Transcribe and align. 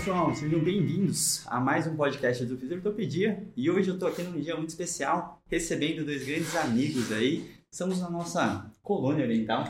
Pessoal, 0.00 0.34
sejam 0.34 0.58
bem-vindos 0.60 1.44
a 1.46 1.60
mais 1.60 1.86
um 1.86 1.94
podcast 1.94 2.42
do 2.46 2.56
Fisioterapia 2.56 3.46
e 3.54 3.70
hoje 3.70 3.90
eu 3.90 3.94
estou 3.94 4.08
aqui 4.08 4.22
num 4.22 4.40
dia 4.40 4.56
muito 4.56 4.70
especial 4.70 5.42
recebendo 5.46 6.06
dois 6.06 6.24
grandes 6.24 6.56
amigos 6.56 7.12
aí 7.12 7.50
Estamos 7.70 8.00
na 8.00 8.08
nossa 8.08 8.68
colônia 8.82 9.26
oriental. 9.26 9.64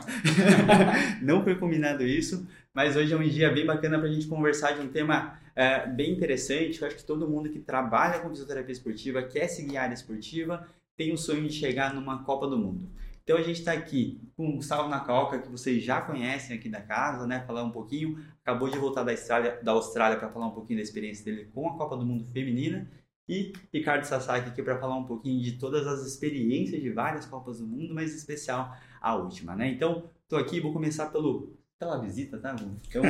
Não 1.21 1.43
foi 1.43 1.57
combinado 1.57 2.07
isso, 2.07 2.47
mas 2.73 2.95
hoje 2.95 3.13
é 3.13 3.17
um 3.17 3.29
dia 3.29 3.51
bem 3.51 3.67
bacana 3.67 3.99
para 3.99 4.09
a 4.09 4.13
gente 4.13 4.29
conversar 4.29 4.73
de 4.73 4.81
um 4.81 4.89
tema 4.89 5.37
é, 5.55 5.87
bem 5.87 6.13
interessante. 6.13 6.81
Eu 6.81 6.87
acho 6.87 6.97
que 6.97 7.05
todo 7.05 7.29
mundo 7.29 7.51
que 7.51 7.59
trabalha 7.59 8.21
com 8.21 8.31
fisioterapia 8.31 8.73
esportiva, 8.73 9.23
quer 9.23 9.49
seguir 9.49 9.77
a 9.79 9.83
área 9.83 9.95
esportiva, 9.95 10.67
tem 10.97 11.13
o 11.13 11.19
sonho 11.19 11.47
de 11.47 11.53
chegar 11.53 11.93
numa 11.93 12.23
Copa 12.23 12.47
do 12.47 12.57
Mundo. 12.57 12.89
Então 13.31 13.39
a 13.39 13.45
gente 13.45 13.61
está 13.61 13.73
aqui 13.73 14.21
com 14.37 14.49
o 14.49 14.57
Gustavo 14.57 14.89
Nakaoka, 14.89 15.39
que 15.39 15.49
vocês 15.49 15.85
já 15.85 16.01
conhecem 16.01 16.57
aqui 16.57 16.69
da 16.69 16.81
casa, 16.81 17.29
né? 17.29 17.45
Falar 17.47 17.63
um 17.63 17.71
pouquinho. 17.71 18.19
Acabou 18.43 18.69
de 18.69 18.77
voltar 18.77 19.05
da 19.05 19.13
Austrália, 19.13 19.61
da 19.63 19.71
Austrália 19.71 20.19
para 20.19 20.29
falar 20.29 20.49
um 20.49 20.51
pouquinho 20.51 20.81
da 20.81 20.83
experiência 20.83 21.25
dele 21.25 21.49
com 21.55 21.69
a 21.69 21.79
Copa 21.79 21.97
do 21.97 22.05
Mundo 22.05 22.25
Feminina 22.33 22.91
e 23.29 23.53
Ricardo 23.73 24.03
Sasaki 24.03 24.49
aqui 24.49 24.61
para 24.65 24.81
falar 24.81 24.97
um 24.97 25.05
pouquinho 25.05 25.41
de 25.41 25.53
todas 25.53 25.87
as 25.87 26.05
experiências 26.05 26.83
de 26.83 26.91
várias 26.91 27.25
Copas 27.25 27.61
do 27.61 27.69
Mundo, 27.69 27.95
mas 27.95 28.13
em 28.13 28.17
especial 28.17 28.77
a 29.01 29.15
última, 29.15 29.55
né? 29.55 29.71
Então, 29.71 30.11
estou 30.25 30.37
aqui, 30.37 30.59
vou 30.59 30.73
começar 30.73 31.07
pelo 31.07 31.57
pela 31.79 32.01
visita, 32.01 32.37
tá? 32.37 32.57
Então, 32.89 33.05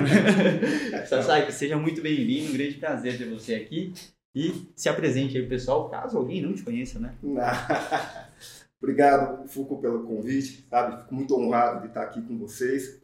Sasaki, 1.08 1.50
seja 1.50 1.78
muito 1.78 2.02
bem-vindo, 2.02 2.50
um 2.50 2.52
grande 2.52 2.74
prazer 2.74 3.16
ter 3.16 3.24
você 3.24 3.54
aqui 3.54 3.94
e 4.34 4.68
se 4.76 4.90
apresente 4.90 5.38
aí, 5.38 5.46
pessoal, 5.46 5.88
caso 5.88 6.18
alguém 6.18 6.42
não 6.42 6.52
te 6.52 6.62
conheça, 6.62 6.98
né? 6.98 7.14
Obrigado, 8.82 9.46
Fuco, 9.46 9.78
pelo 9.78 10.04
convite, 10.04 10.66
sabe? 10.70 11.02
Fico 11.02 11.14
muito 11.14 11.36
honrado 11.36 11.82
de 11.82 11.88
estar 11.88 12.02
aqui 12.02 12.22
com 12.22 12.38
vocês. 12.38 13.00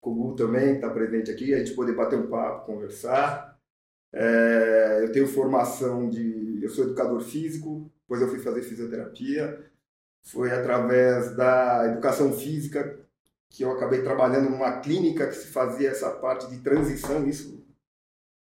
Com 0.00 0.12
o 0.12 0.14
Gu 0.14 0.36
também, 0.36 0.68
que 0.68 0.74
está 0.76 0.90
presente 0.90 1.30
aqui, 1.30 1.52
a 1.52 1.58
gente 1.58 1.74
poder 1.74 1.96
bater 1.96 2.16
um 2.16 2.28
papo, 2.28 2.66
conversar. 2.66 3.58
É, 4.12 5.00
eu 5.02 5.10
tenho 5.10 5.26
formação 5.26 6.08
de. 6.08 6.60
Eu 6.62 6.70
sou 6.70 6.84
educador 6.84 7.20
físico, 7.20 7.90
depois 8.02 8.22
eu 8.22 8.28
fui 8.28 8.38
fazer 8.38 8.62
fisioterapia. 8.62 9.64
Foi 10.22 10.52
através 10.52 11.36
da 11.36 11.86
educação 11.88 12.32
física 12.32 12.98
que 13.48 13.64
eu 13.64 13.72
acabei 13.72 14.02
trabalhando 14.02 14.50
numa 14.50 14.80
clínica 14.80 15.26
que 15.26 15.34
se 15.34 15.48
fazia 15.48 15.90
essa 15.90 16.10
parte 16.10 16.48
de 16.48 16.58
transição, 16.58 17.26
isso 17.26 17.64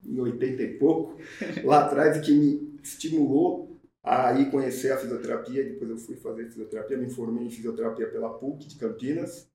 em 0.05 0.19
80 0.19 0.63
e 0.63 0.79
pouco, 0.79 1.19
lá 1.65 1.85
atrás, 1.85 2.17
e 2.17 2.21
que 2.21 2.33
me 2.33 2.79
estimulou 2.83 3.70
a 4.03 4.33
ir 4.33 4.51
conhecer 4.51 4.93
a 4.93 4.97
fisioterapia. 4.97 5.65
Depois 5.65 5.91
eu 5.91 5.99
fui 5.99 6.17
fazer 6.17 6.47
fisioterapia, 6.47 6.97
me 6.97 7.11
formei 7.11 7.45
em 7.45 7.51
fisioterapia 7.51 8.11
pela 8.11 8.39
PUC 8.39 8.67
de 8.67 8.77
Campinas. 8.77 9.49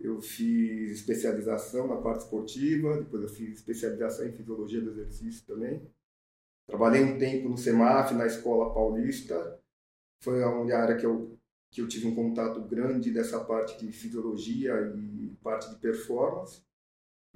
Eu 0.00 0.20
fiz 0.20 0.92
especialização 0.92 1.88
na 1.88 1.96
parte 1.96 2.22
esportiva, 2.22 2.98
depois 2.98 3.22
eu 3.22 3.28
fiz 3.28 3.56
especialização 3.56 4.26
em 4.26 4.32
fisiologia 4.32 4.80
do 4.80 4.90
exercício 4.90 5.44
também. 5.44 5.82
Trabalhei 6.68 7.02
um 7.02 7.18
tempo 7.18 7.48
no 7.48 7.56
SEMAF, 7.56 8.14
na 8.14 8.26
Escola 8.26 8.72
Paulista. 8.72 9.58
Foi 10.22 10.42
a 10.42 10.78
área 10.78 10.96
que 10.96 11.06
eu, 11.06 11.36
que 11.72 11.80
eu 11.80 11.88
tive 11.88 12.06
um 12.06 12.14
contato 12.14 12.60
grande 12.62 13.10
dessa 13.10 13.42
parte 13.44 13.84
de 13.84 13.90
fisiologia 13.90 14.72
e 14.94 15.36
parte 15.42 15.68
de 15.70 15.76
performance. 15.76 16.62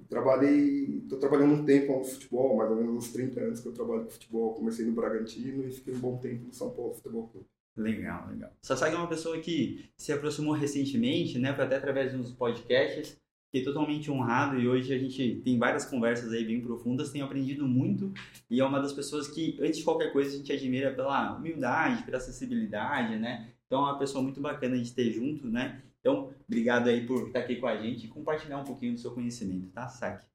Trabalhei, 0.08 0.98
estou 0.98 1.18
trabalhando 1.18 1.54
um 1.54 1.64
tempo 1.64 1.98
no 1.98 2.04
futebol, 2.04 2.56
mais 2.56 2.70
ou 2.70 2.76
menos 2.76 2.94
uns 2.94 3.12
30 3.12 3.40
anos 3.40 3.60
que 3.60 3.68
eu 3.68 3.72
trabalho 3.72 4.04
com 4.04 4.10
futebol. 4.10 4.54
Comecei 4.54 4.84
no 4.84 4.92
Bragantino 4.92 5.66
e 5.66 5.72
fiquei 5.72 5.94
um 5.94 6.00
bom 6.00 6.18
tempo 6.18 6.46
no 6.46 6.52
São 6.52 6.70
Paulo 6.70 6.94
Futebol 6.94 7.28
Clube. 7.28 7.46
Legal, 7.76 8.28
legal. 8.28 8.52
Sasaki 8.62 8.94
é 8.94 8.98
uma 8.98 9.08
pessoa 9.08 9.38
que 9.40 9.90
se 9.96 10.12
aproximou 10.12 10.52
recentemente, 10.52 11.38
né, 11.38 11.50
até 11.50 11.76
através 11.76 12.12
de 12.12 12.18
uns 12.18 12.32
podcasts. 12.32 13.16
Fiquei 13.50 13.64
totalmente 13.64 14.10
honrado 14.10 14.58
e 14.58 14.66
hoje 14.66 14.94
a 14.94 14.98
gente 14.98 15.42
tem 15.44 15.58
várias 15.58 15.84
conversas 15.84 16.32
aí 16.32 16.42
bem 16.42 16.62
profundas, 16.62 17.10
tenho 17.10 17.24
aprendido 17.24 17.68
muito 17.68 18.10
e 18.50 18.60
é 18.60 18.64
uma 18.64 18.80
das 18.80 18.94
pessoas 18.94 19.28
que, 19.28 19.58
antes 19.60 19.78
de 19.78 19.84
qualquer 19.84 20.10
coisa, 20.10 20.30
a 20.30 20.36
gente 20.38 20.50
admira 20.50 20.90
pela 20.90 21.36
humildade, 21.36 22.02
pela 22.02 22.16
acessibilidade, 22.16 23.18
né? 23.18 23.52
Então 23.66 23.80
é 23.80 23.90
uma 23.90 23.98
pessoa 23.98 24.22
muito 24.22 24.40
bacana 24.40 24.78
de 24.78 24.90
ter 24.92 25.10
junto, 25.12 25.48
né? 25.48 25.82
Então, 26.02 26.34
obrigado 26.48 26.88
aí 26.88 27.06
por 27.06 27.28
estar 27.28 27.38
aqui 27.38 27.56
com 27.56 27.68
a 27.68 27.76
gente 27.76 28.06
e 28.06 28.08
compartilhar 28.08 28.58
um 28.58 28.64
pouquinho 28.64 28.94
do 28.94 29.00
seu 29.00 29.12
conhecimento, 29.12 29.68
tá, 29.68 29.88
Saki? 29.88 30.26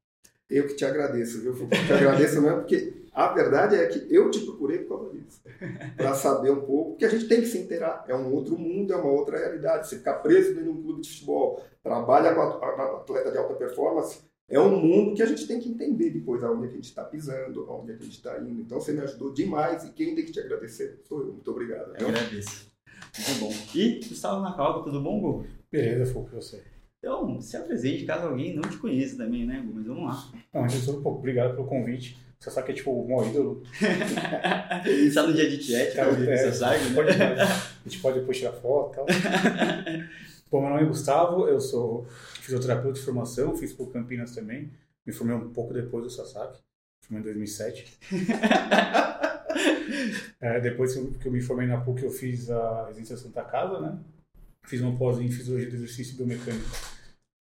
Eu 0.49 0.65
que 0.65 0.75
te 0.75 0.85
agradeço, 0.85 1.41
viu? 1.41 1.53
Eu 1.53 1.67
te 1.67 1.91
agradeço 1.91 2.41
mesmo, 2.41 2.59
porque 2.59 3.03
a 3.11 3.33
verdade 3.33 3.75
é 3.75 3.85
que 3.87 4.07
eu 4.09 4.31
te 4.31 4.39
procurei 4.39 4.79
por 4.79 4.97
causa 4.97 5.17
disso. 5.17 5.41
Para 5.97 6.13
saber 6.13 6.51
um 6.51 6.61
pouco, 6.61 6.91
porque 6.91 7.03
a 7.03 7.09
gente 7.09 7.27
tem 7.27 7.41
que 7.41 7.47
se 7.47 7.57
inteirar. 7.57 8.05
É 8.07 8.15
um 8.15 8.33
outro 8.33 8.57
mundo, 8.57 8.93
é 8.93 8.95
uma 8.95 9.11
outra 9.11 9.37
realidade. 9.37 9.89
Você 9.89 9.97
ficar 9.97 10.19
preso 10.19 10.53
dentro 10.53 10.71
de 10.71 10.79
um 10.79 10.81
clube 10.81 11.01
de 11.01 11.09
futebol, 11.09 11.61
trabalha 11.83 12.33
com 12.33 12.41
atleta 12.41 13.29
de 13.29 13.37
alta 13.37 13.55
performance, 13.55 14.21
é 14.49 14.57
um 14.57 14.79
mundo 14.79 15.13
que 15.13 15.21
a 15.21 15.25
gente 15.25 15.45
tem 15.45 15.59
que 15.59 15.67
entender 15.67 16.11
depois 16.11 16.41
aonde 16.41 16.67
é 16.67 16.69
a 16.69 16.71
gente 16.71 16.85
está 16.85 17.03
pisando, 17.03 17.69
aonde 17.69 17.91
é 17.91 17.95
a 17.95 17.97
gente 17.97 18.11
está 18.11 18.39
indo. 18.39 18.61
Então 18.61 18.79
você 18.79 18.93
me 18.93 19.01
ajudou 19.01 19.33
demais 19.33 19.83
e 19.83 19.91
quem 19.91 20.15
tem 20.15 20.23
que 20.23 20.31
te 20.31 20.39
agradecer 20.39 21.01
sou 21.03 21.19
eu. 21.19 21.33
Muito 21.33 21.51
obrigado. 21.51 21.93
Eu 21.99 22.07
agradeço. 22.07 22.71
Muito 23.17 23.39
bom. 23.41 23.53
E 23.75 23.99
Gustavo 24.07 24.41
Nacal, 24.41 24.83
tudo 24.83 25.01
bom, 25.01 25.19
Gu? 25.19 25.56
Beleza, 25.71 26.27
eu 26.33 26.41
sei. 26.41 26.63
Então, 26.99 27.39
se 27.39 27.55
apresente 27.55 28.05
caso 28.05 28.27
alguém 28.27 28.55
não 28.55 28.67
te 28.67 28.77
conheça 28.77 29.17
também, 29.17 29.45
né, 29.45 29.63
Gu? 29.65 29.73
Mas 29.73 29.85
vamos 29.85 30.03
lá. 30.03 30.31
Não, 30.53 30.63
antes 30.63 30.87
um 30.87 31.01
pouco, 31.01 31.19
obrigado 31.19 31.55
pelo 31.55 31.67
convite. 31.67 32.17
Você 32.39 32.51
sabe 32.51 32.67
que 32.67 32.71
é 32.71 32.75
tipo 32.75 32.91
o 32.91 33.07
maior 33.07 33.27
ídolo. 33.27 33.63
Está 34.85 35.23
no 35.23 35.33
dia 35.33 35.49
de 35.49 35.61
chat, 35.61 35.95
né? 35.95 36.33
é, 36.33 36.37
você 36.37 36.53
sabe, 36.53 36.83
né? 36.83 36.93
pode, 36.93 37.09
a 37.09 37.45
gente 37.85 37.99
pode 37.99 38.19
depois 38.19 38.37
tirar 38.37 38.53
foto 38.53 38.93
e 38.93 38.95
tal. 38.95 39.05
Bom, 40.49 40.61
meu 40.61 40.69
nome 40.69 40.83
é 40.83 40.85
Gustavo, 40.85 41.45
eu 41.47 41.59
sou 41.59 42.05
fisioterapeuta 42.41 42.99
de 42.99 43.05
formação, 43.05 43.57
fiz 43.57 43.73
por 43.73 43.91
Campinas 43.91 44.33
também. 44.33 44.71
Me 45.05 45.11
formei 45.11 45.35
um 45.35 45.49
pouco 45.49 45.73
depois 45.73 46.03
do 46.03 46.09
Sasaki, 46.09 46.61
formei 47.01 47.21
em 47.21 47.25
2007. 47.25 47.97
é, 50.39 50.59
depois 50.59 50.95
que 50.95 51.25
eu 51.25 51.31
me 51.31 51.41
formei 51.41 51.67
na 51.67 51.81
PUC, 51.81 52.03
eu 52.03 52.11
fiz 52.11 52.49
a 52.49 52.85
residência 52.87 53.17
Santa 53.17 53.43
Casa, 53.43 53.79
né? 53.79 53.97
Fiz 54.67 54.81
uma 54.81 54.97
pós 54.97 55.19
em 55.19 55.31
fisiologia 55.31 55.69
do 55.69 55.75
exercício 55.75 56.13
e 56.13 56.17
biomecânica 56.17 56.65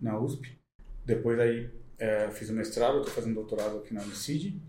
na 0.00 0.18
USP. 0.18 0.56
Depois 1.04 1.38
aí 1.38 1.68
é, 1.98 2.30
fiz 2.30 2.48
o 2.50 2.52
mestrado, 2.52 2.98
estou 2.98 3.12
fazendo 3.12 3.34
doutorado 3.34 3.78
aqui 3.78 3.92
na 3.92 4.02
Unicid. 4.02 4.60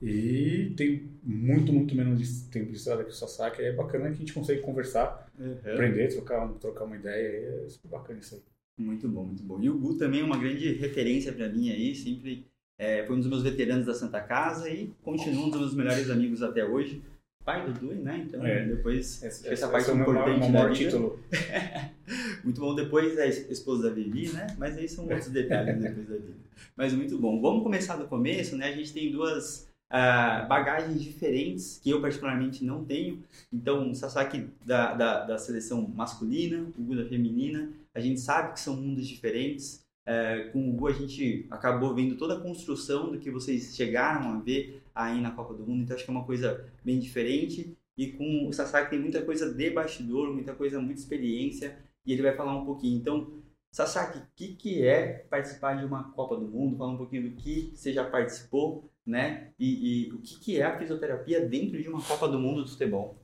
E 0.00 0.74
tem 0.76 1.10
muito, 1.22 1.72
muito 1.72 1.94
menos 1.94 2.18
de 2.18 2.50
tempo 2.50 2.70
de 2.70 2.76
estrada 2.76 3.04
que 3.04 3.10
o 3.10 3.14
Sasaki. 3.14 3.62
É 3.62 3.72
bacana 3.72 4.06
que 4.06 4.14
a 4.14 4.18
gente 4.18 4.32
consegue 4.32 4.60
conversar, 4.60 5.30
uhum. 5.38 5.58
aprender, 5.58 6.08
trocar, 6.08 6.48
trocar 6.54 6.84
uma 6.84 6.96
ideia. 6.96 7.64
É 7.64 7.68
super 7.68 7.88
bacana 7.88 8.20
isso 8.20 8.34
aí. 8.34 8.42
Muito 8.78 9.08
bom, 9.08 9.24
muito 9.24 9.42
bom. 9.42 9.60
E 9.62 9.68
o 9.68 9.78
Gu 9.78 9.98
também 9.98 10.20
é 10.20 10.24
uma 10.24 10.38
grande 10.38 10.72
referência 10.72 11.32
para 11.32 11.48
mim 11.48 11.70
aí, 11.70 11.94
sempre 11.94 12.46
é, 12.78 13.04
foi 13.04 13.14
um 13.14 13.20
dos 13.20 13.28
meus 13.28 13.42
veteranos 13.42 13.86
da 13.86 13.94
Santa 13.94 14.20
Casa 14.20 14.68
e 14.68 14.90
continua 15.02 15.46
um 15.46 15.50
dos 15.50 15.60
meus 15.60 15.74
melhores 15.74 16.10
amigos 16.10 16.42
até 16.42 16.64
hoje. 16.64 17.00
Pai 17.44 17.66
do 17.66 17.72
Dui, 17.72 17.96
né? 17.96 18.24
Então, 18.26 18.44
é. 18.46 18.64
depois, 18.64 19.22
essa, 19.22 19.48
essa 19.48 19.68
parte 19.68 19.90
é 19.90 19.94
importante 19.94 20.52
da 20.52 20.68
vida. 20.68 20.74
título. 20.74 21.18
muito 22.44 22.60
bom. 22.60 22.74
Depois 22.74 23.18
é 23.18 23.24
a 23.24 23.28
esposa 23.28 23.88
da 23.88 23.94
Vivi, 23.94 24.32
né? 24.32 24.46
Mas 24.58 24.76
aí 24.76 24.88
são 24.88 25.04
outros 25.04 25.28
detalhes 25.28 25.80
depois 25.80 26.08
da 26.08 26.14
vida. 26.14 26.34
Mas 26.76 26.92
muito 26.92 27.18
bom. 27.18 27.40
Vamos 27.40 27.62
começar 27.62 27.96
do 27.96 28.06
começo, 28.06 28.56
né? 28.56 28.68
A 28.68 28.76
gente 28.76 28.92
tem 28.92 29.10
duas 29.10 29.68
uh, 29.90 30.46
bagagens 30.48 31.02
diferentes 31.02 31.80
que 31.82 31.90
eu 31.90 32.00
particularmente 32.00 32.64
não 32.64 32.84
tenho. 32.84 33.22
Então, 33.52 33.90
o 33.90 33.94
Sasaki 33.94 34.48
da, 34.64 34.94
da, 34.94 35.24
da 35.24 35.38
seleção 35.38 35.82
masculina, 35.94 36.66
o 36.78 36.82
Gu 36.82 36.96
da 36.96 37.04
feminina, 37.04 37.70
a 37.94 38.00
gente 38.00 38.20
sabe 38.20 38.52
que 38.54 38.60
são 38.60 38.76
mundos 38.76 39.06
diferentes. 39.06 39.82
Uh, 40.06 40.50
com 40.52 40.68
o 40.68 40.72
Gu 40.72 40.88
a 40.88 40.92
gente 40.92 41.46
acabou 41.50 41.94
vendo 41.94 42.16
toda 42.16 42.34
a 42.34 42.40
construção 42.40 43.12
do 43.12 43.18
que 43.18 43.30
vocês 43.30 43.76
chegaram 43.76 44.32
a 44.32 44.38
ver 44.40 44.81
aí 44.94 45.20
na 45.20 45.30
Copa 45.30 45.54
do 45.54 45.66
Mundo, 45.66 45.82
então 45.82 45.96
acho 45.96 46.04
que 46.04 46.10
é 46.10 46.14
uma 46.14 46.24
coisa 46.24 46.70
bem 46.84 46.98
diferente. 46.98 47.76
E 47.96 48.12
com 48.12 48.48
o 48.48 48.52
Sasaki 48.52 48.90
tem 48.90 48.98
muita 48.98 49.22
coisa 49.22 49.52
de 49.52 49.70
bastidor, 49.70 50.32
muita 50.32 50.54
coisa, 50.54 50.80
muita 50.80 51.00
experiência, 51.00 51.78
e 52.06 52.12
ele 52.12 52.22
vai 52.22 52.34
falar 52.34 52.56
um 52.56 52.64
pouquinho. 52.64 52.98
Então, 52.98 53.42
Sasaki, 53.70 54.18
o 54.18 54.26
que, 54.34 54.54
que 54.54 54.86
é 54.86 55.26
participar 55.30 55.74
de 55.74 55.84
uma 55.84 56.10
Copa 56.12 56.36
do 56.36 56.48
Mundo? 56.48 56.76
Fala 56.76 56.92
um 56.92 56.96
pouquinho 56.96 57.30
do 57.30 57.36
que 57.36 57.72
você 57.74 57.92
já 57.92 58.08
participou 58.08 58.90
né? 59.06 59.52
E, 59.58 60.06
e 60.06 60.12
o 60.12 60.20
que, 60.20 60.38
que 60.38 60.60
é 60.60 60.64
a 60.64 60.78
fisioterapia 60.78 61.46
dentro 61.46 61.80
de 61.80 61.88
uma 61.88 62.02
Copa 62.02 62.28
do 62.28 62.38
Mundo 62.38 62.62
do 62.62 62.70
futebol? 62.70 63.20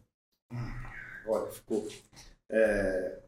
Olha, 1.26 1.50
ficou. 1.50 1.88
É... 2.50 3.23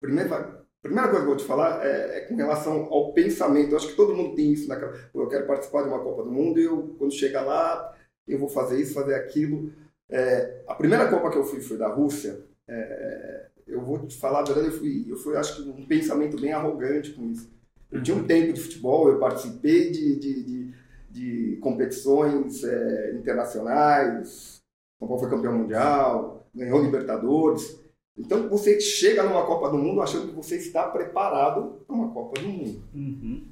Primeiro, 0.00 0.61
primeira 0.82 1.08
coisa 1.08 1.24
que 1.24 1.30
eu 1.30 1.34
vou 1.34 1.36
te 1.36 1.46
falar 1.46 1.86
é, 1.86 2.18
é, 2.18 2.20
com 2.22 2.34
relação 2.34 2.88
ao 2.90 3.12
pensamento. 3.12 3.70
Eu 3.70 3.76
acho 3.76 3.88
que 3.88 3.96
todo 3.96 4.14
mundo 4.14 4.34
tem 4.34 4.52
isso 4.52 4.68
naquela. 4.68 4.92
Eu 5.14 5.28
quero 5.28 5.46
participar 5.46 5.82
de 5.82 5.88
uma 5.88 6.00
Copa 6.00 6.24
do 6.24 6.30
Mundo 6.30 6.58
e 6.58 6.64
eu, 6.64 6.94
quando 6.98 7.14
chegar 7.14 7.42
lá, 7.42 7.94
eu 8.26 8.38
vou 8.38 8.48
fazer 8.48 8.80
isso, 8.80 8.94
fazer 8.94 9.14
aquilo. 9.14 9.72
É, 10.10 10.62
a 10.66 10.74
primeira 10.74 11.08
Copa 11.08 11.30
que 11.30 11.38
eu 11.38 11.44
fui 11.44 11.60
foi 11.60 11.78
da 11.78 11.88
Rússia. 11.88 12.44
É, 12.68 13.46
eu 13.66 13.80
vou 13.80 14.06
te 14.06 14.18
falar 14.18 14.40
a 14.40 14.44
verdade, 14.44 14.66
eu 14.66 14.72
fui, 14.72 15.06
eu 15.08 15.16
fui, 15.16 15.36
acho 15.36 15.62
que, 15.62 15.68
um 15.68 15.86
pensamento 15.86 16.40
bem 16.40 16.52
arrogante 16.52 17.12
com 17.12 17.30
isso. 17.30 17.50
Eu 17.90 18.02
tinha 18.02 18.16
um 18.16 18.26
tempo 18.26 18.52
de 18.52 18.60
futebol, 18.60 19.08
eu 19.08 19.18
participei 19.18 19.90
de, 19.90 20.16
de, 20.16 20.42
de, 20.42 20.74
de 21.10 21.56
competições 21.60 22.64
é, 22.64 23.12
internacionais, 23.14 24.60
São 24.98 25.06
Paulo 25.06 25.20
foi 25.20 25.30
campeão 25.30 25.56
mundial, 25.56 26.46
ganhou 26.54 26.82
Libertadores. 26.82 27.81
Então 28.16 28.48
você 28.48 28.80
chega 28.80 29.22
numa 29.22 29.46
Copa 29.46 29.70
do 29.70 29.78
Mundo 29.78 30.02
achando 30.02 30.28
que 30.28 30.34
você 30.34 30.56
está 30.56 30.88
preparado 30.88 31.82
para 31.86 31.96
uma 31.96 32.12
Copa 32.12 32.40
do 32.40 32.48
Mundo. 32.48 32.82
Uhum. 32.94 33.46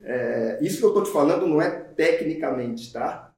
É, 0.00 0.58
isso 0.62 0.78
que 0.78 0.84
eu 0.84 0.88
estou 0.88 1.04
te 1.04 1.10
falando 1.10 1.46
não 1.46 1.60
é 1.60 1.70
tecnicamente, 1.70 2.92
tá? 2.92 3.32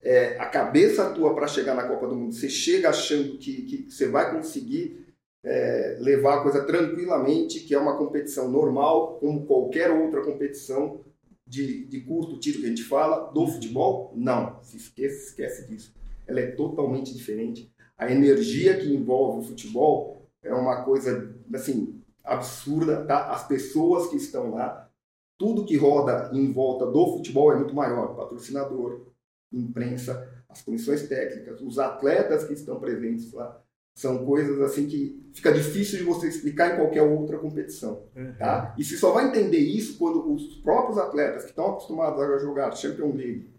É, 0.00 0.36
a 0.38 0.46
cabeça 0.46 1.10
tua 1.10 1.34
para 1.34 1.46
chegar 1.46 1.74
na 1.74 1.86
Copa 1.86 2.08
do 2.08 2.16
Mundo, 2.16 2.34
você 2.34 2.48
chega 2.48 2.90
achando 2.90 3.38
que, 3.38 3.62
que 3.62 3.90
você 3.90 4.08
vai 4.08 4.34
conseguir 4.34 5.06
é, 5.44 5.96
levar 6.00 6.38
a 6.38 6.42
coisa 6.42 6.64
tranquilamente, 6.64 7.60
que 7.60 7.74
é 7.74 7.78
uma 7.78 7.96
competição 7.96 8.50
normal, 8.50 9.18
como 9.18 9.46
qualquer 9.46 9.90
outra 9.90 10.22
competição 10.22 11.00
de, 11.46 11.84
de 11.86 12.00
curto 12.00 12.38
tiro 12.38 12.60
que 12.60 12.66
a 12.66 12.68
gente 12.68 12.84
fala, 12.84 13.30
do 13.32 13.46
futebol? 13.46 14.12
Não, 14.14 14.58
se 14.62 14.76
esquece, 14.76 15.28
esquece 15.28 15.68
disso. 15.68 15.92
Ela 16.26 16.40
é 16.40 16.46
totalmente 16.52 17.12
diferente 17.12 17.72
a 18.02 18.10
energia 18.10 18.76
que 18.78 18.92
envolve 18.92 19.40
o 19.40 19.48
futebol 19.48 20.28
é 20.42 20.52
uma 20.52 20.84
coisa 20.84 21.34
assim 21.54 22.02
absurda, 22.24 23.04
tá? 23.04 23.30
As 23.30 23.46
pessoas 23.46 24.08
que 24.08 24.16
estão 24.16 24.50
lá, 24.50 24.90
tudo 25.38 25.64
que 25.64 25.76
roda 25.76 26.30
em 26.32 26.52
volta 26.52 26.86
do 26.86 27.16
futebol 27.16 27.52
é 27.52 27.56
muito 27.56 27.74
maior, 27.74 28.14
patrocinador, 28.14 29.06
imprensa, 29.52 30.28
as 30.48 30.62
comissões 30.62 31.08
técnicas, 31.08 31.60
os 31.60 31.78
atletas 31.78 32.44
que 32.44 32.52
estão 32.52 32.78
presentes 32.78 33.32
lá, 33.32 33.60
são 33.94 34.24
coisas 34.24 34.60
assim 34.60 34.86
que 34.86 35.30
fica 35.34 35.52
difícil 35.52 35.98
de 35.98 36.04
você 36.04 36.28
explicar 36.28 36.72
em 36.72 36.76
qualquer 36.76 37.02
outra 37.02 37.38
competição, 37.38 38.06
uhum. 38.16 38.34
tá? 38.38 38.74
E 38.78 38.84
se 38.84 38.96
só 38.96 39.12
vai 39.12 39.28
entender 39.28 39.58
isso 39.58 39.98
quando 39.98 40.32
os 40.32 40.56
próprios 40.56 40.98
atletas 40.98 41.42
que 41.42 41.50
estão 41.50 41.70
acostumados 41.70 42.20
a 42.20 42.38
jogar 42.38 42.74
Champions 42.74 43.14
League, 43.14 43.52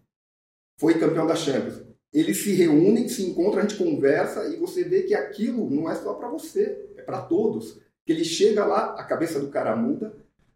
foi 0.79 0.95
campeão 0.95 1.27
da 1.27 1.35
Champions, 1.35 1.82
eles 2.13 2.44
se 2.44 2.54
reúnem, 2.54 3.07
se 3.07 3.24
encontram, 3.24 3.60
a 3.60 3.62
gente 3.68 3.83
conversa 3.83 4.48
e 4.48 4.57
você 4.57 4.83
vê 4.83 5.04
que 5.04 5.15
aquilo 5.15 5.69
não 5.69 5.89
é 5.89 5.95
só 5.95 6.13
para 6.13 6.30
você, 6.30 6.92
é 6.95 7.01
para 7.01 7.21
todos. 7.24 7.81
Que 8.06 8.12
ele 8.12 8.24
chega 8.24 8.65
lá, 8.65 8.94
a 8.94 9.04
cabeça 9.04 9.39
do 9.39 9.50
cara 9.50 9.75
muda, 9.75 10.15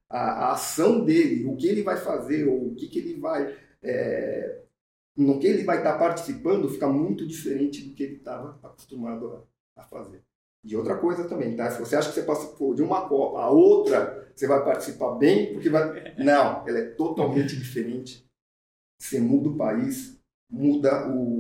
a, 0.09 0.19
a, 0.19 0.51
ação 0.54 1.04
dele, 1.04 1.45
o 1.45 1.56
que 1.56 1.68
ele 1.68 1.81
vai 1.81 1.98
fazer, 1.98 2.48
ou 2.48 2.68
o 2.68 2.75
que, 2.75 2.88
que 2.88 3.00
ele 3.00 3.19
vai. 3.19 3.57
É, 3.81 4.62
no 5.15 5.39
que 5.39 5.48
ele 5.48 5.63
vai 5.63 5.77
estar 5.80 5.94
tá 5.94 6.00
participando 6.00 6.69
fica 6.69 6.88
muito 6.88 7.25
diferente 7.25 7.81
do 7.81 7.95
que 7.95 8.04
ele 8.04 8.15
estava 8.18 8.59
acostumado 8.62 9.44
a, 9.75 9.81
a, 9.81 9.83
fazer. 9.83 10.21
E 10.63 10.75
outra 10.75 10.98
coisa 10.98 11.27
também, 11.27 11.56
tá? 11.56 11.71
Se 11.71 11.80
você 11.80 11.95
acha 11.95 12.09
que 12.09 12.15
você 12.15 12.24
participou 12.24 12.75
de 12.75 12.83
uma 12.83 13.07
Copa, 13.07 13.39
a 13.39 13.50
outra 13.50 14.31
você 14.36 14.45
vai 14.45 14.63
participar 14.63 15.15
bem, 15.15 15.54
porque 15.54 15.69
vai. 15.69 16.13
Não, 16.18 16.68
ela 16.68 16.77
é 16.77 16.89
totalmente 16.92 17.56
diferente. 17.56 18.27
Você 19.01 19.19
muda 19.19 19.50
o 19.50 19.57
país, 19.57 20.19
muda 20.50 21.07
o, 21.09 21.36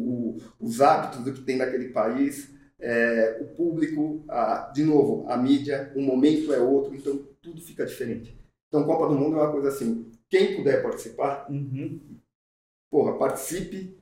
o, 0.59 0.65
os 0.65 0.81
hábitos 0.81 1.23
do 1.23 1.33
que 1.33 1.41
tem 1.41 1.57
naquele 1.57 1.89
país, 1.89 2.51
é, 2.79 3.39
o 3.41 3.55
público, 3.55 4.23
a, 4.27 4.71
de 4.73 4.83
novo, 4.83 5.27
a 5.29 5.37
mídia, 5.37 5.91
o 5.95 6.01
momento 6.01 6.53
é 6.53 6.59
outro, 6.59 6.95
então 6.95 7.25
tudo 7.41 7.61
fica 7.61 7.85
diferente. 7.85 8.37
Então, 8.67 8.85
Copa 8.85 9.07
do 9.07 9.15
Mundo 9.15 9.37
é 9.37 9.41
uma 9.41 9.51
coisa 9.51 9.69
assim, 9.69 10.11
quem 10.29 10.55
puder 10.55 10.83
participar, 10.83 11.47
uhum. 11.49 11.99
porra, 12.91 13.17
participe, 13.17 13.97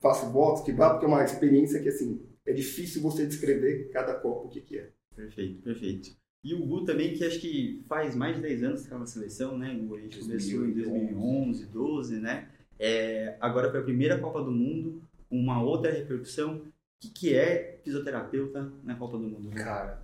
faça 0.00 0.26
votos, 0.26 0.62
que 0.62 0.72
vá, 0.72 0.90
porque 0.90 1.04
é 1.04 1.08
uma 1.08 1.24
experiência 1.24 1.80
que, 1.80 1.88
assim, 1.88 2.22
é 2.46 2.52
difícil 2.52 3.02
você 3.02 3.26
descrever 3.26 3.90
cada 3.90 4.14
Copa 4.14 4.46
o 4.46 4.48
que, 4.48 4.60
que 4.60 4.78
é. 4.78 4.90
Perfeito, 5.14 5.62
perfeito. 5.62 6.16
E 6.44 6.54
o 6.54 6.64
Gu 6.64 6.84
também, 6.84 7.12
que 7.12 7.24
acho 7.24 7.40
que 7.40 7.84
faz 7.88 8.14
mais 8.14 8.36
de 8.36 8.42
10 8.42 8.62
anos 8.62 8.80
que 8.80 8.86
estava 8.86 9.00
na 9.00 9.06
seleção, 9.06 9.58
né? 9.58 9.74
Gu 9.74 9.98
começou 10.20 10.64
em 10.64 10.72
2011, 10.72 11.66
12, 11.66 12.20
né? 12.20 12.48
É, 12.78 13.36
agora 13.40 13.68
para 13.70 13.80
a 13.80 13.82
primeira 13.82 14.18
Copa 14.18 14.40
do 14.42 14.52
Mundo, 14.52 15.02
uma 15.30 15.62
outra 15.62 15.90
repercussão. 15.90 16.56
O 16.56 16.72
que, 17.00 17.10
que 17.10 17.34
é 17.34 17.80
fisioterapeuta 17.84 18.72
na 18.82 18.96
Copa 18.96 19.18
do 19.18 19.24
Mundo? 19.24 19.50
Né? 19.50 19.62
Cara, 19.62 20.02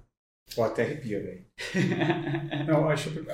eu 0.56 0.64
até 0.64 0.82
arrepia, 0.82 1.22
velho. 1.22 1.44
Não, 2.68 2.88
acho 2.88 3.10
que 3.10 3.24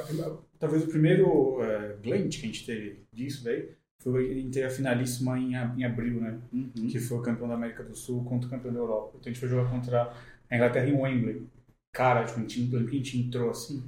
talvez 0.59 0.85
o 0.85 0.89
primeiro 0.89 1.63
é, 1.63 1.97
glint 2.03 2.39
que 2.39 2.45
a 2.45 2.47
gente 2.47 2.65
teve 2.65 3.05
disso, 3.13 3.45
velho, 3.45 3.75
foi 4.01 4.31
a 4.31 4.35
gente 4.35 4.51
ter 4.51 4.65
a 4.65 4.71
finalíssima 4.71 5.39
em, 5.39 5.53
em 5.53 5.85
abril, 5.85 6.21
né? 6.21 6.41
Uhum. 6.53 6.89
Que 6.89 6.99
foi 6.99 7.19
o 7.19 7.23
campeão 7.23 7.49
da 7.49 7.55
América 7.55 7.85
do 7.85 7.95
Sul 7.95 8.25
contra 8.25 8.47
o 8.47 8.51
campeão 8.51 8.73
da 8.73 8.81
Europa. 8.81 9.17
Então 9.17 9.31
a 9.31 9.33
gente 9.33 9.41
foi 9.41 9.49
jogar 9.49 9.71
contra 9.71 10.15
a 10.49 10.57
Inglaterra 10.57 10.89
em 10.89 10.99
Wembley. 10.99 11.47
Cara, 11.93 12.25
tipo, 12.25 12.39
a 12.39 12.43
gente, 12.43 12.77
a 12.77 12.79
gente 12.79 13.19
entrou 13.19 13.51
assim, 13.51 13.83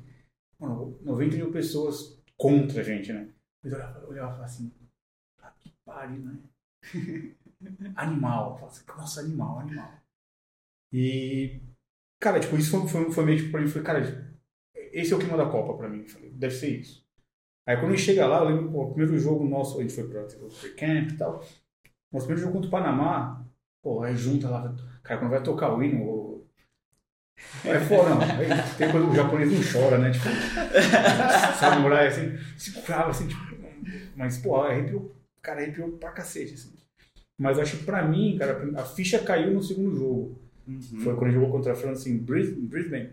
mano, 0.58 0.98
90 1.02 1.36
mil 1.36 1.50
pessoas 1.50 2.20
contra 2.36 2.80
a 2.80 2.84
gente, 2.84 3.12
né? 3.12 3.28
Eu 3.64 3.70
olhava, 3.70 4.00
e 4.00 4.16
falava 4.16 4.44
assim, 4.44 4.70
pariu, 5.84 6.20
né? 6.20 6.36
animal. 7.96 8.64
Assim, 8.66 8.84
Nossa, 8.88 9.20
animal, 9.20 9.60
animal. 9.60 9.92
E, 10.92 11.60
cara, 12.20 12.40
tipo, 12.40 12.56
isso 12.56 12.70
foi, 12.70 12.88
foi, 12.88 13.12
foi 13.12 13.24
meio 13.24 13.38
tipo 13.38 13.50
pra 13.50 13.60
mim, 13.60 13.68
falei, 13.68 13.84
cara, 13.84 14.36
esse 14.92 15.12
é 15.12 15.16
o 15.16 15.18
clima 15.18 15.36
da 15.36 15.46
Copa 15.46 15.74
pra 15.74 15.88
mim. 15.88 16.06
Falei, 16.06 16.30
deve 16.30 16.54
ser 16.54 16.80
isso. 16.80 17.02
Aí 17.66 17.76
quando 17.76 17.92
a 17.92 17.96
gente 17.96 18.04
chega 18.04 18.26
lá, 18.26 18.40
eu 18.40 18.48
lembro, 18.48 18.72
pô, 18.72 18.82
o 18.82 18.92
primeiro 18.92 19.18
jogo 19.18 19.48
nosso, 19.48 19.78
a 19.78 19.82
gente 19.82 19.94
foi 19.94 20.08
pra 20.08 20.22
o 20.22 20.76
camp 20.76 21.12
e 21.12 21.16
tal. 21.16 21.44
Nosso 22.12 22.26
primeiro 22.26 22.40
jogo 22.40 22.52
contra 22.54 22.68
o 22.68 22.70
Panamá, 22.70 23.46
pô, 23.82 24.02
aí 24.02 24.16
junta 24.16 24.50
lá, 24.50 24.74
cara, 25.02 25.20
quando 25.20 25.30
vai 25.30 25.42
tocar 25.42 25.74
o 25.74 25.82
hino, 25.82 26.44
é 27.64 27.80
foda, 27.80 28.10
não. 28.10 28.20
Aí, 28.20 28.48
tem 28.76 28.90
coisa, 28.90 29.06
o 29.06 29.14
japonês 29.14 29.50
não 29.52 29.80
chora, 29.80 29.98
né? 29.98 30.10
Tipo, 30.10 30.24
samurai 31.58 32.08
assim, 32.08 32.36
se 32.58 32.72
curava 32.72 33.10
assim, 33.10 33.28
tipo, 33.28 33.40
mas, 34.16 34.38
pô, 34.38 34.56
arrepiou 34.56 35.14
cara, 35.40 35.60
arrepiou 35.60 35.90
pra 35.98 36.12
cacete, 36.12 36.54
assim. 36.54 36.72
Mas 37.42 37.58
acho 37.58 37.78
que 37.78 37.84
pra 37.84 38.06
mim, 38.06 38.36
cara, 38.38 38.80
a 38.80 38.84
ficha 38.84 39.18
caiu 39.18 39.52
no 39.52 39.60
segundo 39.60 39.96
jogo. 39.96 40.38
Uhum. 40.64 40.80
Foi 41.00 41.16
quando 41.16 41.32
jogou 41.32 41.50
contra 41.50 41.72
a 41.72 41.74
França 41.74 42.08
em 42.08 42.16
Brisbane. 42.16 43.10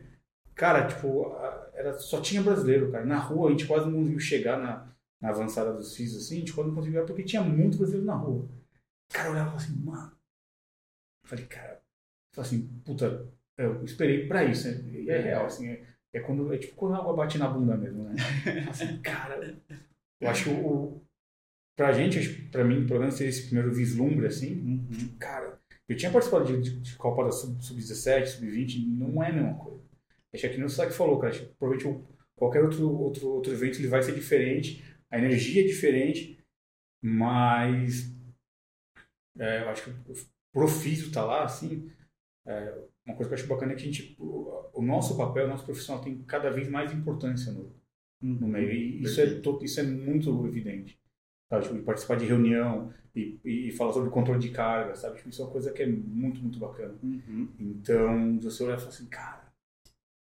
Cara, 0.54 0.86
tipo, 0.86 1.36
era, 1.74 1.98
só 1.98 2.22
tinha 2.22 2.44
brasileiro, 2.44 2.92
cara. 2.92 3.04
Na 3.04 3.18
rua 3.18 3.48
a 3.48 3.52
gente 3.52 3.66
quase 3.66 3.88
não 3.88 3.98
conseguiu 3.98 4.20
chegar 4.20 4.60
na, 4.60 4.88
na 5.20 5.30
avançada 5.30 5.74
dos 5.74 5.96
FIS, 5.96 6.16
assim, 6.16 6.36
a 6.36 6.40
gente 6.42 6.54
quase 6.54 6.70
não 6.70 6.76
conseguiu 6.76 7.04
porque 7.08 7.24
tinha 7.24 7.42
muito 7.42 7.80
brasileiro 7.80 8.06
na 8.06 8.14
rua. 8.14 8.48
Cara, 9.12 9.30
eu 9.30 9.32
olhava 9.32 9.56
assim, 9.56 9.74
mano. 9.84 10.12
falei, 11.24 11.46
cara, 11.46 11.82
falei 12.32 12.48
assim, 12.48 12.68
puta, 12.86 13.26
eu 13.58 13.84
esperei 13.84 14.28
pra 14.28 14.44
isso, 14.44 14.68
né? 14.70 14.92
E 14.92 15.10
é 15.10 15.20
real, 15.20 15.48
assim, 15.48 15.70
é, 15.70 15.84
é, 16.14 16.20
quando, 16.20 16.54
é 16.54 16.58
tipo 16.60 16.76
quando 16.76 16.94
a 16.94 17.00
água 17.00 17.16
bate 17.16 17.40
na 17.40 17.48
bunda 17.48 17.76
mesmo, 17.76 18.04
né? 18.04 18.16
Assim, 18.70 19.02
cara, 19.02 19.58
eu 20.22 20.30
acho 20.30 20.44
que 20.44 20.50
o, 20.52 21.02
pra 21.80 21.94
gente, 21.94 22.42
pra 22.52 22.66
mim, 22.66 22.86
pelo 22.86 23.00
menos 23.00 23.22
esse 23.22 23.46
primeiro 23.46 23.74
vislumbre, 23.74 24.28
assim, 24.28 24.54
uhum. 24.54 25.16
cara, 25.18 25.58
eu 25.88 25.96
tinha 25.96 26.12
participado 26.12 26.44
de, 26.46 26.60
de, 26.60 26.78
de 26.82 26.96
Copa 26.98 27.24
da 27.24 27.32
Sub-17, 27.32 28.26
Sub-20, 28.26 28.86
não 28.86 29.24
é 29.24 29.30
a 29.30 29.34
mesma 29.34 29.54
coisa. 29.54 29.82
Acho 30.34 30.50
que 30.50 30.58
nem 30.58 30.66
o 30.66 30.68
Slack 30.68 30.92
falou, 30.92 31.18
cara, 31.18 31.32
que 31.32 31.46
provavelmente 31.58 32.06
qualquer 32.36 32.62
outro, 32.66 32.92
outro, 32.92 33.30
outro 33.30 33.54
evento 33.54 33.80
ele 33.80 33.88
vai 33.88 34.04
ser 34.04 34.14
diferente, 34.14 34.84
a 35.10 35.18
energia 35.18 35.64
é 35.64 35.68
diferente, 35.68 36.44
mas 37.02 38.14
é, 39.38 39.64
eu 39.64 39.70
acho 39.70 39.84
que 39.86 40.12
o 40.12 40.16
Profísio 40.52 41.14
tá 41.14 41.24
lá, 41.24 41.46
assim, 41.46 41.90
é, 42.46 42.78
uma 43.06 43.16
coisa 43.16 43.30
que 43.30 43.36
eu 43.36 43.40
acho 43.40 43.48
bacana 43.48 43.72
é 43.72 43.76
que 43.78 43.84
a 43.84 43.86
gente, 43.86 44.18
o, 44.20 44.70
o 44.74 44.82
nosso 44.82 45.16
papel, 45.16 45.46
o 45.46 45.50
nosso 45.50 45.64
profissional 45.64 46.04
tem 46.04 46.22
cada 46.24 46.50
vez 46.50 46.68
mais 46.68 46.92
importância 46.92 47.54
no, 47.54 47.74
no 48.22 48.50
meio, 48.50 48.70
e 48.70 49.02
isso 49.02 49.22
é, 49.22 49.42
isso 49.64 49.80
é 49.80 49.84
muito 49.84 50.46
evidente 50.46 51.00
sabe? 51.50 51.68
Tipo, 51.68 51.84
participar 51.84 52.16
de 52.16 52.26
reunião 52.26 52.94
e, 53.16 53.40
e 53.44 53.72
falar 53.72 53.94
sobre 53.94 54.10
controle 54.10 54.40
de 54.40 54.50
carga, 54.50 54.96
sabe? 54.96 55.18
Tipo, 55.18 55.30
isso 55.30 55.42
é 55.42 55.46
uma 55.46 55.52
coisa 55.52 55.72
que 55.72 55.84
é 55.84 55.88
muito, 55.88 56.42
muito 56.42 56.60
bacana. 56.60 56.94
Uhum. 57.02 57.50
Então, 57.60 58.40
você 58.40 58.64
olha 58.64 58.76
e 58.76 58.78
fala 58.78 58.90
assim, 58.90 59.08
cara, 59.08 59.50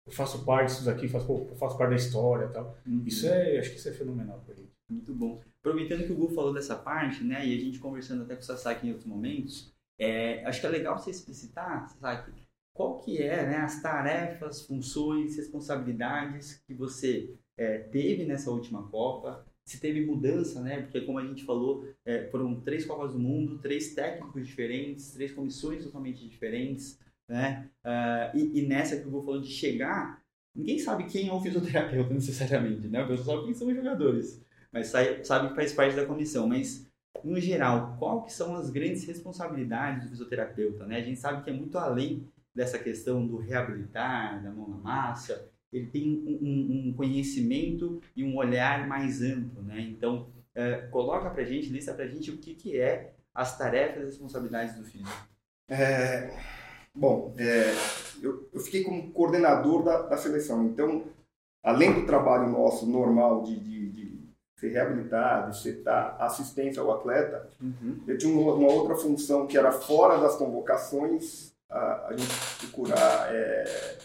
eu 0.06 0.12
faço 0.12 0.44
parte 0.44 0.68
disso 0.68 0.84
daqui, 0.84 1.08
faço, 1.08 1.26
faço 1.58 1.76
parte 1.76 1.90
da 1.90 1.96
história 1.96 2.46
e 2.46 2.52
tal. 2.52 2.78
Uhum. 2.86 3.02
Isso 3.04 3.26
é, 3.26 3.58
acho 3.58 3.70
que 3.70 3.76
isso 3.76 3.88
é 3.88 3.92
fenomenal 3.92 4.40
pra 4.44 4.54
gente. 4.54 4.72
Muito 4.88 5.12
bom. 5.14 5.40
Aproveitando 5.60 6.06
que 6.06 6.12
o 6.12 6.16
Gu 6.16 6.30
falou 6.30 6.54
dessa 6.54 6.76
parte, 6.76 7.22
né, 7.22 7.46
e 7.46 7.54
a 7.54 7.60
gente 7.60 7.78
conversando 7.78 8.22
até 8.22 8.34
com 8.34 8.40
o 8.40 8.44
Sasaki 8.44 8.86
em 8.86 8.90
outros 8.90 9.06
momentos, 9.06 9.70
é, 9.98 10.44
acho 10.46 10.60
que 10.60 10.66
é 10.66 10.70
legal 10.70 10.96
você 10.96 11.10
explicitar, 11.10 11.88
Sasaki, 11.90 12.32
qual 12.72 13.00
que 13.00 13.20
é 13.20 13.44
né, 13.44 13.56
as 13.56 13.82
tarefas, 13.82 14.64
funções, 14.64 15.36
responsabilidades 15.36 16.62
que 16.66 16.72
você 16.72 17.34
é, 17.56 17.78
teve 17.78 18.24
nessa 18.24 18.50
última 18.50 18.88
Copa, 18.88 19.44
se 19.68 19.80
teve 19.80 20.04
mudança, 20.04 20.62
né? 20.62 20.82
Porque 20.82 21.02
como 21.02 21.18
a 21.18 21.26
gente 21.26 21.44
falou, 21.44 21.86
é, 22.04 22.26
foram 22.28 22.60
três 22.60 22.86
Copas 22.86 23.12
do 23.12 23.18
Mundo, 23.18 23.58
três 23.58 23.94
técnicos 23.94 24.46
diferentes, 24.46 25.12
três 25.12 25.32
comissões 25.32 25.84
totalmente 25.84 26.26
diferentes, 26.26 26.98
né? 27.28 27.68
Uh, 27.84 28.36
e, 28.36 28.60
e, 28.60 28.66
nessa 28.66 28.96
que 28.96 29.04
eu 29.04 29.10
vou 29.10 29.22
falando 29.22 29.44
de 29.44 29.50
chegar 29.50 30.22
ninguém 30.58 30.78
sabe 30.78 31.04
quem 31.04 31.28
é 31.28 31.32
o 31.32 31.40
fisioterapeuta 31.40 32.12
necessariamente, 32.14 32.88
né? 32.88 33.04
O 33.04 33.08
pessoal 33.08 33.36
sabe 33.36 33.44
quem 33.44 33.54
são 33.54 33.68
os 33.68 33.76
jogadores, 33.76 34.44
mas 34.72 34.88
sabe 34.88 35.48
que 35.48 35.54
faz 35.54 35.72
parte 35.72 35.94
da 35.94 36.04
comissão. 36.04 36.48
Mas, 36.48 36.86
no 37.22 37.40
geral, 37.40 37.96
qual 37.98 38.24
que 38.24 38.32
são 38.32 38.56
as 38.56 38.68
grandes 38.70 39.04
responsabilidades 39.04 40.04
do 40.04 40.10
fisioterapeuta, 40.10 40.84
né? 40.86 40.96
A 40.96 41.02
gente 41.02 41.20
sabe 41.20 41.44
que 41.44 41.50
é 41.50 41.52
muito 41.52 41.78
além 41.78 42.26
dessa 42.54 42.78
questão 42.78 43.26
do 43.26 43.36
reabilitar, 43.36 44.42
da 44.42 44.50
mão 44.50 44.68
na 44.68 44.78
massa, 44.78 45.48
ele 45.72 45.86
tem 45.86 46.24
um, 46.40 46.88
um 46.88 46.94
conhecimento 46.94 48.00
e 48.16 48.24
um 48.24 48.36
olhar 48.36 48.86
mais 48.88 49.22
amplo, 49.22 49.62
né? 49.62 49.80
Então, 49.80 50.28
é, 50.54 50.78
coloca 50.90 51.30
pra 51.30 51.44
gente, 51.44 51.68
lista 51.68 51.94
pra 51.94 52.06
gente 52.06 52.30
o 52.30 52.38
que, 52.38 52.54
que 52.54 52.80
é 52.80 53.12
as 53.34 53.56
tarefas 53.56 54.02
e 54.02 54.06
responsabilidades 54.06 54.74
do 54.74 54.84
filho. 54.84 55.06
É, 55.68 56.30
bom, 56.94 57.34
é, 57.38 57.72
eu, 58.22 58.48
eu, 58.52 58.60
fiquei 58.60 58.82
como 58.82 59.12
coordenador 59.12 59.84
da, 59.84 60.02
da, 60.02 60.16
seleção, 60.16 60.64
então, 60.64 61.04
além 61.62 61.92
do 61.92 62.06
trabalho 62.06 62.50
nosso 62.50 62.86
normal 62.86 63.42
de, 63.42 63.60
de, 63.60 63.88
de 63.90 64.18
ser 64.56 64.70
reabilitado, 64.70 65.50
de 65.50 65.58
ser 65.58 65.82
dar 65.82 66.16
assistência 66.18 66.82
ao 66.82 66.90
atleta, 66.90 67.48
uhum. 67.60 68.02
eu 68.08 68.16
tinha 68.16 68.32
uma, 68.32 68.54
uma, 68.54 68.72
outra 68.72 68.96
função 68.96 69.46
que 69.46 69.58
era 69.58 69.70
fora 69.70 70.18
das 70.18 70.36
convocações, 70.36 71.52
a, 71.70 72.08
a 72.08 72.16
gente 72.16 72.34
procurar 72.60 73.32
é, 73.32 73.98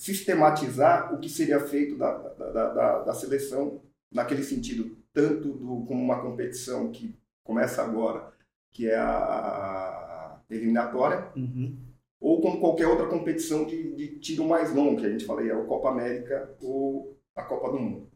sistematizar 0.00 1.14
o 1.14 1.18
que 1.18 1.28
seria 1.28 1.60
feito 1.60 1.94
da, 1.98 2.16
da, 2.16 2.72
da, 2.72 2.98
da, 3.00 3.12
seleção 3.12 3.82
naquele 4.10 4.42
sentido, 4.42 4.96
tanto 5.12 5.52
do, 5.52 5.84
como 5.84 6.02
uma 6.02 6.22
competição 6.22 6.90
que 6.90 7.14
começa 7.44 7.82
agora, 7.82 8.32
que 8.70 8.88
é 8.88 8.96
a 8.96 10.40
eliminatória, 10.48 11.30
uhum. 11.36 11.76
ou 12.18 12.40
como 12.40 12.60
qualquer 12.60 12.86
outra 12.86 13.08
competição 13.08 13.66
de, 13.66 13.94
de 13.94 14.18
tiro 14.20 14.42
mais 14.48 14.74
longo, 14.74 14.98
que 14.98 15.04
a 15.04 15.10
gente 15.10 15.26
fala 15.26 15.42
aí, 15.42 15.50
é 15.50 15.52
a 15.52 15.64
Copa 15.64 15.90
América 15.90 16.50
ou 16.62 17.14
a 17.36 17.42
Copa 17.42 17.70
do 17.70 17.78
Mundo. 17.78 18.10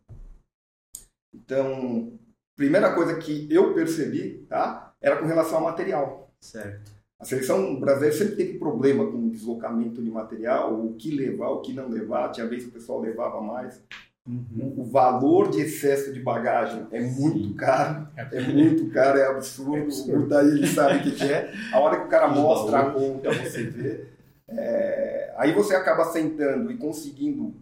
Então, 1.34 2.18
primeira 2.56 2.94
coisa 2.94 3.18
que 3.18 3.46
eu 3.52 3.74
percebi, 3.74 4.46
tá, 4.48 4.94
era 5.02 5.18
com 5.18 5.26
relação 5.26 5.58
ao 5.58 5.64
material. 5.64 6.32
Certo. 6.40 6.93
A 7.20 7.24
seleção 7.24 7.78
brasileira 7.78 8.16
sempre 8.16 8.36
teve 8.36 8.58
problema 8.58 9.06
com 9.06 9.28
deslocamento 9.28 10.02
de 10.02 10.10
material, 10.10 10.74
o 10.74 10.94
que 10.94 11.10
levar, 11.10 11.50
o 11.50 11.60
que 11.60 11.72
não 11.72 11.88
levar. 11.88 12.30
Tinha 12.30 12.46
vezes 12.46 12.64
que 12.64 12.70
o 12.70 12.74
pessoal 12.74 13.00
levava 13.00 13.40
mais. 13.40 13.80
Uhum. 14.26 14.74
O 14.78 14.84
valor 14.84 15.50
de 15.50 15.60
excesso 15.60 16.12
de 16.12 16.20
bagagem 16.20 16.86
é 16.90 17.00
muito 17.00 17.48
Sim. 17.48 17.54
caro, 17.54 18.08
é 18.16 18.40
muito 18.40 18.90
caro, 18.90 19.18
é 19.18 19.26
absurdo. 19.26 19.76
É 19.76 19.80
absurdo. 19.82 20.24
O 20.24 20.28
daí 20.28 20.48
ele 20.48 20.66
sabe 20.66 20.98
o 20.98 21.02
que, 21.02 21.10
que 21.12 21.24
é. 21.24 21.52
A 21.72 21.78
hora 21.78 22.00
que 22.00 22.06
o 22.06 22.08
cara 22.08 22.28
mostra 22.28 22.78
a 22.80 22.90
conta, 22.90 23.30
você 23.30 23.64
vê. 23.64 24.06
É... 24.48 25.34
Aí 25.36 25.52
você 25.52 25.74
acaba 25.74 26.04
sentando 26.06 26.70
e 26.70 26.76
conseguindo 26.76 27.54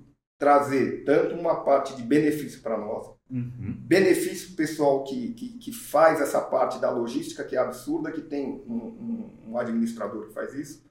trazer 0.43 1.05
tanto 1.05 1.37
uma 1.37 1.63
parte 1.63 1.95
de 1.95 2.03
benefício 2.03 2.61
para 2.63 2.77
nós, 2.77 3.07
uhum. 3.31 3.77
benefício 3.79 4.57
pessoal 4.57 5.05
que, 5.05 5.35
que, 5.35 5.57
que, 5.57 5.73
faz 5.73 6.21
essa 6.21 6.41
parte 6.41 6.81
da 6.81 6.91
logística, 6.91 7.45
que 7.45 7.55
é 7.55 7.61
absurda, 7.61 8.11
que 8.11 8.23
tem 8.23 8.61
um, 8.67 8.75
um, 8.75 9.31
um 9.51 9.57
administrador 9.57 10.27
que 10.27 10.35
faz 10.35 10.53
isso. 10.53 10.85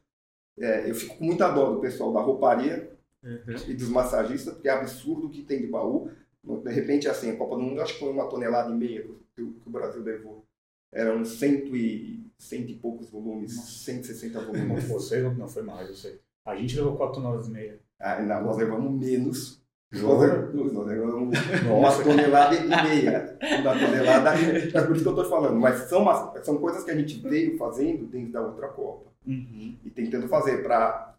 É, 0.58 0.90
eu 0.90 0.96
fico 0.96 1.18
com 1.18 1.26
muita 1.26 1.50
dó 1.50 1.70
do 1.70 1.82
pessoal 1.82 2.14
da 2.14 2.22
rouparia 2.22 2.98
uhum. 3.22 3.56
e 3.68 3.74
dos 3.74 3.90
massagistas, 3.90 4.54
porque 4.54 4.70
é 4.70 4.72
absurdo 4.72 5.28
o 5.28 5.30
que 5.30 5.44
tem 5.44 5.60
de 5.60 5.68
baú. 5.68 6.10
De 6.42 6.72
repente, 6.72 7.10
assim, 7.10 7.32
a 7.32 7.36
Copa 7.36 7.58
do 7.58 7.62
Mundo 7.62 7.82
acho 7.82 7.96
que 7.96 8.00
foi 8.00 8.10
uma 8.10 8.30
tonelada 8.30 8.72
e 8.72 8.78
meia 8.78 9.06
que, 9.36 9.42
o, 9.42 9.52
que 9.52 9.68
o 9.68 9.70
Brasil 9.70 10.02
levou. 10.02 10.46
Eram 10.94 11.26
cento 11.26 11.76
e, 11.76 12.26
cento 12.38 12.72
e 12.72 12.76
poucos 12.76 13.10
volumes, 13.10 13.58
Nossa. 13.58 13.84
160 13.84 14.40
volumes. 14.48 14.86
Você 14.86 15.20
não 15.20 15.50
foi 15.50 15.64
mais, 15.64 15.90
eu 15.90 15.96
sei. 15.96 16.22
A 16.46 16.56
gente 16.56 16.78
levou 16.78 16.96
quatro 16.96 17.16
toneladas 17.16 17.50
e 17.50 17.52
meia. 17.52 17.91
Ah, 18.02 18.22
não, 18.22 18.44
nós 18.44 18.58
levamos 18.58 18.92
menos. 19.00 19.62
Nós, 19.94 20.54
nós 20.54 20.88
levamos 20.88 21.38
uma 21.66 22.04
tonelada 22.04 22.56
e 22.56 22.68
meia. 22.68 23.38
Uma 23.62 23.78
tonelada. 23.78 24.30
É 24.74 24.82
por 24.82 24.96
isso 24.96 25.04
que 25.04 25.10
eu 25.10 25.14
estou 25.14 25.26
falando. 25.26 25.60
Mas 25.60 25.90
são, 25.90 26.02
umas, 26.02 26.46
são 26.46 26.58
coisas 26.58 26.84
que 26.84 26.92
a 26.92 26.96
gente 26.96 27.20
veio 27.20 27.58
fazendo 27.58 28.06
dentro 28.06 28.32
da 28.32 28.42
outra 28.42 28.70
Copa. 28.70 29.12
Uhum. 29.28 29.78
E 29.84 29.90
tentando 29.90 30.28
fazer 30.28 30.64
para. 30.64 31.16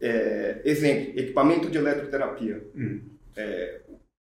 É, 0.00 0.60
exemplo, 0.64 1.18
equipamento 1.18 1.70
de 1.70 1.78
eletroterapia. 1.78 2.66
Uhum. 2.74 3.02
É, 3.36 3.80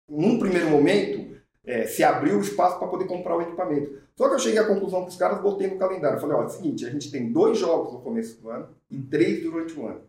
num 0.08 0.38
primeiro 0.38 0.68
momento, 0.68 1.36
é, 1.64 1.86
se 1.86 2.02
abriu 2.02 2.38
o 2.38 2.42
espaço 2.42 2.78
para 2.78 2.88
poder 2.88 3.06
comprar 3.06 3.36
o 3.36 3.42
equipamento. 3.42 4.00
Só 4.16 4.28
que 4.28 4.34
eu 4.34 4.38
cheguei 4.38 4.58
à 4.58 4.66
conclusão 4.66 5.04
que 5.04 5.10
os 5.10 5.16
caras 5.16 5.40
botei 5.40 5.68
no 5.68 5.78
calendário. 5.78 6.20
Falei: 6.20 6.36
olha, 6.36 6.44
é 6.44 6.46
o 6.46 6.50
seguinte, 6.50 6.86
a 6.86 6.90
gente 6.90 7.10
tem 7.10 7.32
dois 7.32 7.58
jogos 7.58 7.92
no 7.92 8.00
começo 8.00 8.40
do 8.40 8.50
ano 8.50 8.68
e 8.90 8.98
três 8.98 9.42
durante 9.42 9.78
o 9.78 9.86
ano. 9.86 10.02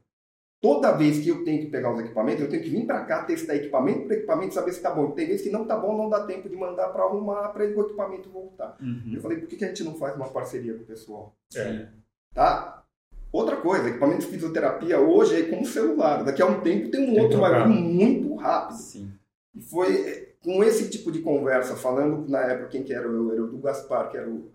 Toda 0.61 0.91
vez 0.91 1.19
que 1.19 1.29
eu 1.29 1.43
tenho 1.43 1.59
que 1.61 1.71
pegar 1.71 1.91
os 1.91 1.99
equipamentos, 1.99 2.43
eu 2.43 2.49
tenho 2.49 2.61
que 2.61 2.69
vir 2.69 2.85
para 2.85 3.03
cá, 3.03 3.23
testar 3.23 3.55
equipamento 3.55 4.03
por 4.03 4.11
equipamento, 4.11 4.53
saber 4.53 4.71
se 4.71 4.77
está 4.77 4.91
bom. 4.91 5.09
Tem 5.09 5.25
vezes 5.25 5.41
que 5.41 5.49
não 5.49 5.63
está 5.63 5.75
bom, 5.75 5.97
não 5.97 6.07
dá 6.07 6.23
tempo 6.23 6.47
de 6.47 6.55
mandar 6.55 6.89
para 6.89 7.03
arrumar 7.03 7.49
para 7.49 7.63
o 7.63 7.81
equipamento 7.81 8.29
voltar. 8.29 8.77
Uhum. 8.79 9.13
Eu 9.15 9.21
falei, 9.21 9.39
por 9.39 9.47
que, 9.47 9.55
que 9.55 9.65
a 9.65 9.69
gente 9.69 9.83
não 9.83 9.95
faz 9.95 10.15
uma 10.15 10.29
parceria 10.29 10.75
com 10.75 10.83
o 10.83 10.85
pessoal? 10.85 11.35
É. 11.55 11.87
Tá? 12.31 12.83
Outra 13.31 13.55
coisa, 13.55 13.89
equipamento 13.89 14.19
de 14.19 14.27
fisioterapia 14.27 14.99
hoje 14.99 15.35
é 15.35 15.49
como 15.49 15.65
celular. 15.65 16.23
Daqui 16.23 16.43
a 16.43 16.45
um 16.45 16.61
tempo 16.61 16.91
tem 16.91 17.09
um 17.09 17.13
tem 17.15 17.23
outro, 17.23 17.41
mas 17.41 17.67
muito 17.67 18.35
rápido. 18.35 18.77
Sim. 18.77 19.11
E 19.55 19.61
foi 19.61 20.35
com 20.43 20.63
esse 20.63 20.89
tipo 20.89 21.11
de 21.11 21.19
conversa, 21.19 21.75
falando 21.75 22.29
na 22.29 22.39
época 22.39 22.69
quem 22.69 22.83
que 22.83 22.93
era 22.93 23.07
eu, 23.07 23.31
era 23.31 23.43
o 23.43 23.47
do 23.47 23.57
Gaspar, 23.57 24.09
que 24.09 24.17
era 24.17 24.29
o 24.29 24.51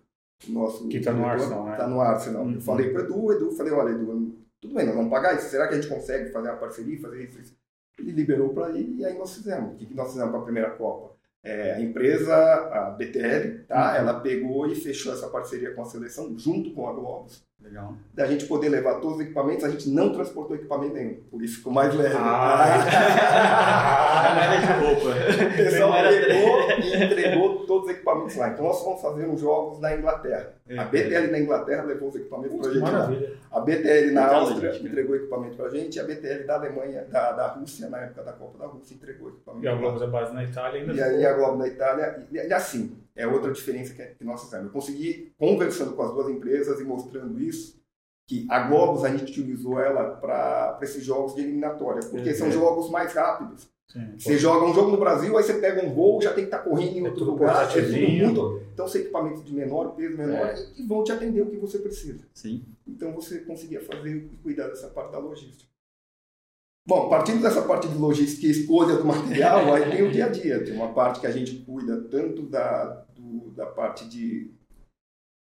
nosso. 0.48 0.88
Que 0.88 0.98
está 0.98 1.12
no 1.12 1.24
Arsenal, 1.24 1.64
né? 1.64 1.72
Está 1.72 1.88
no 1.88 2.00
Arsenal. 2.00 2.42
Uhum. 2.44 2.54
Eu 2.54 2.60
falei 2.60 2.90
para 2.90 3.02
o 3.02 3.04
Edu, 3.04 3.32
Edu, 3.32 3.52
falei, 3.52 3.72
olha, 3.72 3.90
Edu, 3.90 4.25
tudo 4.66 4.74
bem, 4.74 4.86
nós 4.86 4.94
vamos 4.96 5.10
pagar 5.10 5.36
isso. 5.36 5.48
Será 5.48 5.68
que 5.68 5.74
a 5.74 5.80
gente 5.80 5.88
consegue 5.88 6.30
fazer 6.30 6.48
uma 6.48 6.56
parceria, 6.56 7.00
fazer 7.00 7.24
isso? 7.24 7.40
isso? 7.40 7.56
Ele 7.98 8.12
liberou 8.12 8.52
para 8.52 8.76
ir 8.76 8.96
e 8.98 9.04
aí 9.04 9.16
nós 9.16 9.34
fizemos. 9.34 9.74
O 9.74 9.76
que, 9.76 9.94
nós 9.94 10.08
fizemos 10.08 10.30
para 10.30 10.40
a 10.40 10.44
primeira 10.44 10.70
Copa? 10.70 11.14
É, 11.42 11.74
a 11.74 11.80
empresa, 11.80 12.34
a 12.34 12.90
BTL, 12.90 13.64
tá? 13.68 13.92
Uhum. 13.92 13.96
ela 13.96 14.20
pegou 14.20 14.66
e 14.66 14.74
fechou 14.74 15.12
essa 15.12 15.28
parceria 15.28 15.72
com 15.72 15.82
a 15.82 15.84
seleção 15.84 16.36
junto 16.36 16.74
com 16.74 16.88
a 16.88 16.92
Globos. 16.92 17.46
Legal. 17.66 17.94
Da 18.14 18.26
gente 18.26 18.46
poder 18.46 18.68
levar 18.68 19.00
todos 19.00 19.16
os 19.16 19.22
equipamentos, 19.22 19.64
a 19.64 19.68
gente 19.68 19.88
não 19.90 20.12
transportou 20.12 20.54
equipamento 20.54 20.94
nenhum, 20.94 21.16
por 21.30 21.42
isso 21.42 21.56
ficou 21.58 21.72
mais 21.72 21.92
leve. 21.92 22.14
Ah, 22.16 22.76
ah. 24.30 24.56
de 24.56 24.66
roupa. 24.84 25.08
O 25.08 25.56
pessoal 25.56 25.92
pegou 25.92 26.70
e 26.78 27.04
entregou 27.04 27.66
todos 27.66 27.86
os 27.86 27.90
equipamentos 27.90 28.36
lá. 28.36 28.50
Então 28.50 28.64
nós 28.64 28.80
fomos 28.80 29.02
fazer 29.02 29.26
uns 29.26 29.40
jogos 29.40 29.80
na 29.80 29.96
Inglaterra. 29.96 30.54
É, 30.68 30.78
a 30.78 30.84
BTL 30.84 31.30
na 31.32 31.38
Inglaterra 31.40 31.82
levou 31.82 32.08
os 32.08 32.14
equipamentos 32.14 32.56
para 32.56 32.68
a 32.68 32.72
gente 32.72 32.82
maravilha. 32.82 33.30
lá. 33.50 33.58
A 33.58 33.60
BTL 33.60 34.12
na 34.12 34.26
Áustria 34.26 34.72
né? 34.72 34.78
entregou 34.78 35.16
equipamento 35.16 35.56
para 35.56 35.66
a 35.66 35.70
gente 35.70 35.96
e 35.96 36.00
a 36.00 36.04
BTL 36.04 36.46
da 36.46 36.54
Alemanha, 36.54 37.04
da, 37.10 37.32
da 37.32 37.46
Rússia, 37.48 37.88
na 37.88 37.98
época 37.98 38.22
da 38.22 38.32
Copa 38.32 38.58
da 38.58 38.66
Rússia, 38.66 38.94
entregou 38.94 39.30
equipamento. 39.30 39.64
E 39.64 39.68
a 39.68 39.74
Globo 39.74 40.02
é 40.02 40.06
base 40.06 40.32
na 40.32 40.44
Itália 40.44 40.80
ainda. 40.80 40.92
E 40.92 41.02
aí 41.02 41.26
a 41.26 41.32
Globo 41.32 41.56
na 41.56 41.66
Itália, 41.66 42.26
e, 42.30 42.36
e 42.36 42.52
assim, 42.52 42.96
é 43.16 43.26
outra 43.26 43.50
diferença 43.50 43.94
que, 43.94 44.04
que 44.04 44.24
nós 44.24 44.42
fizemos. 44.44 44.66
Eu 44.66 44.72
consegui, 44.72 45.32
conversando 45.38 45.94
com 45.94 46.02
as 46.02 46.12
duas 46.12 46.28
empresas 46.28 46.78
e 46.78 46.84
mostrando 46.84 47.40
isso, 47.40 47.80
que 48.28 48.46
a 48.50 48.68
Globos 48.68 49.04
a 49.04 49.08
gente 49.08 49.30
utilizou 49.30 49.80
ela 49.80 50.16
para 50.16 50.78
esses 50.82 51.02
jogos 51.04 51.34
de 51.34 51.42
eliminatória, 51.42 52.06
porque 52.08 52.34
são 52.34 52.50
jogos 52.50 52.90
mais 52.90 53.14
rápidos. 53.14 53.68
Sim, 53.88 54.14
você 54.18 54.30
pode. 54.30 54.38
joga 54.38 54.66
um 54.66 54.74
jogo 54.74 54.90
no 54.90 54.98
Brasil, 54.98 55.38
aí 55.38 55.44
você 55.44 55.54
pega 55.54 55.86
um 55.86 55.94
voo, 55.94 56.20
já 56.20 56.34
tem 56.34 56.44
que 56.44 56.48
estar 56.48 56.58
tá 56.58 56.64
correndo 56.68 56.98
em 56.98 57.06
é 57.06 57.08
outro 57.08 57.22
é 57.22 57.26
lugar. 57.26 57.78
É 57.78 57.82
muito... 57.82 58.62
Então, 58.72 58.88
são 58.88 59.00
equipamentos 59.00 59.44
de 59.44 59.54
menor 59.54 59.94
peso, 59.94 60.18
menor, 60.18 60.48
é. 60.48 60.56
e 60.76 60.82
vão 60.82 61.04
te 61.04 61.12
atender 61.12 61.40
o 61.40 61.46
que 61.50 61.56
você 61.56 61.78
precisa. 61.78 62.26
Sim. 62.34 62.64
Então, 62.86 63.14
você 63.14 63.38
conseguia 63.38 63.80
fazer 63.80 64.16
e 64.16 64.36
cuidar 64.42 64.66
dessa 64.68 64.88
parte 64.88 65.12
da 65.12 65.18
logística. 65.18 65.70
Bom, 66.86 67.08
partindo 67.08 67.42
dessa 67.42 67.62
parte 67.62 67.88
de 67.88 67.96
logística 67.96 68.46
e 68.46 68.50
escolha 68.50 68.96
do 68.96 69.04
material, 69.06 69.72
aí 69.72 69.90
tem 69.90 70.02
o 70.02 70.10
dia 70.10 70.26
a 70.26 70.28
dia. 70.28 70.64
Tem 70.64 70.74
uma 70.74 70.92
parte 70.92 71.20
que 71.20 71.26
a 71.26 71.32
gente 71.32 71.54
cuida 71.64 72.02
tanto 72.10 72.42
da, 72.42 73.05
do, 73.38 73.50
da 73.50 73.66
parte 73.66 74.08
de. 74.08 74.50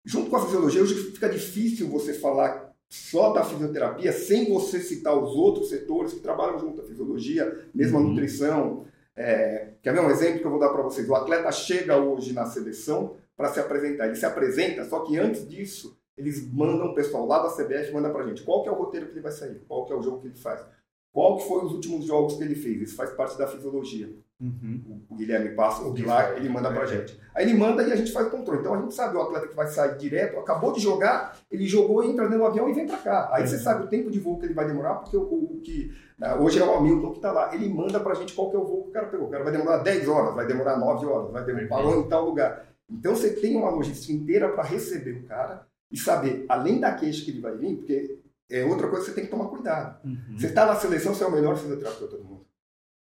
Junto 0.04 0.30
com 0.30 0.36
a 0.36 0.44
fisiologia, 0.44 0.82
hoje 0.82 0.94
fica 1.12 1.28
difícil 1.28 1.88
você 1.88 2.14
falar 2.14 2.72
só 2.88 3.32
da 3.32 3.44
fisioterapia 3.44 4.12
sem 4.12 4.52
você 4.52 4.80
citar 4.80 5.16
os 5.18 5.34
outros 5.34 5.68
setores 5.68 6.12
que 6.12 6.20
trabalham 6.20 6.58
junto 6.58 6.80
à 6.80 6.84
fisiologia, 6.84 7.68
mesmo 7.74 7.98
a 7.98 8.00
uhum. 8.00 8.08
nutrição. 8.10 8.86
É, 9.16 9.72
quer 9.82 9.92
ver 9.92 10.00
um 10.00 10.10
exemplo 10.10 10.40
que 10.40 10.46
eu 10.46 10.50
vou 10.50 10.60
dar 10.60 10.68
para 10.68 10.82
vocês? 10.82 11.08
O 11.08 11.14
atleta 11.14 11.50
chega 11.50 11.96
hoje 11.96 12.32
na 12.32 12.46
seleção 12.46 13.16
para 13.36 13.52
se 13.52 13.58
apresentar. 13.58 14.06
Ele 14.06 14.16
se 14.16 14.26
apresenta, 14.26 14.84
só 14.84 15.00
que 15.00 15.18
antes 15.18 15.48
disso, 15.48 15.98
eles 16.16 16.46
mandam 16.52 16.86
o 16.86 16.94
pessoal 16.94 17.26
lá 17.26 17.42
da 17.42 17.50
CBF 17.50 17.92
manda 17.92 18.10
para 18.10 18.26
gente 18.26 18.42
qual 18.42 18.62
que 18.62 18.68
é 18.68 18.72
o 18.72 18.76
roteiro 18.76 19.06
que 19.06 19.12
ele 19.12 19.20
vai 19.20 19.32
sair, 19.32 19.60
qual 19.66 19.84
que 19.84 19.92
é 19.92 19.96
o 19.96 20.02
jogo 20.02 20.20
que 20.20 20.28
ele 20.28 20.36
faz. 20.36 20.64
Qual 21.12 21.38
que 21.38 21.48
foi 21.48 21.64
os 21.64 21.72
últimos 21.72 22.04
jogos 22.04 22.36
que 22.36 22.42
ele 22.42 22.54
fez? 22.54 22.82
Isso 22.82 22.96
faz 22.96 23.10
parte 23.10 23.38
da 23.38 23.46
fisiologia. 23.46 24.14
Uhum. 24.38 25.02
O 25.08 25.14
Guilherme 25.14 25.50
passa 25.50 25.82
o 25.82 26.06
lá, 26.06 26.36
ele 26.36 26.48
manda 26.48 26.70
pra 26.70 26.82
é. 26.82 26.86
gente. 26.86 27.18
Aí 27.34 27.48
ele 27.48 27.58
manda 27.58 27.82
e 27.82 27.92
a 27.92 27.96
gente 27.96 28.12
faz 28.12 28.26
o 28.26 28.30
controle. 28.30 28.60
Então 28.60 28.74
a 28.74 28.80
gente 28.80 28.94
sabe 28.94 29.16
o 29.16 29.22
atleta 29.22 29.48
que 29.48 29.56
vai 29.56 29.66
sair 29.66 29.96
direto, 29.96 30.38
acabou 30.38 30.72
de 30.72 30.80
jogar, 30.80 31.36
ele 31.50 31.66
jogou, 31.66 32.04
entra 32.04 32.24
dentro 32.24 32.40
do 32.40 32.46
avião 32.46 32.68
e 32.68 32.74
vem 32.74 32.86
para 32.86 32.98
cá. 32.98 33.30
Aí 33.32 33.42
uhum. 33.42 33.48
você 33.48 33.58
sabe 33.58 33.84
o 33.84 33.88
tempo 33.88 34.10
de 34.10 34.20
voo 34.20 34.38
que 34.38 34.44
ele 34.44 34.54
vai 34.54 34.66
demorar, 34.66 34.96
porque 34.96 35.16
o, 35.16 35.22
o 35.22 35.60
que 35.62 35.90
né, 36.18 36.34
hoje 36.34 36.60
é 36.60 36.64
o 36.64 36.76
Hamilton 36.76 37.10
que 37.12 37.18
está 37.18 37.32
lá. 37.32 37.54
Ele 37.54 37.68
manda 37.68 37.98
pra 37.98 38.14
gente 38.14 38.34
qual 38.34 38.50
que 38.50 38.56
é 38.56 38.58
o 38.58 38.64
voo 38.64 38.82
que 38.84 38.90
o 38.90 38.92
cara 38.92 39.06
pegou. 39.06 39.26
O 39.26 39.30
cara 39.30 39.42
vai 39.42 39.52
demorar 39.52 39.78
10 39.78 40.08
horas, 40.08 40.34
vai 40.34 40.46
demorar 40.46 40.76
9 40.76 41.06
horas, 41.06 41.32
vai 41.32 41.44
demorar, 41.44 41.68
parou 41.68 42.00
em 42.00 42.08
tal 42.08 42.26
lugar. 42.26 42.66
Então 42.90 43.16
você 43.16 43.30
tem 43.30 43.56
uma 43.56 43.70
logística 43.70 44.12
inteira 44.12 44.50
para 44.50 44.64
receber 44.64 45.12
o 45.12 45.24
cara 45.24 45.66
e 45.90 45.96
saber, 45.96 46.44
além 46.48 46.78
da 46.78 46.94
queixa 46.94 47.24
que 47.24 47.30
ele 47.30 47.40
vai 47.40 47.56
vir, 47.56 47.76
porque 47.76 48.18
é 48.50 48.64
outra 48.64 48.88
coisa 48.88 49.04
que 49.04 49.10
você 49.10 49.14
tem 49.14 49.24
que 49.24 49.30
tomar 49.30 49.48
cuidado. 49.48 49.98
Uhum. 50.04 50.38
Você 50.38 50.46
está 50.46 50.66
na 50.66 50.76
seleção, 50.76 51.14
você 51.14 51.24
é 51.24 51.26
o 51.26 51.32
melhor 51.32 51.56
fisioterapeuta 51.56 52.16
do 52.16 52.24
mundo. 52.24 52.46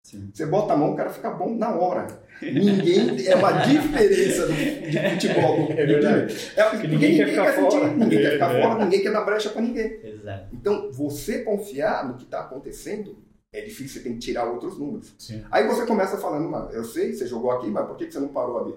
Sim. 0.04 0.30
Você 0.32 0.44
bota 0.44 0.74
a 0.74 0.76
mão, 0.76 0.92
o 0.92 0.96
cara 0.96 1.08
fica 1.08 1.30
bom 1.30 1.56
na 1.56 1.74
hora. 1.74 2.06
Ninguém. 2.42 3.26
É 3.26 3.34
uma 3.34 3.52
diferença 3.52 4.46
do, 4.46 4.52
de 4.52 5.10
futebol. 5.10 5.66
Do, 5.66 5.72
é 5.72 5.86
verdade. 5.86 6.52
É, 6.54 6.64
porque 6.64 6.86
ninguém, 6.86 7.10
ninguém 7.12 7.16
quer 7.16 7.28
ficar 7.30 7.44
quer 7.44 7.54
fora. 7.54 7.88
Sentir, 7.88 7.96
ninguém 7.96 8.18
é, 8.18 8.22
quer 8.22 8.32
ficar 8.32 8.54
é. 8.54 8.62
fora, 8.62 8.84
ninguém 8.84 9.02
quer 9.02 9.12
dar 9.12 9.24
brecha 9.24 9.48
para 9.48 9.62
ninguém. 9.62 10.00
Exato. 10.04 10.48
Então, 10.52 10.92
você 10.92 11.42
confiar 11.42 12.06
no 12.06 12.18
que 12.18 12.24
está 12.24 12.40
acontecendo 12.40 13.16
é 13.50 13.62
difícil, 13.62 13.88
você 13.94 14.00
tem 14.00 14.12
que 14.12 14.18
tirar 14.18 14.44
outros 14.44 14.78
números. 14.78 15.14
Sim. 15.18 15.42
Aí 15.50 15.66
você 15.66 15.86
começa 15.86 16.18
falando, 16.18 16.50
mas 16.50 16.74
eu 16.74 16.84
sei, 16.84 17.14
você 17.14 17.26
jogou 17.26 17.52
aqui, 17.52 17.70
mas 17.70 17.86
por 17.86 17.96
que 17.96 18.10
você 18.10 18.20
não 18.20 18.28
parou 18.28 18.58
ali? 18.58 18.74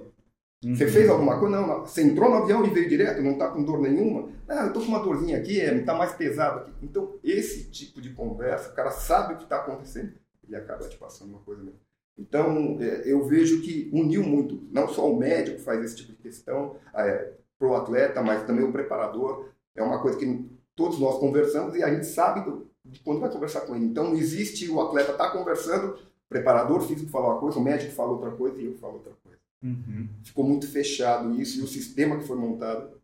Uhum. 0.64 0.76
Você 0.76 0.88
fez 0.88 1.10
alguma 1.10 1.38
coisa? 1.38 1.60
Não, 1.60 1.68
não, 1.68 1.82
Você 1.82 2.04
entrou 2.04 2.30
no 2.30 2.38
avião 2.38 2.66
e 2.66 2.70
veio 2.70 2.88
direto, 2.88 3.22
não 3.22 3.34
está 3.34 3.50
com 3.50 3.64
dor 3.64 3.82
nenhuma? 3.82 4.30
Não, 4.48 4.62
eu 4.62 4.68
estou 4.68 4.82
com 4.82 4.88
uma 4.88 5.04
dorzinha 5.04 5.38
aqui, 5.38 5.60
é, 5.60 5.76
está 5.76 5.94
mais 5.94 6.14
pesado 6.14 6.60
aqui. 6.60 6.72
Então, 6.82 7.16
esse 7.22 7.70
tipo 7.70 8.00
de 8.00 8.12
conversa, 8.12 8.70
o 8.70 8.74
cara 8.74 8.92
sabe 8.92 9.34
o 9.34 9.38
que 9.38 9.44
está 9.44 9.58
acontecendo 9.58 10.14
e 10.50 10.56
acaba 10.56 10.88
te 10.88 10.98
passando 10.98 11.30
uma 11.30 11.40
coisa 11.40 11.62
mesmo. 11.62 11.80
Então, 12.18 12.78
é, 12.82 13.04
eu 13.06 13.24
vejo 13.26 13.62
que 13.62 13.90
uniu 13.94 14.24
muito, 14.24 14.68
não 14.72 14.88
só 14.88 15.10
o 15.10 15.18
médico 15.18 15.60
faz 15.60 15.84
esse 15.84 15.98
tipo 15.98 16.12
de 16.14 16.18
questão 16.18 16.76
é, 16.96 17.34
para 17.60 17.68
o 17.68 17.76
atleta, 17.76 18.22
mas 18.24 18.44
também 18.44 18.66
o 18.66 18.72
preparador. 18.72 19.50
É 19.76 19.84
uma 19.84 20.02
coisa 20.02 20.18
que 20.18 20.50
todos 20.76 21.00
nós 21.00 21.20
conversamos 21.20 21.76
e 21.76 21.84
a 21.84 21.94
gente 21.94 22.08
sabe 22.08 22.42
do, 22.42 22.68
de 22.84 23.00
quando 23.02 23.20
vai 23.20 23.30
conversar 23.30 23.62
com 23.62 23.76
ele. 23.76 23.86
Então, 23.86 24.16
existe 24.16 24.68
o 24.70 24.82
atleta 24.82 25.12
está 25.12 25.30
conversando, 25.30 25.94
o 25.94 26.30
preparador 26.30 26.82
físico 26.82 27.12
fala 27.12 27.34
uma 27.34 27.40
coisa, 27.40 27.60
o 27.60 27.64
médico 27.64 27.94
fala 27.94 28.14
outra 28.14 28.32
coisa 28.32 28.60
e 28.60 28.66
eu 28.66 28.74
falo 28.78 28.96
outra 28.96 29.14
coisa. 29.24 29.38
Uhum. 29.62 30.10
Ficou 30.24 30.44
muito 30.44 30.68
fechado 30.68 31.40
isso 31.40 31.60
e 31.60 31.64
o 31.64 31.68
sistema 31.68 32.18
que 32.18 32.28
foi 32.28 32.38
montado 32.38 32.97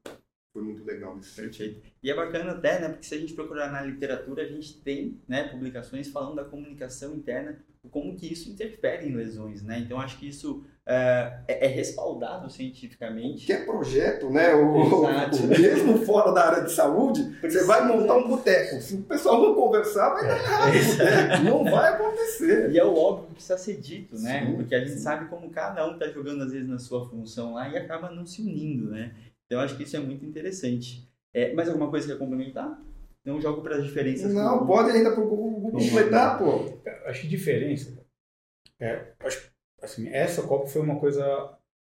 foi 0.53 0.61
muito 0.61 0.85
legal. 0.85 1.15
Nesse 1.15 1.41
Perfeito. 1.41 1.81
E 2.01 2.11
é 2.11 2.15
bacana 2.15 2.51
até, 2.51 2.79
né? 2.79 2.89
Porque 2.89 3.05
se 3.05 3.15
a 3.15 3.17
gente 3.17 3.33
procurar 3.33 3.71
na 3.71 3.81
literatura, 3.81 4.43
a 4.43 4.47
gente 4.47 4.79
tem 4.81 5.19
né, 5.27 5.45
publicações 5.45 6.07
falando 6.07 6.35
da 6.35 6.45
comunicação 6.45 7.15
interna, 7.15 7.57
como 7.89 8.15
que 8.15 8.31
isso 8.31 8.49
interfere 8.49 9.07
em 9.07 9.15
lesões, 9.15 9.61
né? 9.61 9.79
Então, 9.79 9.99
acho 9.99 10.17
que 10.17 10.29
isso 10.29 10.63
é, 10.85 11.39
é, 11.47 11.65
é 11.65 11.67
respaldado 11.67 12.49
cientificamente. 12.49 13.45
Que 13.45 13.51
é 13.51 13.65
projeto, 13.65 14.29
né? 14.29 14.53
O, 14.53 15.03
o, 15.03 15.47
mesmo 15.47 15.97
fora 16.05 16.31
da 16.31 16.45
área 16.45 16.63
de 16.63 16.71
saúde, 16.71 17.23
Precisa, 17.41 17.61
você 17.61 17.67
vai 17.67 17.85
montar 17.85 18.15
um 18.15 18.27
boteco. 18.27 18.79
Se 18.81 18.95
o 18.95 19.01
pessoal 19.01 19.41
não 19.41 19.55
conversar, 19.55 20.13
vai 20.13 20.27
dar 20.27 20.37
errado. 20.37 20.73
É, 21.03 21.39
não 21.39 21.63
vai 21.63 21.93
acontecer. 21.93 22.71
E 22.71 22.79
é 22.79 22.85
o 22.85 22.95
óbvio 22.95 23.27
que 23.27 23.33
precisa 23.33 23.57
ser 23.57 23.77
dito, 23.77 24.17
né? 24.19 24.45
Sim, 24.45 24.55
Porque 24.55 24.75
a 24.75 24.79
gente 24.79 24.93
sim. 24.93 24.99
sabe 24.99 25.29
como 25.29 25.49
cada 25.49 25.85
um 25.87 25.93
está 25.93 26.07
jogando, 26.07 26.43
às 26.43 26.51
vezes, 26.51 26.67
na 26.67 26.79
sua 26.79 27.07
função 27.09 27.55
lá 27.55 27.67
e 27.67 27.77
acaba 27.77 28.09
não 28.09 28.25
se 28.25 28.41
unindo, 28.41 28.91
né? 28.91 29.11
Então, 29.53 29.61
acho 29.61 29.77
que 29.77 29.83
isso 29.83 29.95
é 29.95 29.99
muito 29.99 30.25
interessante. 30.25 31.07
É, 31.31 31.53
mais 31.53 31.69
alguma 31.69 31.87
coisa 31.87 32.07
que 32.07 32.11
quer 32.11 32.17
complementar? 32.17 32.81
Não 33.23 33.39
jogo 33.39 33.61
para 33.61 33.75
as 33.75 33.83
diferenças. 33.83 34.33
Não, 34.33 34.65
pode 34.65 34.89
ainda 34.89 35.11
para 35.11 35.23
o 35.23 35.71
completar, 35.71 36.39
pô. 36.39 36.81
Acho 37.05 37.21
que 37.21 37.27
diferença. 37.27 38.03
É, 38.79 39.13
acho, 39.19 39.51
assim, 39.79 40.09
essa 40.09 40.41
Copa 40.41 40.65
foi 40.65 40.81
uma 40.81 40.99
coisa 40.99 41.23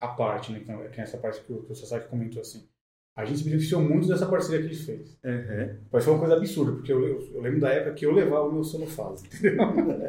à 0.01 0.09
parte, 0.09 0.51
né? 0.51 0.59
Que 0.91 1.01
é 1.01 1.05
essa 1.05 1.19
parte 1.19 1.41
que 1.43 1.53
o, 1.53 1.63
que 1.63 1.71
o 1.71 1.75
Sasaki 1.77 2.09
comentou 2.09 2.41
assim. 2.41 2.69
A 3.15 3.25
gente 3.25 3.39
se 3.39 3.45
beneficiou 3.45 3.81
muito 3.81 4.09
dessa 4.09 4.27
parceria 4.27 4.61
que 4.61 4.67
eles 4.67 4.85
fez. 4.85 5.17
Uhum. 5.23 5.77
Mas 5.93 6.05
foi 6.05 6.15
uma 6.15 6.19
coisa 6.19 6.37
absurda, 6.37 6.73
porque 6.73 6.93
eu, 6.93 7.07
eu, 7.07 7.21
eu, 7.35 7.41
lembro 7.43 7.61
da 7.61 7.71
época 7.71 7.95
que 7.95 8.07
eu 8.07 8.13
levava 8.13 8.49
o 8.49 8.53
meu 8.53 8.65
sonofase, 8.65 9.27
entendeu? 9.29 9.57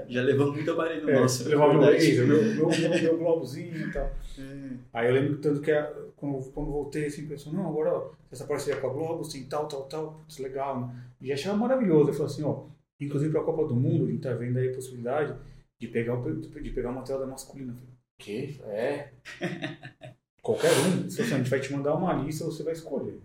Já 0.08 0.24
levamos 0.24 0.56
muito 0.56 0.72
aparelho 0.72 1.08
é, 1.08 1.20
nosso. 1.20 1.48
Levava 1.48 1.74
meu, 1.74 1.82
meu, 1.82 2.44
meu, 2.56 2.70
meu, 2.70 3.02
meu 3.04 3.18
globozinho 3.20 3.90
e 3.90 3.92
tal. 3.92 4.10
Uhum. 4.40 4.80
Aí 4.92 5.08
eu 5.08 5.14
lembro 5.14 5.38
tanto 5.38 5.62
que 5.62 5.72
a, 5.72 5.94
quando, 6.24 6.52
quando 6.54 6.72
voltei, 6.72 7.08
assim, 7.08 7.28
pensou, 7.28 7.52
não, 7.52 7.68
agora 7.68 7.94
ó, 7.94 8.12
essa 8.32 8.46
parceria 8.46 8.80
com 8.80 8.88
a 8.88 8.94
Globo, 8.94 9.22
assim, 9.22 9.46
tal, 9.46 9.68
tal, 9.68 9.84
tal, 9.90 10.14
putz, 10.14 10.38
legal, 10.38 10.80
né? 10.80 11.12
E 11.20 11.34
achava 11.34 11.58
maravilhoso. 11.58 12.12
Eu 12.12 12.14
falei 12.14 12.32
assim, 12.32 12.44
ó, 12.44 12.64
inclusive 12.98 13.30
para 13.30 13.42
a 13.42 13.44
Copa 13.44 13.68
do 13.68 13.76
Mundo, 13.76 14.06
a 14.06 14.08
gente 14.10 14.22
tá 14.22 14.34
vendo 14.34 14.58
aí 14.58 14.70
a 14.70 14.74
possibilidade 14.74 15.38
de 15.78 15.88
pegar, 15.90 16.16
de 16.16 16.70
pegar 16.72 16.92
uma 16.92 17.04
tela 17.04 17.28
masculina. 17.28 17.76
Que? 18.18 18.58
É. 18.64 19.12
Qualquer 20.42 20.72
um. 20.72 21.10
Se 21.10 21.22
assim, 21.22 21.34
a 21.34 21.38
gente 21.40 21.50
vai 21.50 21.60
te 21.60 21.74
mandar 21.74 21.94
uma 21.96 22.14
lista, 22.14 22.46
você 22.46 22.64
vai 22.64 22.72
escolher. 22.72 23.22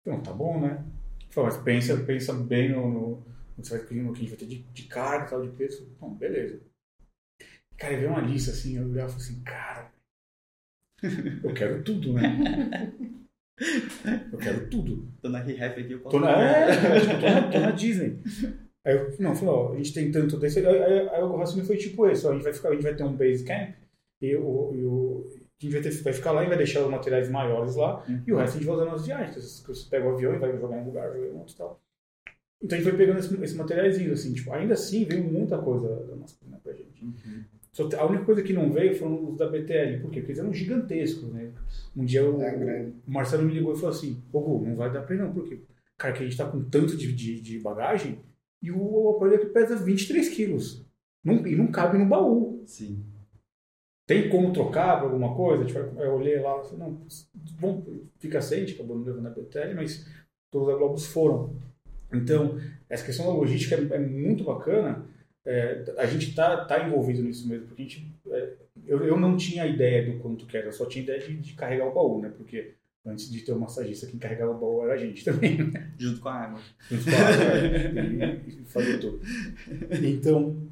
Então, 0.00 0.20
tá 0.20 0.32
bom, 0.32 0.60
né? 0.60 0.84
Falei, 1.30 1.50
mas 1.52 1.62
pensa, 1.62 1.96
pensa 1.98 2.32
bem 2.32 2.72
no, 2.72 2.88
no, 2.88 3.26
no, 3.56 3.62
que, 3.62 3.70
vai, 3.70 3.78
no 3.78 4.12
que 4.12 4.18
a 4.18 4.22
gente 4.22 4.30
vai 4.30 4.38
ter 4.38 4.46
de, 4.46 4.58
de 4.58 4.82
carga, 4.88 5.30
tal, 5.30 5.42
de 5.42 5.56
peso. 5.56 5.88
Bom, 6.00 6.14
beleza. 6.14 6.60
Cara, 7.78 7.94
eu 7.94 8.00
vi 8.00 8.06
uma 8.06 8.20
lista 8.20 8.50
assim, 8.50 8.76
eu 8.76 8.88
olhava 8.88 9.10
e 9.10 9.12
falei 9.12 9.26
assim, 9.28 9.42
cara, 9.44 9.92
eu 11.02 11.54
quero 11.54 11.82
tudo, 11.82 12.12
né? 12.12 12.92
Eu 14.32 14.38
quero 14.38 14.68
tudo. 14.68 15.08
Tô 15.22 15.28
na 15.28 15.40
ReHap 15.40 15.80
aqui, 15.80 15.92
eu 15.92 16.00
posso... 16.00 16.16
Tô 16.16 16.20
na, 16.20 16.42
é, 16.42 17.00
tipo, 17.00 17.20
tô, 17.20 17.26
na, 17.26 17.50
tô 17.50 17.60
na 17.60 17.70
Disney. 17.70 18.18
Aí 18.86 18.94
eu, 18.94 19.16
não, 19.18 19.34
falou, 19.34 19.70
ó, 19.70 19.72
a 19.72 19.76
gente 19.76 19.92
tem 19.92 20.12
tanto 20.12 20.36
desse. 20.36 20.60
Aí, 20.60 20.66
aí, 20.66 21.08
aí 21.08 21.22
o 21.22 21.36
raciocínio 21.36 21.66
foi 21.66 21.76
tipo 21.76 22.06
esse, 22.06 22.26
ó, 22.26 22.30
a 22.30 22.34
gente 22.34 22.44
vai 22.44 22.52
ficar, 22.52 22.68
a 22.68 22.72
gente 22.72 22.82
vai 22.82 22.94
ter 22.94 23.02
um 23.02 23.16
base 23.16 23.44
camp 23.44 23.74
e 24.22 24.36
o, 24.36 25.24
a 25.60 25.64
gente 25.64 25.72
vai, 25.72 25.82
ter, 25.82 26.02
vai 26.02 26.12
ficar 26.12 26.32
lá 26.32 26.44
e 26.44 26.48
vai 26.48 26.56
deixar 26.56 26.82
os 26.82 26.90
materiais 26.90 27.28
maiores 27.28 27.76
lá 27.76 28.04
uhum. 28.06 28.22
e 28.26 28.32
o 28.32 28.36
resto 28.36 28.56
a 28.56 28.58
gente 28.58 28.66
vai 28.66 28.76
usar 28.76 28.84
nas 28.84 29.06
viagens. 29.06 29.64
Você 29.66 29.90
pega 29.90 30.06
o 30.06 30.12
avião 30.12 30.34
e 30.34 30.38
vai 30.38 30.56
jogar 30.56 30.76
em 30.76 30.82
um 30.82 30.84
lugar, 30.84 31.12
jogar 31.12 31.26
em 31.26 31.38
outro 31.38 31.54
e 31.54 31.56
tal. 31.56 31.80
Então 32.62 32.78
a 32.78 32.80
gente 32.80 32.90
foi 32.90 32.98
pegando 32.98 33.18
esses 33.18 33.42
esse 33.42 33.56
materiais 33.56 34.12
assim, 34.12 34.32
tipo, 34.34 34.52
ainda 34.52 34.74
assim 34.74 35.04
veio 35.04 35.24
muita 35.24 35.58
coisa 35.58 35.88
da 35.88 36.16
nossa 36.16 36.36
né, 36.46 36.58
pra 36.62 36.72
gente. 36.72 37.04
Uhum. 37.04 37.44
Só 37.76 37.86
a 37.98 38.06
única 38.06 38.24
coisa 38.24 38.42
que 38.42 38.54
não 38.54 38.72
veio 38.72 38.96
foram 38.96 39.28
os 39.28 39.36
da 39.36 39.46
BTL. 39.46 40.00
Por 40.00 40.10
quê? 40.10 40.20
Porque 40.20 40.32
eles 40.32 40.38
eram 40.38 40.50
gigantescos, 40.50 41.30
né? 41.30 41.52
Um 41.94 42.06
dia 42.06 42.24
o, 42.24 42.40
é 42.40 42.90
o 43.06 43.10
Marcelo 43.10 43.42
me 43.42 43.52
ligou 43.52 43.74
e 43.74 43.76
falou 43.76 43.90
assim, 43.90 44.22
ô 44.32 44.40
Gu, 44.40 44.66
não 44.66 44.76
vai 44.76 44.90
dar 44.90 45.02
pra 45.02 45.14
ir 45.14 45.18
não, 45.18 45.30
porque, 45.30 45.60
cara, 45.98 46.14
que 46.14 46.22
a 46.22 46.26
gente 46.26 46.38
tá 46.38 46.46
com 46.46 46.64
tanto 46.64 46.96
de, 46.96 47.12
de, 47.12 47.38
de 47.38 47.58
bagagem 47.58 48.18
e 48.62 48.72
o 48.72 49.10
aparelho 49.10 49.42
aqui 49.42 49.52
pesa 49.52 49.76
23 49.76 50.26
quilos. 50.30 50.86
Não, 51.22 51.46
e 51.46 51.54
não 51.54 51.66
cabe 51.66 51.98
no 51.98 52.06
baú. 52.06 52.62
Sim. 52.64 53.04
Tem 54.06 54.30
como 54.30 54.54
trocar 54.54 54.98
por 54.98 55.10
alguma 55.10 55.36
coisa? 55.36 55.66
Tipo, 55.66 55.80
eu 56.00 56.14
olhei 56.14 56.40
lá, 56.40 56.64
falei, 56.64 56.78
não, 56.78 57.06
bom, 57.60 57.84
fica 58.18 58.40
sem, 58.40 58.64
acabou 58.64 58.96
não 58.96 59.04
levando 59.04 59.26
a 59.26 59.30
BTL, 59.30 59.74
mas 59.74 60.08
todos 60.50 60.66
os 60.72 60.78
Globos 60.78 61.06
foram. 61.08 61.54
Então, 62.10 62.58
essa 62.88 63.04
questão 63.04 63.26
da 63.26 63.34
logística 63.34 63.74
é, 63.74 63.96
é 63.96 63.98
muito 63.98 64.44
bacana, 64.44 65.04
é, 65.46 65.94
a 65.96 66.06
gente 66.06 66.30
está 66.30 66.64
tá 66.64 66.84
envolvido 66.84 67.22
nisso 67.22 67.48
mesmo, 67.48 67.68
porque 67.68 67.82
a 67.82 67.84
gente, 67.84 68.12
é, 68.30 68.52
eu, 68.84 69.04
eu 69.04 69.18
não 69.18 69.36
tinha 69.36 69.64
ideia 69.64 70.04
do 70.04 70.18
quanto 70.18 70.44
que 70.44 70.56
era, 70.56 70.66
eu 70.66 70.72
só 70.72 70.86
tinha 70.86 71.04
ideia 71.04 71.20
de, 71.20 71.36
de, 71.36 71.52
carregar 71.54 71.86
o 71.86 71.94
baú, 71.94 72.20
né? 72.20 72.32
Porque 72.36 72.74
antes 73.06 73.30
de 73.30 73.42
ter 73.42 73.52
o 73.52 73.60
massagista, 73.60 74.08
quem 74.08 74.18
carregava 74.18 74.50
o 74.50 74.58
baú 74.58 74.82
era 74.82 74.94
a 74.94 74.96
gente 74.96 75.22
também. 75.24 75.56
Né? 75.58 75.92
Junto 75.96 76.20
com 76.20 76.28
a 76.28 76.34
água. 76.34 76.60
Junto 76.90 77.04
com 77.04 77.10
a 77.10 77.14
água, 77.14 77.44
é, 77.46 78.40
e, 78.44 78.62
e 78.62 78.64
fazer 78.64 78.98
tudo. 78.98 79.20
Então, 80.02 80.68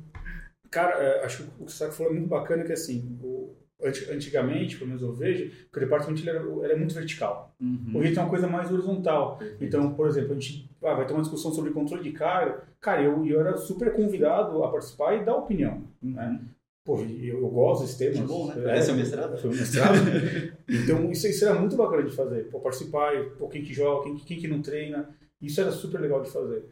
cara, 0.71 1.01
é, 1.01 1.25
acho 1.25 1.45
que 1.45 1.49
o 1.49 1.53
que 1.53 1.63
o 1.65 1.69
Saco 1.69 1.93
falou 1.93 2.13
é 2.13 2.17
muito 2.17 2.29
bacana, 2.29 2.65
que 2.65 2.73
assim, 2.73 3.17
o, 3.23 3.55
antigamente, 3.85 4.77
pelo 4.77 4.89
menos 4.89 5.03
eu 5.03 5.13
vejo, 5.13 5.51
que 5.71 5.77
o 5.77 5.81
departamento 5.81 6.23
ele 6.23 6.31
era, 6.31 6.41
ele 6.41 6.73
é 6.73 6.77
muito 6.77 6.95
vertical. 6.95 7.55
Uhum. 7.61 7.93
Hoje 7.95 8.13
tem 8.13 8.23
uma 8.23 8.31
coisa 8.31 8.47
mais 8.47 8.71
horizontal. 8.71 9.39
Então, 9.61 9.95
por 9.95 10.07
exemplo, 10.07 10.33
a 10.33 10.35
gente 10.35 10.71
ah, 10.83 10.95
vai 10.95 11.07
ter 11.07 11.13
uma 11.13 11.23
discussão 11.23 11.53
sobre 11.53 11.71
controle 11.71 12.03
de 12.03 12.13
carga. 12.13 12.65
Cara, 12.81 13.03
eu, 13.03 13.27
eu 13.27 13.41
era 13.41 13.57
super 13.57 13.93
convidado 13.95 14.63
a 14.65 14.71
participar 14.71 15.15
e 15.15 15.25
dar 15.25 15.37
opinião. 15.37 15.83
Uhum. 16.03 16.13
Né? 16.13 16.41
Pô, 16.85 16.99
eu, 17.01 17.41
eu 17.41 17.49
gosto 17.49 17.83
desse 17.83 17.99
tema. 17.99 18.13
Que 18.15 18.23
bom, 18.23 18.47
né? 18.55 18.79
É, 18.79 18.81
seu 18.81 18.95
mestrado? 18.95 19.39
Foi 19.39 19.51
o 19.51 19.55
mestrado. 19.55 19.97
então, 20.69 21.11
isso, 21.11 21.27
isso 21.27 21.45
era 21.45 21.59
muito 21.59 21.77
bacana 21.77 22.03
de 22.03 22.15
fazer. 22.15 22.51
Pô, 22.51 22.61
participar, 22.61 23.13
pô, 23.39 23.49
quem 23.49 23.63
que 23.63 23.73
joga, 23.73 24.05
quem, 24.05 24.17
quem 24.17 24.39
que 24.39 24.49
não 24.49 24.61
treina. 24.61 25.09
Isso 25.41 25.61
era 25.61 25.71
super 25.71 26.01
legal 26.01 26.23
de 26.23 26.31
fazer. 26.31 26.65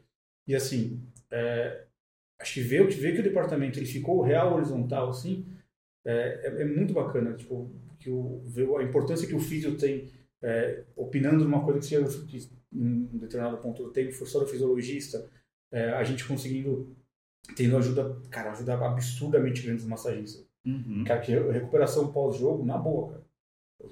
E 0.46 0.54
assim, 0.54 1.00
é, 1.30 1.84
acho 2.40 2.54
que 2.54 2.60
ver, 2.60 2.86
ver 2.88 3.14
que 3.14 3.20
o 3.20 3.24
departamento 3.24 3.78
ele 3.78 3.86
ficou 3.86 4.22
real 4.22 4.54
horizontal, 4.54 5.10
assim, 5.10 5.46
é, 6.04 6.40
é, 6.44 6.62
é, 6.62 6.64
muito 6.64 6.92
bacana, 6.92 7.34
tipo, 7.34 7.70
que 7.98 8.10
o, 8.10 8.40
ver 8.44 8.68
a 8.76 8.82
importância 8.82 9.26
que 9.26 9.34
o 9.34 9.40
físico 9.40 9.76
tem 9.76 10.10
é, 10.42 10.82
opinando 10.96 11.44
numa 11.44 11.64
coisa 11.64 11.78
que, 11.78 11.86
seja, 11.86 12.26
que 12.26 12.50
em 12.72 13.08
um 13.12 13.18
determinado 13.18 13.58
ponto 13.58 13.82
do 13.82 13.92
tempo 13.92 14.12
for 14.12 14.26
só 14.26 14.42
o 14.42 14.46
fisiologista, 14.46 15.28
é, 15.70 15.90
a 15.90 16.02
gente 16.02 16.26
conseguindo, 16.26 16.96
tendo 17.56 17.76
ajuda, 17.76 18.16
cara, 18.30 18.50
ajuda 18.50 18.74
absurdamente 18.74 19.62
grande 19.62 19.86
massagistas. 19.86 20.46
Uhum. 20.64 21.04
Cara, 21.06 21.20
que 21.20 21.32
recuperação 21.32 22.12
pós-jogo, 22.12 22.64
na 22.64 22.78
boa, 22.78 23.12
cara. 23.12 23.22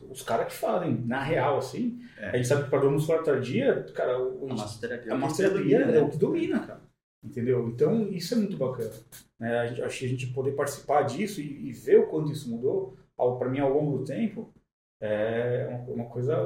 Os 0.09 0.23
caras 0.23 0.46
que 0.46 0.59
fazem, 0.59 1.05
na 1.05 1.20
real, 1.20 1.59
assim, 1.59 2.01
é. 2.16 2.31
a 2.31 2.37
gente 2.37 2.46
sabe 2.46 2.64
que 2.64 2.70
para 2.70 2.81
dor 2.81 2.92
muscular 2.92 3.25
tardia, 3.25 3.85
cara, 3.92 4.20
o, 4.20 4.46
a 4.49 4.55
massoterapia, 4.55 5.12
a 5.12 5.18
massoterapia 5.18 5.79
é, 5.79 5.96
é 5.96 6.03
o 6.03 6.09
que 6.09 6.16
domina, 6.16 6.61
cara. 6.61 6.81
Entendeu? 7.22 7.68
Então, 7.68 8.09
isso 8.09 8.35
é 8.35 8.37
muito 8.38 8.56
bacana. 8.56 8.92
Né? 9.38 9.59
A 9.59 9.66
gente, 9.66 9.83
acho 9.83 9.98
que 9.98 10.06
a 10.06 10.09
gente 10.09 10.26
poder 10.28 10.52
participar 10.52 11.02
disso 11.02 11.40
e, 11.40 11.68
e 11.68 11.72
ver 11.72 12.00
o 12.00 12.06
quanto 12.06 12.33
isso 12.33 12.50
mudou, 12.50 12.96
para 13.38 13.50
mim, 13.50 13.59
ao 13.59 13.72
longo 13.72 13.98
do 13.98 14.04
tempo, 14.04 14.52
é 15.00 15.83
uma, 15.88 16.04
coisa, 16.04 16.37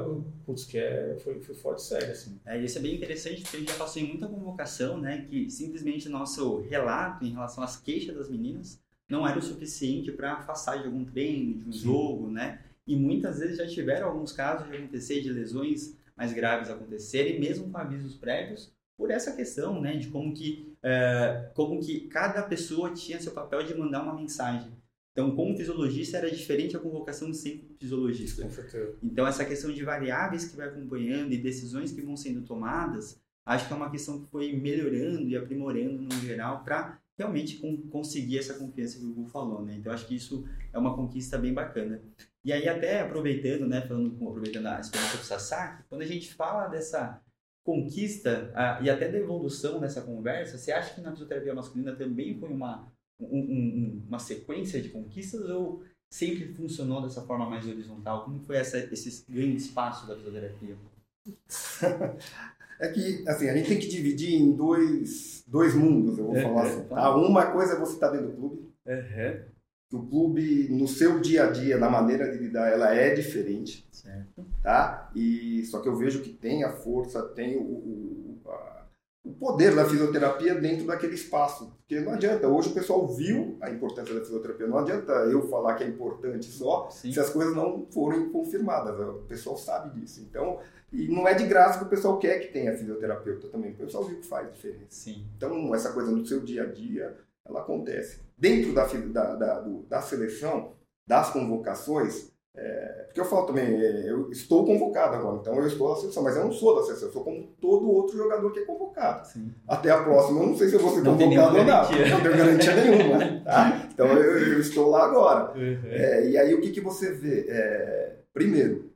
putz, 0.45 0.63
que 0.63 0.77
é, 0.77 1.17
foi, 1.19 1.41
foi 1.41 1.55
forte 1.55 1.81
sério, 1.81 2.11
assim. 2.11 2.39
É, 2.45 2.57
isso 2.57 2.77
é 2.77 2.81
bem 2.81 2.95
interessante, 2.95 3.41
porque 3.41 3.57
a 3.57 3.59
gente 3.59 3.71
já 3.71 3.77
passou 3.77 4.01
em 4.01 4.07
muita 4.07 4.27
convocação, 4.27 4.99
né, 4.99 5.25
que 5.29 5.49
simplesmente 5.49 6.07
nosso 6.07 6.61
relato 6.61 7.25
em 7.25 7.31
relação 7.31 7.63
às 7.63 7.77
queixas 7.77 8.15
das 8.15 8.29
meninas 8.29 8.81
não 9.09 9.27
era 9.27 9.37
o 9.37 9.41
suficiente 9.41 10.11
para 10.11 10.33
afastar 10.33 10.79
de 10.79 10.85
algum 10.85 11.03
treino, 11.03 11.55
de 11.61 11.69
um 11.69 11.73
Sim. 11.73 11.79
jogo, 11.79 12.29
né, 12.29 12.61
e 12.87 12.95
muitas 12.95 13.39
vezes 13.39 13.57
já 13.57 13.67
tiveram 13.67 14.07
alguns 14.07 14.31
casos 14.31 14.69
de 14.69 14.77
acontecer, 14.77 15.21
de 15.21 15.31
lesões 15.31 15.97
mais 16.15 16.31
graves 16.31 16.69
acontecerem, 16.69 17.39
mesmo 17.39 17.69
com 17.69 17.77
avisos 17.77 18.15
prévios, 18.15 18.73
por 18.97 19.11
essa 19.11 19.33
questão, 19.33 19.81
né, 19.81 19.97
de 19.97 20.07
como 20.07 20.33
que 20.33 20.73
é, 20.81 21.49
como 21.53 21.79
que 21.79 22.01
cada 22.07 22.43
pessoa 22.43 22.93
tinha 22.93 23.19
seu 23.19 23.31
papel 23.31 23.63
de 23.63 23.75
mandar 23.75 24.03
uma 24.03 24.15
mensagem. 24.15 24.71
Então, 25.11 25.33
como 25.33 25.55
fisiologista, 25.55 26.17
era 26.17 26.29
diferente 26.29 26.75
a 26.75 26.79
convocação 26.79 27.31
de 27.31 27.37
sempre 27.37 27.73
fisiologista. 27.79 28.43
Com 28.43 28.51
certeza. 28.51 28.97
Então, 29.01 29.25
essa 29.25 29.45
questão 29.45 29.71
de 29.71 29.81
variáveis 29.81 30.45
que 30.45 30.57
vai 30.57 30.67
acompanhando 30.67 31.31
e 31.31 31.37
decisões 31.37 31.93
que 31.93 32.01
vão 32.01 32.17
sendo 32.17 32.41
tomadas, 32.41 33.17
acho 33.45 33.65
que 33.65 33.73
é 33.73 33.77
uma 33.77 33.89
questão 33.89 34.21
que 34.21 34.29
foi 34.29 34.51
melhorando 34.53 35.27
e 35.29 35.37
aprimorando 35.37 36.01
no 36.01 36.11
geral 36.19 36.63
para 36.65 36.99
realmente 37.17 37.61
conseguir 37.89 38.39
essa 38.39 38.55
confiança 38.55 38.99
que 38.99 39.05
o 39.05 39.07
Google 39.07 39.27
falou, 39.27 39.63
né? 39.63 39.77
Então, 39.79 39.93
acho 39.93 40.05
que 40.05 40.15
isso 40.15 40.45
é 40.73 40.77
uma 40.77 40.93
conquista 40.93 41.37
bem 41.37 41.53
bacana. 41.53 42.01
E 42.43 42.51
aí, 42.51 42.67
até 42.67 42.99
aproveitando, 42.99 43.65
né, 43.65 43.81
falando, 43.81 44.15
aproveitando 44.27 44.67
a 44.67 44.81
experiência 44.81 45.17
do 45.17 45.23
Sasaki, 45.23 45.83
quando 45.89 46.01
a 46.01 46.05
gente 46.05 46.33
fala 46.33 46.67
dessa 46.67 47.21
conquista 47.65 48.51
a, 48.53 48.79
e 48.81 48.89
até 48.89 49.09
da 49.09 49.17
evolução 49.17 49.81
nessa 49.81 50.01
conversa, 50.01 50.57
você 50.57 50.71
acha 50.71 50.93
que 50.93 51.01
na 51.01 51.11
fisioterapia 51.11 51.53
masculina 51.53 51.95
também 51.95 52.37
foi 52.39 52.49
uma, 52.49 52.87
um, 53.19 53.39
um, 53.39 54.03
uma 54.07 54.19
sequência 54.19 54.79
de 54.79 54.89
conquistas 54.89 55.49
ou 55.49 55.83
sempre 56.07 56.53
funcionou 56.53 57.01
dessa 57.01 57.23
forma 57.23 57.49
mais 57.49 57.67
horizontal? 57.67 58.23
Como 58.23 58.39
foi 58.39 58.57
essa, 58.57 58.77
esse 58.77 59.25
grande 59.29 59.57
espaço 59.57 60.07
da 60.07 60.15
fisioterapia? 60.15 60.77
É 62.77 62.89
que, 62.89 63.23
assim, 63.25 63.47
a 63.47 63.55
gente 63.55 63.69
tem 63.69 63.79
que 63.79 63.87
dividir 63.87 64.33
em 64.33 64.51
dois, 64.51 65.45
dois 65.47 65.73
mundos, 65.73 66.17
eu 66.17 66.25
vou 66.25 66.35
falar 66.35 66.63
assim. 66.63 66.83
Tá? 66.83 67.15
Uma 67.15 67.49
coisa 67.51 67.73
é 67.73 67.79
você 67.79 67.93
estar 67.93 68.09
tá 68.09 68.17
dentro 68.17 68.31
do 68.31 68.37
clube. 68.37 68.69
Uhum. 68.85 69.54
O 69.93 70.01
clube, 70.07 70.67
no 70.69 70.87
seu 70.87 71.19
dia 71.19 71.45
a 71.45 71.51
dia, 71.51 71.77
na 71.77 71.89
maneira 71.89 72.29
de 72.31 72.37
lidar, 72.37 72.71
ela 72.71 72.93
é 72.93 73.13
diferente. 73.13 73.87
Certo. 73.91 74.45
Tá? 74.61 75.11
E, 75.15 75.63
só 75.65 75.79
que 75.79 75.87
eu 75.87 75.95
vejo 75.95 76.21
que 76.21 76.31
tem 76.31 76.63
a 76.63 76.71
força, 76.71 77.21
tem 77.21 77.55
o, 77.55 77.61
o, 77.61 78.41
a, 78.47 78.87
o 79.23 79.33
poder 79.33 79.75
da 79.75 79.85
fisioterapia 79.85 80.55
dentro 80.55 80.85
daquele 80.85 81.13
espaço. 81.13 81.75
Porque 81.77 81.99
não 81.99 82.13
adianta, 82.13 82.47
hoje 82.47 82.69
o 82.69 82.73
pessoal 82.73 83.07
viu 83.07 83.57
a 83.61 83.69
importância 83.69 84.13
da 84.13 84.21
fisioterapia, 84.21 84.67
não 84.67 84.79
adianta 84.79 85.11
eu 85.31 85.47
falar 85.47 85.75
que 85.75 85.83
é 85.83 85.87
importante 85.87 86.45
só 86.45 86.89
Sim. 86.89 87.11
se 87.11 87.19
as 87.19 87.29
coisas 87.29 87.55
não 87.55 87.85
forem 87.91 88.29
confirmadas. 88.29 88.99
O 88.99 89.25
pessoal 89.27 89.55
sabe 89.55 89.99
disso. 89.99 90.25
Então, 90.27 90.59
e 90.91 91.07
não 91.07 91.27
é 91.27 91.33
de 91.33 91.45
graça 91.45 91.79
que 91.79 91.85
o 91.85 91.89
pessoal 91.89 92.17
quer 92.17 92.39
que 92.39 92.53
tenha 92.53 92.75
fisioterapeuta 92.77 93.47
também. 93.49 93.71
O 93.71 93.75
pessoal 93.75 94.03
viu 94.03 94.19
que 94.19 94.25
faz 94.25 94.51
diferença. 94.51 94.85
Sim. 94.89 95.25
Então, 95.35 95.73
essa 95.73 95.91
coisa 95.91 96.11
no 96.11 96.25
seu 96.25 96.41
dia 96.41 96.63
a 96.63 96.65
dia, 96.67 97.17
ela 97.45 97.61
acontece. 97.61 98.21
Dentro 98.37 98.73
da, 98.73 98.85
da, 98.85 99.35
da, 99.35 99.65
da 99.87 100.01
seleção, 100.01 100.73
das 101.07 101.29
convocações, 101.29 102.31
é, 102.57 103.03
porque 103.05 103.19
eu 103.19 103.25
falo 103.25 103.45
também, 103.45 103.65
é, 103.65 104.09
eu 104.09 104.31
estou 104.31 104.65
convocado 104.65 105.15
agora, 105.15 105.37
então 105.41 105.55
eu 105.55 105.67
estou 105.67 105.89
na 105.89 105.95
seleção, 105.95 106.23
mas 106.23 106.37
eu 106.37 106.45
não 106.45 106.51
sou 106.51 106.75
da 106.75 106.83
seleção, 106.83 107.09
eu 107.09 107.13
sou 107.13 107.23
como 107.23 107.43
todo 107.59 107.89
outro 107.89 108.17
jogador 108.17 108.51
que 108.51 108.59
é 108.59 108.65
convocado. 108.65 109.27
Sim. 109.27 109.53
Até 109.67 109.91
a 109.91 110.01
próxima, 110.01 110.41
eu 110.41 110.47
não 110.47 110.57
sei 110.57 110.69
se 110.69 110.75
eu 110.75 110.79
vou 110.79 110.93
ser 110.93 111.03
convocado 111.03 111.57
ou 111.57 111.65
não. 111.65 111.81
Não 111.81 112.23
tenho 112.23 112.37
garantia 112.37 112.75
nenhuma. 112.75 113.41
Tá? 113.43 113.89
Então 113.93 114.07
eu, 114.07 114.53
eu, 114.53 114.59
estou 114.59 114.89
lá 114.89 115.05
agora. 115.05 115.57
Uhum. 115.57 115.89
É, 115.89 116.29
e 116.29 116.37
aí 116.37 116.53
o 116.53 116.61
que, 116.61 116.71
que 116.71 116.81
você 116.81 117.11
vê? 117.11 117.45
É, 117.49 118.15
primeiro, 118.33 118.89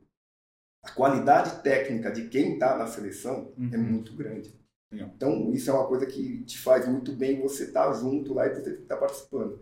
a 0.82 0.90
qualidade 0.90 1.62
técnica 1.62 2.10
de 2.10 2.28
quem 2.28 2.54
está 2.54 2.76
na 2.76 2.86
seleção 2.86 3.52
é 3.58 3.62
uhum. 3.62 3.70
é 3.72 3.76
muito 3.76 4.14
grande. 4.14 4.58
Então, 4.92 5.52
isso 5.52 5.70
é 5.70 5.72
uma 5.72 5.86
coisa 5.86 6.04
que 6.04 6.42
te 6.44 6.58
faz 6.58 6.86
muito 6.88 7.12
bem 7.12 7.40
você 7.40 7.64
estar 7.64 7.86
tá 7.86 7.92
junto 7.92 8.34
lá 8.34 8.46
e 8.46 8.54
você 8.54 8.70
estar 8.70 8.94
tá 8.94 8.96
participando. 8.96 9.60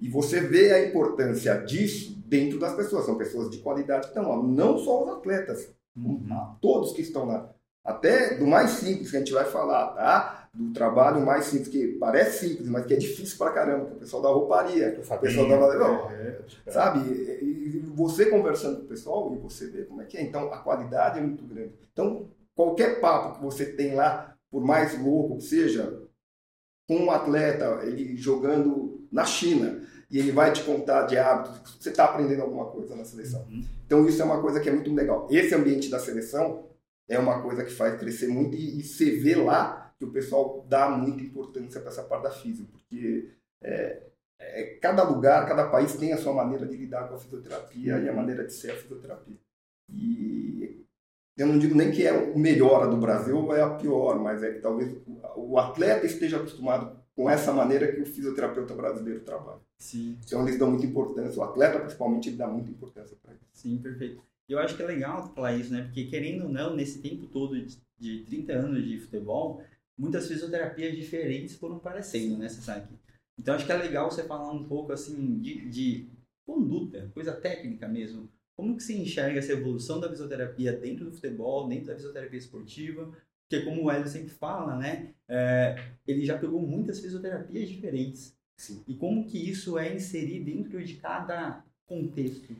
E 0.00 0.08
você 0.08 0.40
vê 0.40 0.72
a 0.72 0.88
importância 0.88 1.54
disso 1.58 2.20
dentro 2.26 2.58
das 2.58 2.74
pessoas. 2.74 3.04
São 3.04 3.16
pessoas 3.16 3.50
de 3.50 3.58
qualidade 3.58 4.02
que 4.02 4.08
estão 4.08 4.28
lá. 4.28 4.42
Não 4.42 4.76
só 4.78 5.04
os 5.04 5.10
atletas, 5.10 5.68
uhum. 5.96 6.56
todos 6.60 6.92
que 6.92 7.02
estão 7.02 7.26
lá. 7.26 7.54
Até 7.84 8.36
do 8.36 8.46
mais 8.46 8.70
simples 8.70 9.10
que 9.10 9.16
a 9.16 9.20
gente 9.20 9.32
vai 9.32 9.44
falar, 9.44 9.88
tá? 9.88 10.48
Do 10.54 10.72
trabalho 10.72 11.24
mais 11.24 11.46
simples, 11.46 11.68
que 11.68 11.88
parece 11.98 12.48
simples, 12.48 12.68
mas 12.68 12.86
que 12.86 12.94
é 12.94 12.96
difícil 12.96 13.36
pra 13.36 13.50
caramba, 13.50 13.90
é 13.90 13.92
o 13.92 13.96
pessoal 13.96 14.22
da 14.22 14.28
rouparia, 14.30 14.94
o 14.98 15.18
pessoal 15.18 15.48
da... 15.48 15.78
Não, 15.78 16.10
é, 16.10 16.38
é, 16.66 16.70
sabe? 16.70 17.00
E 17.10 17.82
você 17.94 18.26
conversando 18.26 18.78
com 18.78 18.84
o 18.84 18.88
pessoal 18.88 19.34
e 19.34 19.38
você 19.38 19.68
vê 19.68 19.82
como 19.84 20.00
é 20.00 20.06
que 20.06 20.16
é. 20.16 20.22
Então, 20.22 20.52
a 20.52 20.58
qualidade 20.58 21.18
é 21.18 21.22
muito 21.22 21.44
grande. 21.44 21.72
Então, 21.92 22.28
qualquer 22.54 23.00
papo 23.00 23.36
que 23.36 23.44
você 23.44 23.66
tem 23.66 23.94
lá, 23.94 24.33
por 24.54 24.62
mais 24.62 24.96
louco 25.02 25.38
que 25.38 25.42
seja, 25.42 26.00
com 26.86 26.96
um 26.96 27.10
atleta, 27.10 27.80
ele 27.82 28.16
jogando 28.16 29.04
na 29.10 29.24
China, 29.24 29.82
e 30.08 30.16
ele 30.16 30.30
vai 30.30 30.52
te 30.52 30.62
contar 30.62 31.06
de 31.06 31.18
hábitos, 31.18 31.76
você 31.80 31.90
está 31.90 32.04
aprendendo 32.04 32.42
alguma 32.42 32.66
coisa 32.66 32.94
na 32.94 33.04
seleção. 33.04 33.44
Uhum. 33.50 33.64
Então, 33.84 34.06
isso 34.06 34.22
é 34.22 34.24
uma 34.24 34.40
coisa 34.40 34.60
que 34.60 34.68
é 34.68 34.72
muito 34.72 34.94
legal. 34.94 35.26
Esse 35.28 35.56
ambiente 35.56 35.90
da 35.90 35.98
seleção 35.98 36.68
é 37.08 37.18
uma 37.18 37.42
coisa 37.42 37.64
que 37.64 37.72
faz 37.72 37.98
crescer 37.98 38.28
muito 38.28 38.54
e, 38.54 38.78
e 38.78 38.84
você 38.84 39.10
vê 39.16 39.34
lá 39.34 39.92
que 39.98 40.04
o 40.04 40.12
pessoal 40.12 40.64
dá 40.68 40.88
muita 40.88 41.24
importância 41.24 41.80
para 41.80 41.90
essa 41.90 42.04
parte 42.04 42.22
da 42.22 42.30
física, 42.30 42.68
porque 42.70 43.32
é, 43.60 44.02
é, 44.38 44.64
cada 44.80 45.02
lugar, 45.02 45.48
cada 45.48 45.68
país 45.68 45.96
tem 45.96 46.12
a 46.12 46.16
sua 46.16 46.32
maneira 46.32 46.64
de 46.64 46.76
lidar 46.76 47.08
com 47.08 47.16
a 47.16 47.18
fisioterapia 47.18 47.98
e 47.98 48.08
a 48.08 48.12
maneira 48.12 48.44
de 48.44 48.52
ser 48.52 48.70
a 48.70 48.76
fisioterapia. 48.76 49.36
E 49.88 50.53
eu 51.36 51.46
não 51.46 51.58
digo 51.58 51.74
nem 51.74 51.90
que 51.90 52.06
é 52.06 52.12
o 52.12 52.38
melhor 52.38 52.88
do 52.88 52.96
Brasil 52.96 53.36
ou 53.36 53.54
é 53.54 53.60
a 53.60 53.70
pior, 53.70 54.20
mas 54.20 54.42
é 54.42 54.52
que 54.52 54.60
talvez 54.60 54.96
o 55.36 55.58
atleta 55.58 56.06
esteja 56.06 56.36
acostumado 56.36 56.96
com 57.14 57.28
essa 57.28 57.52
maneira 57.52 57.92
que 57.92 58.00
o 58.00 58.06
fisioterapeuta 58.06 58.74
brasileiro 58.74 59.20
trabalha. 59.20 59.60
Sim. 59.78 60.18
Então 60.24 60.42
eles 60.42 60.58
dão 60.58 60.70
muita 60.70 60.86
importância, 60.86 61.40
o 61.40 61.44
atleta 61.44 61.80
principalmente 61.80 62.28
ele 62.28 62.36
dá 62.36 62.46
muita 62.46 62.70
importância 62.70 63.16
para 63.22 63.34
isso. 63.34 63.44
Sim, 63.52 63.78
perfeito. 63.78 64.22
Eu 64.48 64.58
acho 64.58 64.76
que 64.76 64.82
é 64.82 64.86
legal 64.86 65.32
falar 65.34 65.54
isso, 65.54 65.72
né? 65.72 65.82
Porque 65.82 66.04
querendo 66.04 66.44
ou 66.44 66.50
não, 66.50 66.76
nesse 66.76 67.00
tempo 67.00 67.26
todo 67.26 67.60
de, 67.60 67.78
de 67.98 68.24
30 68.24 68.52
anos 68.52 68.84
de 68.84 68.98
futebol, 68.98 69.62
muitas 69.96 70.28
fisioterapias 70.28 70.94
diferentes 70.94 71.56
foram 71.56 71.76
aparecendo, 71.76 72.36
né, 72.36 72.48
Sasaki? 72.48 72.94
Então 73.38 73.54
acho 73.54 73.66
que 73.66 73.72
é 73.72 73.76
legal 73.76 74.10
você 74.10 74.22
falar 74.22 74.52
um 74.52 74.64
pouco 74.64 74.92
assim 74.92 75.38
de, 75.40 75.68
de 75.68 76.08
conduta, 76.46 77.10
coisa 77.14 77.32
técnica 77.32 77.88
mesmo. 77.88 78.28
Como 78.56 78.76
que 78.76 78.82
você 78.82 78.96
enxerga 78.96 79.38
essa 79.38 79.52
evolução 79.52 79.98
da 79.98 80.08
fisioterapia 80.08 80.72
dentro 80.72 81.06
do 81.06 81.12
futebol, 81.12 81.68
dentro 81.68 81.86
da 81.86 81.96
fisioterapia 81.96 82.38
esportiva? 82.38 83.12
Porque 83.48 83.64
como 83.64 83.84
o 83.84 83.90
Hélio 83.90 84.08
sempre 84.08 84.30
fala, 84.30 84.76
né, 84.76 85.14
é, 85.28 85.92
ele 86.06 86.24
já 86.24 86.38
pegou 86.38 86.60
muitas 86.60 87.00
fisioterapias 87.00 87.68
diferentes. 87.68 88.36
Sim. 88.56 88.82
E 88.86 88.94
como 88.94 89.26
que 89.26 89.38
isso 89.38 89.78
é 89.78 89.94
inserido 89.94 90.46
dentro 90.46 90.82
de 90.82 90.94
cada 90.96 91.64
contexto? 91.86 92.54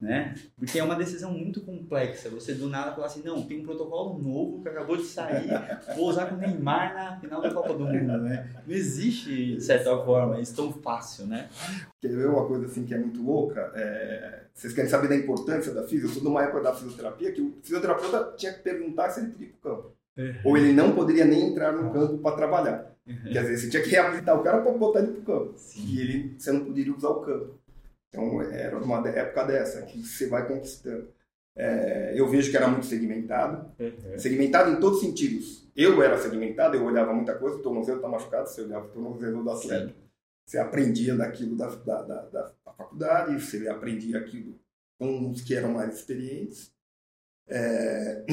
Né? 0.00 0.34
Porque 0.58 0.78
é 0.78 0.84
uma 0.84 0.94
decisão 0.94 1.32
muito 1.32 1.62
complexa. 1.62 2.28
Você 2.30 2.54
do 2.54 2.68
nada 2.68 2.92
falar 2.92 3.06
assim, 3.06 3.22
não, 3.22 3.42
tem 3.42 3.60
um 3.60 3.64
protocolo 3.64 4.18
novo 4.18 4.62
que 4.62 4.68
acabou 4.68 4.96
de 4.96 5.04
sair, 5.04 5.48
vou 5.96 6.08
usar 6.08 6.26
com 6.26 6.34
o 6.34 6.38
Neymar 6.38 6.94
na 6.94 7.18
final 7.18 7.40
da 7.40 7.50
Copa 7.50 7.72
do 7.72 7.84
Mundo, 7.86 8.18
né? 8.18 8.50
Não 8.66 8.74
existe, 8.74 9.56
de 9.56 9.62
certa 9.62 9.96
forma, 10.04 10.40
isso 10.40 10.54
tão 10.54 10.72
fácil, 10.72 11.26
né? 11.26 11.48
Quer 12.00 12.08
ver 12.08 12.28
uma 12.28 12.46
coisa 12.46 12.66
assim 12.66 12.84
que 12.84 12.94
é 12.94 12.98
muito 12.98 13.22
louca? 13.22 13.72
É... 13.74 14.42
Vocês 14.52 14.72
querem 14.72 14.90
saber 14.90 15.08
da 15.08 15.16
importância 15.16 15.72
da 15.72 15.82
física? 15.82 16.08
Eu 16.08 16.12
sou 16.12 16.24
numa 16.24 16.42
época 16.42 16.62
da 16.62 16.74
fisioterapia 16.74 17.32
que 17.32 17.40
o 17.40 17.54
fisioterapeuta 17.62 18.34
tinha 18.36 18.52
que 18.52 18.60
perguntar 18.60 19.10
se 19.10 19.20
ele 19.20 19.30
podia 19.30 19.46
ir 19.46 19.54
para 19.60 19.72
o 19.72 19.76
campo. 19.76 19.96
Uhum. 20.16 20.34
Ou 20.44 20.56
ele 20.56 20.72
não 20.72 20.92
poderia 20.92 21.24
nem 21.24 21.50
entrar 21.50 21.72
no 21.72 21.92
campo 21.92 22.18
para 22.18 22.36
trabalhar. 22.36 22.90
Uhum. 23.06 23.32
Quer 23.32 23.42
dizer, 23.42 23.58
você 23.58 23.70
tinha 23.70 23.82
que 23.82 23.90
reabilitar 23.90 24.38
o 24.38 24.42
cara 24.42 24.62
para 24.62 24.72
botar 24.72 25.00
ele 25.00 25.12
para 25.12 25.20
o 25.20 25.40
campo. 25.40 25.52
Sim. 25.56 25.84
E 25.86 26.00
ele, 26.00 26.34
você 26.38 26.52
não 26.52 26.64
poderia 26.64 26.94
usar 26.94 27.10
o 27.10 27.20
campo. 27.20 27.54
Então, 28.08 28.40
era 28.42 28.78
uma 28.78 29.06
época 29.08 29.44
dessa, 29.44 29.82
que 29.82 30.02
você 30.02 30.26
vai 30.26 30.46
conquistando. 30.46 31.08
É, 31.56 32.12
eu 32.14 32.28
vejo 32.28 32.50
que 32.50 32.56
era 32.56 32.68
muito 32.68 32.84
segmentado, 32.84 33.72
uhum. 33.78 34.18
segmentado 34.18 34.70
em 34.70 34.78
todos 34.78 34.98
os 34.98 35.04
sentidos. 35.04 35.66
Eu 35.74 36.02
era 36.02 36.18
segmentado, 36.18 36.76
eu 36.76 36.84
olhava 36.84 37.14
muita 37.14 37.34
coisa, 37.34 37.56
o 37.56 37.62
tornozelo 37.62 37.98
está 37.98 38.08
machucado, 38.08 38.48
você 38.48 38.62
olhava 38.62 38.86
o 38.86 38.90
tornozelo 38.90 39.42
do 39.42 39.50
atleta. 39.50 39.88
Sim. 39.88 39.94
Você 40.46 40.58
aprendia 40.58 41.16
daquilo 41.16 41.56
da, 41.56 41.68
da, 41.68 42.02
da, 42.02 42.22
da, 42.22 42.52
faculdade, 42.64 43.40
você 43.40 43.66
aprendia 43.68 44.18
aquilo 44.18 44.58
com 44.98 45.30
os 45.30 45.42
que 45.42 45.54
eram 45.54 45.72
mais 45.72 45.96
experientes. 45.96 46.70
É, 47.48 48.24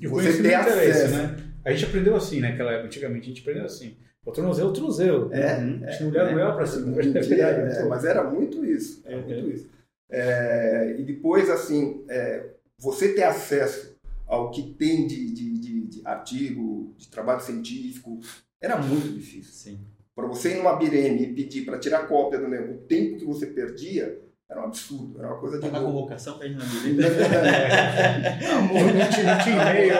e 0.00 0.06
você 0.06 0.42
ter 0.42 0.54
acesso. 0.54 1.14
Né? 1.14 1.52
A 1.64 1.72
gente 1.72 1.84
aprendeu 1.84 2.16
assim, 2.16 2.40
né? 2.40 2.48
Aquela, 2.48 2.72
antigamente 2.82 3.26
a 3.26 3.28
gente 3.28 3.40
aprendeu 3.42 3.64
assim. 3.64 3.96
O 4.24 4.30
tornozelo, 4.30 4.70
o 4.70 4.72
tornozelo. 4.72 5.32
É, 5.32 5.54
a 5.54 5.90
gente 5.90 6.04
não 6.04 6.10
olhava 6.10 6.30
é, 6.30 6.48
o 6.48 6.54
para 6.54 6.66
cima. 6.66 6.96
É, 7.00 7.06
é, 7.40 7.80
é, 7.80 7.84
mas 7.84 8.04
era 8.04 8.22
muito 8.22 8.64
isso. 8.64 9.02
Era 9.04 9.20
muito 9.20 9.50
isso. 9.50 9.68
É, 10.08 10.94
e 10.98 11.02
depois, 11.02 11.50
assim, 11.50 12.04
é, 12.08 12.50
você 12.78 13.14
ter 13.14 13.24
acesso 13.24 13.96
ao 14.26 14.50
que 14.50 14.74
tem 14.74 15.06
de, 15.06 15.32
de, 15.32 15.58
de, 15.58 15.80
de, 15.86 16.02
artigo, 16.04 16.94
de 16.96 17.08
trabalho 17.08 17.40
científico, 17.40 18.20
era 18.60 18.76
muito 18.76 19.08
difícil. 19.08 19.52
Sim. 19.52 19.80
Para 20.14 20.26
você 20.26 20.52
ir 20.52 20.56
numa 20.58 20.76
Bireme 20.76 21.22
e 21.22 21.32
pedir 21.32 21.64
para 21.64 21.78
tirar 21.78 22.06
cópia 22.06 22.38
do 22.38 22.46
o 22.46 22.78
tempo 22.86 23.18
que 23.18 23.24
você 23.24 23.46
perdia, 23.46 24.20
era 24.48 24.60
um 24.60 24.64
absurdo, 24.66 25.18
era 25.18 25.28
uma 25.28 25.38
coisa 25.38 25.58
de. 25.58 25.62
Tá 25.62 25.72
na 25.72 25.80
convocação 25.80 26.38
para 26.38 26.46
ir 26.46 26.56
na 26.56 26.62
Bireme? 26.64 27.04
Amor, 28.46 28.94
não 28.94 29.08
tinha 29.08 29.62
e-mail. 29.62 29.94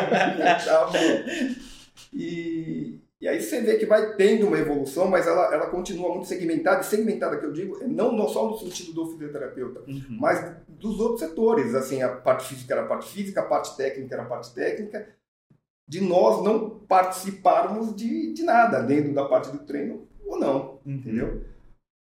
E, 2.14 3.00
e 3.22 3.28
aí 3.28 3.40
você 3.40 3.60
vê 3.60 3.76
que 3.78 3.86
vai 3.86 4.16
tendo 4.16 4.48
uma 4.48 4.58
evolução, 4.58 5.08
mas 5.08 5.26
ela, 5.28 5.54
ela 5.54 5.70
continua 5.70 6.10
muito 6.10 6.26
segmentada. 6.26 6.80
E 6.80 6.84
segmentada 6.84 7.38
que 7.38 7.46
eu 7.46 7.52
digo, 7.52 7.78
não, 7.86 8.10
não 8.10 8.28
só 8.28 8.50
no 8.50 8.58
sentido 8.58 8.92
do 8.92 9.12
fisioterapeuta, 9.12 9.80
uhum. 9.88 10.18
mas 10.20 10.56
dos 10.68 10.98
outros 10.98 11.20
setores. 11.20 11.72
Assim, 11.74 12.02
a 12.02 12.08
parte 12.08 12.48
física 12.48 12.74
era 12.74 12.82
a 12.82 12.86
parte 12.88 13.08
física, 13.08 13.40
a 13.40 13.44
parte 13.44 13.76
técnica 13.76 14.14
era 14.16 14.24
a 14.24 14.26
parte 14.26 14.52
técnica. 14.52 15.06
de 15.86 16.00
nós 16.00 16.42
não 16.42 16.80
participarmos 16.80 17.94
de, 17.94 18.32
de 18.32 18.42
nada 18.42 18.80
dentro 18.82 19.14
da 19.14 19.24
parte 19.26 19.50
do 19.52 19.58
treino 19.60 20.08
ou 20.26 20.38
não, 20.38 20.80
Uhum. 20.84 20.94
entendeu? 20.94 21.42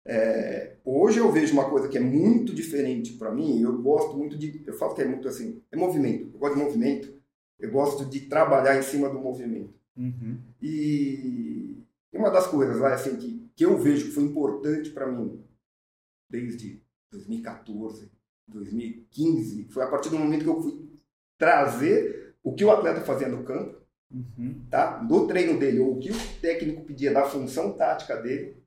É, 0.07 0.73
hoje 0.85 1.19
eu 1.19 1.31
vejo 1.33 1.53
uma 1.55 1.69
coisa 1.71 1.89
que 1.89 1.97
é 1.97 2.01
muito 2.01 2.53
diferente 2.55 3.13
para 3.15 3.31
mim. 3.31 3.63
Eu 3.63 3.81
gosto 3.81 4.17
muito 4.17 4.37
de, 4.37 4.63
eu 4.67 4.75
falo 4.75 4.95
que 4.95 5.03
é 5.03 5.05
muito 5.05 5.29
assim, 5.29 5.63
é 5.71 5.77
movimento. 5.77 6.31
Eu 6.35 6.39
gosto 6.39 6.57
de 6.57 6.63
movimento. 6.65 7.15
Eu 7.59 7.71
gosto 7.71 8.05
de 8.05 8.21
trabalhar 8.23 8.77
em 8.79 8.83
cima 8.83 9.09
do 9.09 9.19
movimento. 9.19 9.73
Uhum. 9.97 10.41
E 10.61 11.83
uma 12.13 12.31
das 12.31 12.47
coisas 12.47 12.79
vai 12.79 12.93
assim 12.93 13.17
que, 13.17 13.51
que 13.55 13.65
eu 13.65 13.79
vejo 13.79 14.07
que 14.07 14.13
foi 14.13 14.25
importante 14.25 14.91
para 14.91 15.07
mim 15.11 15.43
desde 16.29 16.83
2014, 17.13 18.11
2015, 18.49 19.69
foi 19.69 19.85
a 19.85 19.89
partir 19.89 20.11
do 20.11 20.19
momento 20.19 20.43
que 20.43 20.49
eu 20.51 20.61
fui 20.61 20.89
trazer 21.39 22.35
o 22.43 22.53
que 22.55 22.65
o 22.65 22.71
atleta 22.71 23.01
fazia 23.01 23.29
no 23.29 23.45
campo, 23.45 23.85
Uhum. 24.11 24.65
tá? 24.71 24.99
Do 24.99 25.27
treino 25.27 25.59
dele, 25.59 25.81
ou 25.81 25.97
o 25.97 25.99
que 25.99 26.13
o 26.13 26.41
técnico 26.41 26.85
pedia 26.85 27.13
da 27.13 27.25
função 27.25 27.73
tática 27.77 28.17
dele, 28.23 28.63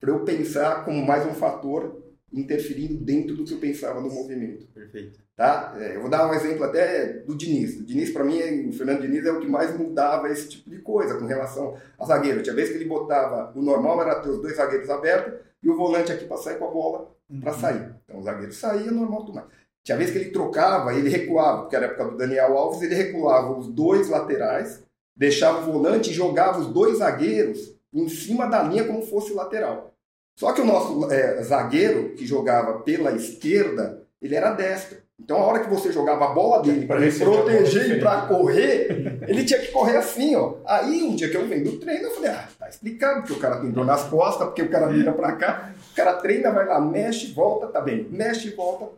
para 0.00 0.10
eu 0.10 0.24
pensar 0.24 0.84
como 0.84 1.06
mais 1.06 1.24
um 1.24 1.34
fator 1.34 2.01
interferindo 2.32 2.94
dentro 3.04 3.34
do 3.36 3.44
que 3.44 3.52
eu 3.52 3.58
pensava 3.58 4.00
no 4.00 4.08
movimento. 4.10 4.66
Perfeito. 4.68 5.20
Tá? 5.36 5.74
É, 5.78 5.96
eu 5.96 6.00
vou 6.02 6.10
dar 6.10 6.28
um 6.30 6.34
exemplo 6.34 6.64
até 6.64 7.14
do 7.20 7.34
Diniz. 7.34 7.76
O 7.80 7.84
Diniz, 7.84 8.10
para 8.10 8.24
mim, 8.24 8.38
é- 8.38 8.66
o 8.68 8.72
Fernando 8.72 9.02
Diniz 9.02 9.24
é 9.24 9.32
o 9.32 9.40
que 9.40 9.46
mais 9.48 9.76
mudava 9.76 10.28
esse 10.30 10.48
tipo 10.48 10.70
de 10.70 10.78
coisa 10.78 11.16
com 11.16 11.24
relação 11.26 11.76
a 11.98 12.04
zagueiro. 12.04 12.42
Tinha 12.42 12.54
vez 12.54 12.68
que 12.68 12.76
ele 12.76 12.84
botava, 12.86 13.52
o 13.58 13.62
normal 13.62 14.00
era 14.02 14.16
ter 14.16 14.28
os 14.30 14.40
dois 14.40 14.56
zagueiros 14.56 14.88
abertos 14.90 15.34
e 15.62 15.68
o 15.70 15.76
volante 15.76 16.12
aqui 16.12 16.24
para 16.26 16.36
sair 16.36 16.58
com 16.58 16.68
a 16.68 16.70
bola 16.70 17.10
para 17.40 17.52
Uhum. 17.52 17.58
sair. 17.58 17.94
Então 18.04 18.20
o 18.20 18.22
zagueiro 18.22 18.52
saía, 18.52 18.90
normal 18.90 19.24
tudo 19.24 19.34
mais. 19.36 19.46
Tinha 19.84 19.98
vez 19.98 20.10
que 20.10 20.18
ele 20.18 20.30
trocava, 20.30 20.94
ele 20.94 21.08
recuava, 21.08 21.62
porque 21.62 21.74
era 21.76 21.86
a 21.86 21.88
época 21.88 22.04
do 22.10 22.16
Daniel 22.16 22.56
Alves, 22.56 22.82
ele 22.82 22.94
recuava 22.94 23.58
os 23.58 23.66
dois 23.66 24.08
laterais, 24.08 24.82
deixava 25.16 25.60
o 25.68 25.72
volante 25.72 26.10
e 26.10 26.14
jogava 26.14 26.60
os 26.60 26.68
dois 26.68 26.98
zagueiros 26.98 27.74
em 27.92 28.08
cima 28.08 28.46
da 28.46 28.62
linha 28.62 28.84
como 28.84 29.02
fosse 29.02 29.32
lateral. 29.32 29.91
Só 30.36 30.52
que 30.52 30.60
o 30.60 30.64
nosso 30.64 31.10
é, 31.12 31.42
zagueiro, 31.42 32.14
que 32.14 32.26
jogava 32.26 32.80
pela 32.80 33.12
esquerda, 33.12 34.02
ele 34.20 34.34
era 34.34 34.52
destro. 34.52 34.98
Então 35.22 35.36
a 35.36 35.44
hora 35.44 35.60
que 35.60 35.70
você 35.70 35.92
jogava 35.92 36.24
a 36.24 36.34
bola 36.34 36.62
dele 36.62 36.86
para 36.86 37.00
proteger 37.00 37.96
e 37.96 38.00
para 38.00 38.22
correr, 38.22 39.20
ele 39.28 39.44
tinha 39.44 39.60
que 39.60 39.70
correr 39.70 39.96
assim, 39.96 40.34
ó. 40.34 40.56
Aí 40.66 41.02
um 41.02 41.14
dia 41.14 41.28
que 41.28 41.36
eu 41.36 41.46
venho 41.46 41.64
do 41.64 41.78
treino, 41.78 42.04
eu 42.04 42.10
falei, 42.10 42.30
ah, 42.30 42.48
tá 42.58 42.68
explicado, 42.68 43.20
porque 43.20 43.34
o 43.34 43.38
cara 43.38 43.60
tem 43.60 43.70
dor 43.70 43.84
nas 43.84 44.04
costas, 44.04 44.48
porque 44.48 44.62
o 44.62 44.70
cara 44.70 44.88
vira 44.88 45.12
para 45.12 45.36
cá, 45.36 45.72
o 45.92 45.94
cara 45.94 46.14
treina, 46.14 46.50
vai 46.50 46.66
lá, 46.66 46.80
mexe, 46.80 47.32
volta, 47.32 47.68
tá 47.68 47.80
bem. 47.80 48.08
Mexe 48.10 48.48
e 48.48 48.54
volta. 48.54 48.88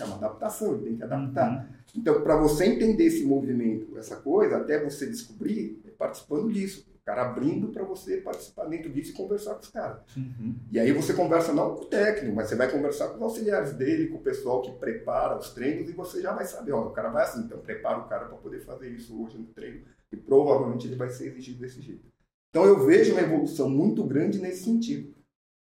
É 0.00 0.04
uma 0.04 0.16
adaptação, 0.16 0.74
ele 0.74 0.84
tem 0.84 0.96
que 0.96 1.04
adaptar. 1.04 1.50
Uhum. 1.50 1.78
Então, 1.96 2.20
para 2.20 2.36
você 2.36 2.66
entender 2.66 3.04
esse 3.04 3.24
movimento, 3.24 3.98
essa 3.98 4.16
coisa, 4.16 4.58
até 4.58 4.82
você 4.82 5.06
descobrir, 5.06 5.80
é 5.86 5.90
participando 5.90 6.52
disso. 6.52 6.86
O 7.08 7.10
cara 7.10 7.22
abrindo 7.22 7.68
para 7.68 7.82
você 7.84 8.18
participar 8.18 8.66
dentro 8.66 8.92
disso 8.92 9.12
e 9.12 9.14
conversar 9.14 9.54
com 9.54 9.62
os 9.62 9.70
caras. 9.70 10.02
Uhum. 10.14 10.56
E 10.70 10.78
aí 10.78 10.92
você 10.92 11.14
conversa 11.14 11.54
não 11.54 11.74
com 11.74 11.84
o 11.84 11.86
técnico, 11.86 12.36
mas 12.36 12.48
você 12.48 12.54
vai 12.54 12.70
conversar 12.70 13.08
com 13.08 13.16
os 13.16 13.22
auxiliares 13.22 13.72
dele, 13.72 14.08
com 14.08 14.18
o 14.18 14.22
pessoal 14.22 14.60
que 14.60 14.72
prepara 14.72 15.38
os 15.38 15.54
treinos 15.54 15.88
e 15.88 15.94
você 15.94 16.20
já 16.20 16.34
vai 16.34 16.44
saber, 16.44 16.72
ó, 16.72 16.86
o 16.86 16.90
cara 16.90 17.08
vai 17.08 17.24
assim, 17.24 17.44
então 17.44 17.60
prepara 17.60 18.00
o 18.00 18.08
cara 18.08 18.26
para 18.26 18.36
poder 18.36 18.60
fazer 18.60 18.90
isso 18.90 19.18
hoje 19.22 19.38
no 19.38 19.46
treino 19.46 19.86
e 20.12 20.18
provavelmente 20.18 20.86
ele 20.86 20.96
vai 20.96 21.08
ser 21.08 21.28
exigido 21.28 21.60
desse 21.60 21.80
jeito. 21.80 22.06
Então 22.50 22.66
eu 22.66 22.84
vejo 22.84 23.12
uma 23.12 23.22
evolução 23.22 23.70
muito 23.70 24.04
grande 24.04 24.38
nesse 24.38 24.64
sentido. 24.64 25.16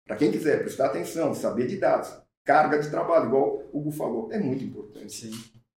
Para 0.06 0.18
quem 0.18 0.30
quiser 0.30 0.60
prestar 0.60 0.88
atenção, 0.88 1.34
saber 1.34 1.68
de 1.68 1.78
dados, 1.78 2.12
carga 2.44 2.78
de 2.78 2.90
trabalho, 2.90 3.28
igual 3.28 3.70
o 3.72 3.80
Hugo 3.80 3.92
falou, 3.92 4.30
é 4.34 4.38
muito 4.38 4.66
importante. 4.66 5.14
Sim. 5.14 5.32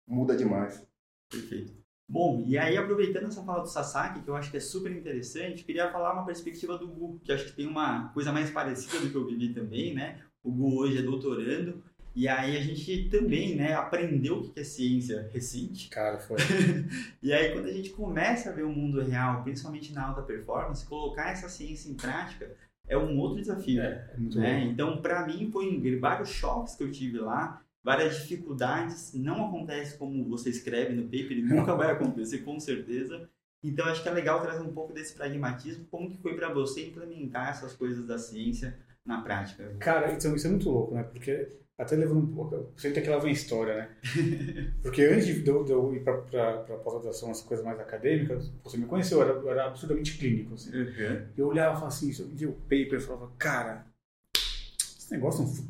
Muda 0.08 0.36
demais. 0.36 0.84
Perfeito. 1.30 1.79
Bom, 2.10 2.44
e 2.48 2.58
aí 2.58 2.76
aproveitando 2.76 3.28
essa 3.28 3.44
fala 3.44 3.62
do 3.62 3.70
Sasaki, 3.70 4.22
que 4.22 4.28
eu 4.28 4.36
acho 4.36 4.50
que 4.50 4.58
é 4.58 4.60
super 4.60 4.92
interessante, 4.92 5.64
queria 5.64 5.92
falar 5.92 6.14
uma 6.14 6.26
perspectiva 6.26 6.76
do 6.76 6.88
Gu, 6.88 7.20
que 7.24 7.32
acho 7.32 7.46
que 7.46 7.52
tem 7.52 7.68
uma 7.68 8.10
coisa 8.10 8.32
mais 8.32 8.50
parecida 8.50 9.00
do 9.00 9.12
que 9.12 9.16
eu 9.16 9.28
vivi 9.28 9.54
também, 9.54 9.94
né? 9.94 10.20
O 10.44 10.52
Gu 10.52 10.80
hoje 10.80 10.98
é 10.98 11.02
doutorando, 11.04 11.84
e 12.16 12.28
aí 12.28 12.58
a 12.58 12.62
gente 12.62 13.10
também, 13.10 13.56
né, 13.56 13.76
aprendeu 13.76 14.40
o 14.40 14.50
que 14.50 14.60
é 14.60 14.64
ciência 14.64 15.30
recente. 15.32 15.88
Cara, 15.90 16.18
foi. 16.18 16.38
E 17.22 17.32
aí 17.32 17.54
quando 17.54 17.68
a 17.68 17.72
gente 17.72 17.92
começa 17.92 18.50
a 18.50 18.54
ver 18.54 18.64
o 18.64 18.70
mundo 18.70 19.02
real, 19.04 19.44
principalmente 19.44 19.94
na 19.94 20.08
alta 20.08 20.24
performance, 20.24 20.88
colocar 20.88 21.30
essa 21.30 21.48
ciência 21.48 21.92
em 21.92 21.94
prática 21.94 22.50
é 22.88 22.98
um 22.98 23.20
outro 23.20 23.40
desafio. 23.40 23.82
É, 23.82 24.10
é 24.14 24.18
muito 24.18 24.40
né? 24.40 24.66
bom. 24.66 24.72
Então, 24.72 25.02
para 25.02 25.28
mim, 25.28 25.50
foi 25.52 26.00
vários 26.00 26.30
choques 26.30 26.76
que 26.76 26.84
eu 26.84 26.92
tive 26.92 27.20
lá, 27.20 27.62
várias 27.84 28.18
dificuldades. 28.22 29.14
Não 29.14 29.48
acontece 29.48 29.98
como 29.98 30.24
você 30.30 30.50
escreve 30.50 30.94
no 30.94 31.04
paper, 31.04 31.32
e 31.34 31.42
nunca 31.42 31.76
vai 31.76 31.92
acontecer, 31.92 32.40
com 32.40 32.60
certeza. 32.60 33.30
Então, 33.64 33.86
acho 33.88 34.02
que 34.02 34.08
é 34.10 34.12
legal 34.14 34.42
trazer 34.42 34.62
um 34.64 34.74
pouco 34.74 34.94
desse 34.94 35.14
pragmatismo. 35.14 35.86
Como 35.92 36.10
que 36.10 36.22
foi 36.22 36.36
para 36.36 36.54
você 36.54 36.88
implementar 36.88 37.50
essas 37.50 37.74
coisas 37.74 38.06
da 38.08 38.18
ciência 38.18 38.78
na 39.06 39.22
prática? 39.22 39.76
Cara, 39.80 40.12
então, 40.14 40.34
isso 40.36 40.48
é 40.48 40.50
muito 40.50 40.70
louco, 40.70 40.94
né? 40.96 41.04
Porque 41.04 41.58
até 41.78 41.96
levando 41.96 42.20
um 42.20 42.34
pouco. 42.34 42.72
Sempre 42.78 43.02
que 43.02 43.10
lá 43.10 43.18
vem 43.20 43.32
história, 43.34 43.76
né? 43.76 43.90
Porque 44.82 45.02
antes 45.04 45.26
de 45.44 45.48
eu, 45.50 45.64
de 45.66 45.72
eu 45.74 45.94
ir 45.94 46.04
pra, 46.04 46.18
pra 46.22 46.78
pós-graduação, 46.78 47.32
essa 47.32 47.46
coisa 47.46 47.64
mais 47.64 47.80
acadêmica, 47.80 48.38
você 48.64 48.78
me 48.78 48.86
conheceu, 48.86 49.20
eu 49.20 49.24
era, 49.24 49.34
eu 49.40 49.50
era 49.52 49.66
absurdamente 49.68 50.18
clínico. 50.18 50.54
Assim. 50.56 50.72
Eu 51.38 51.48
olhava 51.48 51.72
e 51.72 51.76
falava 51.76 51.88
assim, 51.88 52.12
eu 52.22 52.28
via 52.30 52.50
o 52.50 52.54
paper 52.54 52.94
e 52.96 53.00
falava, 53.02 53.32
cara, 53.38 53.86
esse 54.38 55.12
negócio 55.12 55.44
não 55.44 55.50
fu- 55.54 55.70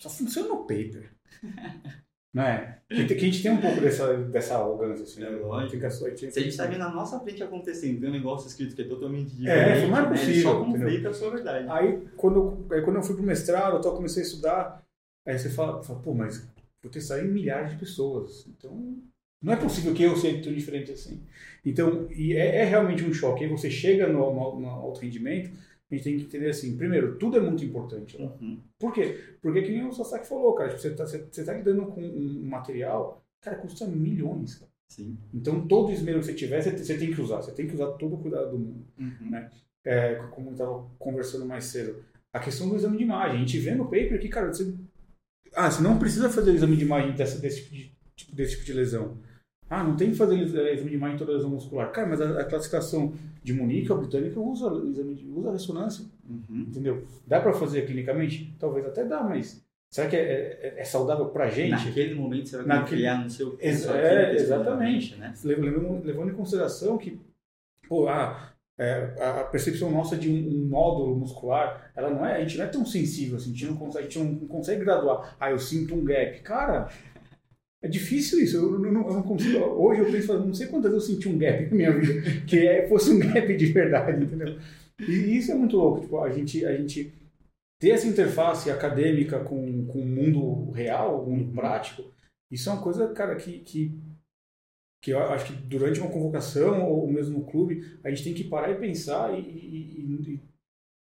só 0.00 0.08
funciona 0.10 0.48
no 0.48 0.58
paper. 0.66 1.10
Não 2.34 2.42
é? 2.42 2.78
Que, 2.88 3.04
que 3.06 3.14
a 3.14 3.18
gente 3.20 3.42
tem 3.44 3.52
um 3.52 3.60
pouco 3.60 3.80
dessa, 3.80 4.12
dessa 4.24 4.56
arrogância, 4.56 5.04
assim. 5.04 5.22
É 5.22 5.30
né? 5.30 5.36
lógico. 5.36 5.70
Fica 5.70 5.88
só- 5.88 6.04
Se 6.16 6.26
a 6.26 6.30
gente 6.30 6.48
está 6.48 6.66
vendo 6.66 6.80
na 6.80 6.90
nossa 6.90 7.20
frente 7.20 7.40
acontecendo, 7.44 8.00
tem 8.00 8.08
um 8.08 8.12
negócio 8.12 8.48
escrito 8.48 8.74
que 8.74 8.82
é 8.82 8.88
totalmente 8.88 9.30
diferente, 9.36 9.84
É, 9.84 9.86
não 9.86 9.96
é 9.98 10.02
né? 10.02 10.08
possível, 10.08 10.42
só 10.42 10.60
entendeu? 10.62 10.80
conflita 10.80 11.08
a 11.10 11.14
sua 11.14 11.30
verdade. 11.30 11.68
Aí 11.70 12.08
quando, 12.16 12.36
eu, 12.36 12.66
aí, 12.76 12.82
quando 12.82 12.96
eu 12.96 13.02
fui 13.04 13.14
pro 13.14 13.22
mestrado, 13.22 13.86
eu 13.86 13.92
comecei 13.92 14.24
a 14.24 14.26
estudar, 14.26 14.82
aí 15.24 15.38
você 15.38 15.48
fala, 15.48 15.80
fala, 15.84 16.00
pô, 16.00 16.12
mas 16.12 16.44
vou 16.82 16.90
testar 16.90 17.20
em 17.20 17.28
milhares 17.28 17.70
de 17.70 17.76
pessoas. 17.78 18.44
Então, 18.48 18.96
não 19.40 19.52
é 19.52 19.56
possível 19.56 19.94
que 19.94 20.02
eu 20.02 20.16
seja 20.16 20.42
tão 20.42 20.52
diferente 20.52 20.90
assim. 20.90 21.22
Então, 21.64 22.08
e 22.10 22.32
é, 22.32 22.56
é 22.56 22.64
realmente 22.64 23.04
um 23.04 23.14
choque. 23.14 23.44
Aí 23.44 23.50
você 23.50 23.70
chega 23.70 24.08
no, 24.08 24.34
no, 24.34 24.60
no 24.60 24.68
alto 24.68 24.98
rendimento, 25.00 25.50
a 25.94 25.96
gente 25.96 26.04
tem 26.04 26.16
que 26.18 26.24
entender 26.24 26.50
assim, 26.50 26.76
primeiro, 26.76 27.16
tudo 27.16 27.36
é 27.36 27.40
muito 27.40 27.64
importante 27.64 28.20
lá. 28.20 28.36
Uhum. 28.40 28.60
Por 28.78 28.92
quê? 28.92 29.18
Porque 29.40 29.62
que 29.62 29.72
nem 29.72 29.86
o 29.86 29.92
Sasaki 29.92 30.26
falou, 30.26 30.54
cara, 30.54 30.70
tipo, 30.70 30.80
você, 30.80 30.90
tá, 30.90 31.06
você, 31.06 31.26
você 31.30 31.44
tá 31.44 31.52
lidando 31.54 31.86
com 31.86 32.02
um 32.02 32.42
material, 32.44 33.24
cara, 33.40 33.56
custa 33.56 33.86
milhões, 33.86 34.56
cara. 34.56 34.70
Sim. 34.88 35.16
Então, 35.32 35.66
todo 35.66 35.92
esmero 35.92 36.20
que 36.20 36.26
você 36.26 36.34
tiver, 36.34 36.62
você, 36.62 36.76
você 36.76 36.96
tem 36.96 37.12
que 37.12 37.20
usar. 37.20 37.42
Você 37.42 37.52
tem 37.52 37.66
que 37.66 37.74
usar 37.74 37.92
todo 37.92 38.14
o 38.14 38.18
cuidado 38.18 38.50
do 38.50 38.58
mundo 38.58 38.86
Uhum. 38.98 39.48
é, 39.84 40.14
como 40.30 40.48
eu 40.48 40.52
estava 40.52 40.86
conversando 40.98 41.46
mais 41.46 41.64
cedo, 41.64 42.04
a 42.32 42.38
questão 42.38 42.68
do 42.68 42.76
exame 42.76 42.96
de 42.96 43.04
imagem. 43.04 43.36
A 43.36 43.40
gente 43.40 43.58
vê 43.58 43.74
no 43.74 43.84
paper 43.84 44.20
que, 44.20 44.28
cara, 44.28 44.52
você, 44.52 44.74
ah, 45.54 45.70
você 45.70 45.82
não 45.82 45.98
precisa 45.98 46.28
fazer 46.30 46.50
o 46.50 46.54
exame 46.54 46.76
de 46.76 46.84
imagem 46.84 47.14
dessa, 47.14 47.38
desse, 47.38 47.62
tipo 47.62 47.74
de, 47.74 47.96
tipo, 48.16 48.34
desse 48.34 48.52
tipo 48.52 48.64
de 48.64 48.72
lesão. 48.72 49.18
Ah, 49.70 49.82
não 49.82 49.96
tem 49.96 50.10
que 50.10 50.16
fazer 50.16 50.36
eh, 50.36 50.74
exame 50.74 50.90
de 50.90 50.96
imagem 50.96 51.16
em 51.16 51.18
toda 51.18 51.32
lesão 51.32 51.50
muscular. 51.50 51.90
Cara, 51.90 52.06
mas 52.06 52.20
a, 52.20 52.40
a 52.40 52.44
classificação 52.44 53.12
de 53.42 53.52
Munique, 53.54 53.90
a 53.90 53.94
britânica, 53.96 54.38
usa, 54.38 54.66
exame 54.88 55.14
de, 55.14 55.26
usa 55.28 55.52
ressonância, 55.52 56.04
Uhum. 56.28 56.66
entendeu? 56.68 57.04
Dá 57.26 57.40
para 57.40 57.52
fazer 57.52 57.82
clinicamente? 57.86 58.54
Talvez 58.58 58.86
até 58.86 59.04
dá, 59.04 59.22
mas 59.22 59.62
será 59.90 60.08
que 60.08 60.16
é, 60.16 60.20
é, 60.20 60.74
é 60.80 60.84
saudável 60.84 61.26
pra 61.26 61.48
gente? 61.50 61.70
Naquele 61.86 62.14
momento 62.14 62.48
você 62.48 62.56
vai 62.58 62.66
Naquele- 62.66 63.00
criar 63.02 63.22
no 63.22 63.28
seu 63.30 63.56
Ex- 63.60 63.86
é, 63.88 64.34
exatamente. 64.34 65.16
né? 65.16 65.32
levando, 65.44 66.04
levando 66.04 66.30
em 66.30 66.34
consideração 66.34 66.96
que 66.98 67.20
pô, 67.88 68.08
ah, 68.08 68.50
é, 68.78 69.14
a 69.20 69.40
a 69.40 69.44
percepção 69.44 69.90
nossa 69.90 70.16
de 70.16 70.28
um, 70.30 70.34
um 70.64 70.66
nódulo 70.68 71.14
muscular, 71.16 71.90
ela 71.94 72.10
não 72.10 72.24
é, 72.26 72.36
a 72.36 72.40
gente 72.40 72.56
não 72.58 72.64
é 72.64 72.68
tão 72.68 72.84
sensível 72.84 73.36
assim, 73.36 73.50
a 73.50 73.52
gente 73.52 73.66
não 73.66 73.76
consegue, 73.76 74.06
a 74.06 74.10
gente 74.10 74.18
não 74.40 74.48
consegue 74.48 74.84
graduar. 74.84 75.36
Ah, 75.38 75.50
eu 75.50 75.58
sinto 75.58 75.94
um 75.94 76.04
gap. 76.04 76.40
Cara, 76.40 76.88
é 77.84 77.88
difícil 77.88 78.42
isso. 78.42 78.56
Eu 78.56 78.78
não, 78.78 79.06
eu 79.06 79.14
não 79.14 79.22
consigo. 79.22 79.58
Hoje 79.58 80.00
eu 80.00 80.10
penso, 80.10 80.38
não 80.38 80.54
sei 80.54 80.66
quantas 80.68 80.92
vezes 80.92 81.08
eu 81.08 81.14
senti 81.14 81.28
um 81.28 81.38
gap 81.38 81.68
na 81.70 81.76
minha 81.76 81.92
vida, 81.98 82.22
que 82.46 82.58
é, 82.66 82.88
fosse 82.88 83.10
um 83.12 83.18
gap 83.18 83.56
de 83.56 83.66
verdade, 83.66 84.24
entendeu? 84.24 84.58
E 85.00 85.36
isso 85.36 85.52
é 85.52 85.54
muito 85.54 85.76
louco. 85.76 86.00
Tipo, 86.02 86.20
a 86.20 86.30
gente, 86.30 86.64
a 86.64 86.76
gente 86.76 87.12
ter 87.80 87.90
essa 87.90 88.06
interface 88.06 88.70
acadêmica 88.70 89.40
com, 89.40 89.86
com 89.86 89.98
o 90.00 90.06
mundo 90.06 90.70
real, 90.72 91.24
o 91.24 91.30
mundo 91.30 91.52
prático, 91.54 92.04
isso 92.50 92.68
é 92.68 92.72
uma 92.72 92.82
coisa, 92.82 93.08
cara, 93.12 93.36
que, 93.36 93.58
que 93.60 93.92
que 95.02 95.10
eu 95.10 95.18
acho 95.18 95.46
que 95.46 95.52
durante 95.66 96.00
uma 96.00 96.10
convocação 96.10 96.88
ou 96.90 97.06
mesmo 97.06 97.38
no 97.38 97.44
clube, 97.44 97.98
a 98.02 98.08
gente 98.08 98.24
tem 98.24 98.32
que 98.34 98.44
parar 98.44 98.70
e 98.70 98.76
pensar 98.80 99.38
e, 99.38 99.42
e- 99.42 100.32
e- 100.32 100.40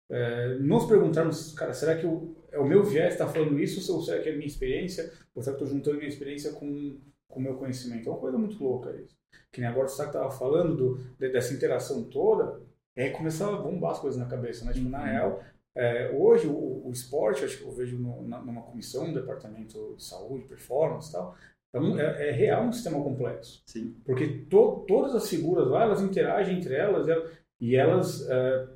é, 0.09 0.55
nos 0.59 0.85
perguntarmos, 0.85 1.53
cara, 1.53 1.73
será 1.73 1.95
que 1.95 2.05
o, 2.05 2.35
é 2.53 2.59
o 2.59 2.65
meu 2.65 2.83
viés 2.83 3.13
está 3.13 3.27
falando 3.27 3.59
isso 3.59 3.91
ou 3.93 4.01
será 4.01 4.21
que 4.21 4.29
é 4.29 4.31
a 4.31 4.35
minha 4.35 4.47
experiência? 4.47 5.11
Ou 5.35 5.41
será 5.43 5.55
que 5.57 5.63
estou 5.63 5.75
juntando 5.75 5.97
minha 5.97 6.09
experiência 6.09 6.51
com 6.53 6.97
com 7.27 7.39
o 7.39 7.43
meu 7.43 7.55
conhecimento? 7.55 8.07
É 8.07 8.11
uma 8.11 8.19
coisa 8.21 8.37
muito 8.37 8.63
louca 8.63 8.91
isso. 8.95 9.15
Que 9.51 9.59
nem 9.59 9.67
agora 9.69 9.87
o 9.87 9.89
Saco 9.89 10.09
estava 10.11 10.29
falando 10.29 10.75
do, 10.77 10.97
de- 11.19 11.29
dessa 11.29 11.51
interação 11.53 12.03
toda, 12.03 12.61
é 12.95 13.09
começar 13.09 13.47
a 13.51 13.57
bombar 13.57 13.91
as 13.93 13.99
coisas 13.99 14.19
na 14.19 14.27
cabeça, 14.27 14.63
né? 14.65 14.71
Tipo, 14.73 14.87
na 14.89 14.99
Uhum. 14.99 15.05
real, 15.05 15.43
é, 15.75 16.11
hoje 16.15 16.45
o, 16.47 16.87
o 16.87 16.91
esporte, 16.91 17.43
acho 17.43 17.57
que 17.57 17.63
eu 17.63 17.71
vejo 17.71 17.97
no- 17.97 18.21
na- 18.27 18.39
numa 18.41 18.61
comissão, 18.61 19.07
no 19.07 19.15
departamento 19.15 19.95
de 19.97 20.03
saúde, 20.03 20.45
performance 20.45 21.09
e 21.09 21.13
tal, 21.13 21.35
é, 21.73 21.79
um- 21.79 21.99
é- 21.99 22.29
é 22.29 22.31
real 22.31 22.65
um 22.65 22.71
sistema 22.71 23.01
complexo. 23.03 23.63
Sim. 23.65 23.95
Porque 24.05 24.27
to- 24.47 24.85
todas 24.87 25.15
as 25.15 25.27
figuras 25.27 25.67
lá, 25.67 25.81
elas 25.83 26.01
interagem 26.03 26.57
entre 26.59 26.75
elas 26.75 27.07
ela- 27.07 27.27
e 27.59 27.75
elas, 27.75 28.29
é, 28.29 28.67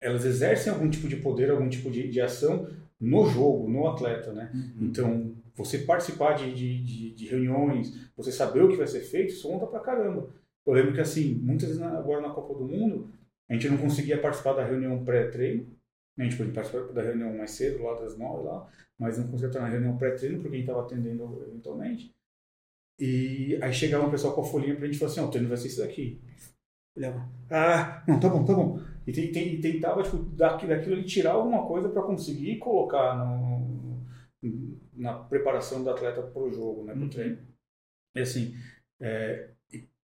elas 0.00 0.24
exercem 0.24 0.72
algum 0.72 0.90
tipo 0.90 1.06
de 1.08 1.16
poder, 1.16 1.50
algum 1.52 1.68
tipo 1.68 1.88
de, 1.90 2.08
de 2.08 2.20
ação 2.20 2.68
no 3.00 3.26
jogo, 3.26 3.68
no 3.68 3.86
atleta, 3.88 4.32
né? 4.32 4.52
Então, 4.80 5.34
você 5.54 5.78
participar 5.78 6.34
de, 6.34 6.52
de, 6.54 7.14
de- 7.14 7.26
reuniões, 7.26 8.10
você 8.16 8.30
saber 8.32 8.62
o 8.62 8.68
que 8.68 8.76
vai 8.76 8.86
ser 8.86 9.00
feito, 9.00 9.30
isso 9.32 9.48
conta 9.48 9.66
pra 9.66 9.80
caramba. 9.80 10.28
Eu 10.66 10.72
lembro 10.72 10.92
que, 10.94 11.00
assim, 11.00 11.34
muitas 11.34 11.68
vezes 11.68 11.82
agora 11.82 12.20
na 12.20 12.30
Copa 12.34 12.54
do 12.54 12.66
Mundo, 12.66 13.10
a 13.48 13.54
gente 13.54 13.68
não 13.68 13.78
conseguia 13.78 14.18
participar 14.20 14.54
da 14.54 14.64
reunião 14.64 15.04
pré-treino, 15.04 15.66
né? 16.16 16.24
a 16.24 16.28
gente 16.28 16.36
podia 16.36 16.52
participar 16.52 16.92
da 16.92 17.02
reunião 17.02 17.36
mais 17.36 17.52
cedo, 17.52 17.82
lá 17.82 17.94
das 18.00 18.18
nove, 18.18 18.44
lá, 18.44 18.68
mas 18.98 19.18
não 19.18 19.26
conseguia 19.28 19.48
estar 19.48 19.60
na 19.60 19.68
reunião 19.68 19.96
pré-treino 19.96 20.36
porque 20.40 20.48
a 20.56 20.58
gente 20.58 20.68
estava 20.68 20.84
atendendo 20.84 21.44
eventualmente. 21.48 22.14
E 22.98 23.58
aí 23.62 23.72
chegava 23.72 24.06
um 24.06 24.10
pessoal 24.10 24.34
com 24.34 24.40
a 24.40 24.44
folhinha 24.44 24.74
pra 24.76 24.86
gente 24.86 24.96
e 24.96 24.98
falava 24.98 25.12
assim, 25.12 25.24
ó, 25.26 25.28
o 25.28 25.30
treino 25.30 25.48
vai 25.48 25.56
ser 25.58 25.68
isso 25.68 25.80
daqui. 25.80 26.20
Olhava, 26.96 27.28
ah, 27.50 28.04
não, 28.08 28.20
tá 28.20 28.28
bom, 28.28 28.44
tá 28.44 28.54
bom. 28.54 28.80
E, 29.06 29.10
e 29.12 29.60
tentava, 29.60 30.02
tipo, 30.02 30.16
daqui- 30.16 30.66
daquilo 30.66 30.94
ali 30.96 31.04
tirar 31.04 31.32
alguma 31.32 31.66
coisa 31.66 31.88
para 31.88 32.02
conseguir 32.02 32.58
colocar 32.58 33.16
no, 33.16 34.04
na 34.94 35.14
preparação 35.14 35.82
do 35.84 35.90
atleta 35.90 36.22
pro 36.22 36.50
jogo, 36.52 36.84
né, 36.84 36.92
pro 36.92 37.02
Uhum. 37.02 37.08
treino. 37.10 37.38
E 38.14 38.20
assim, 38.20 38.54
é, 39.00 39.50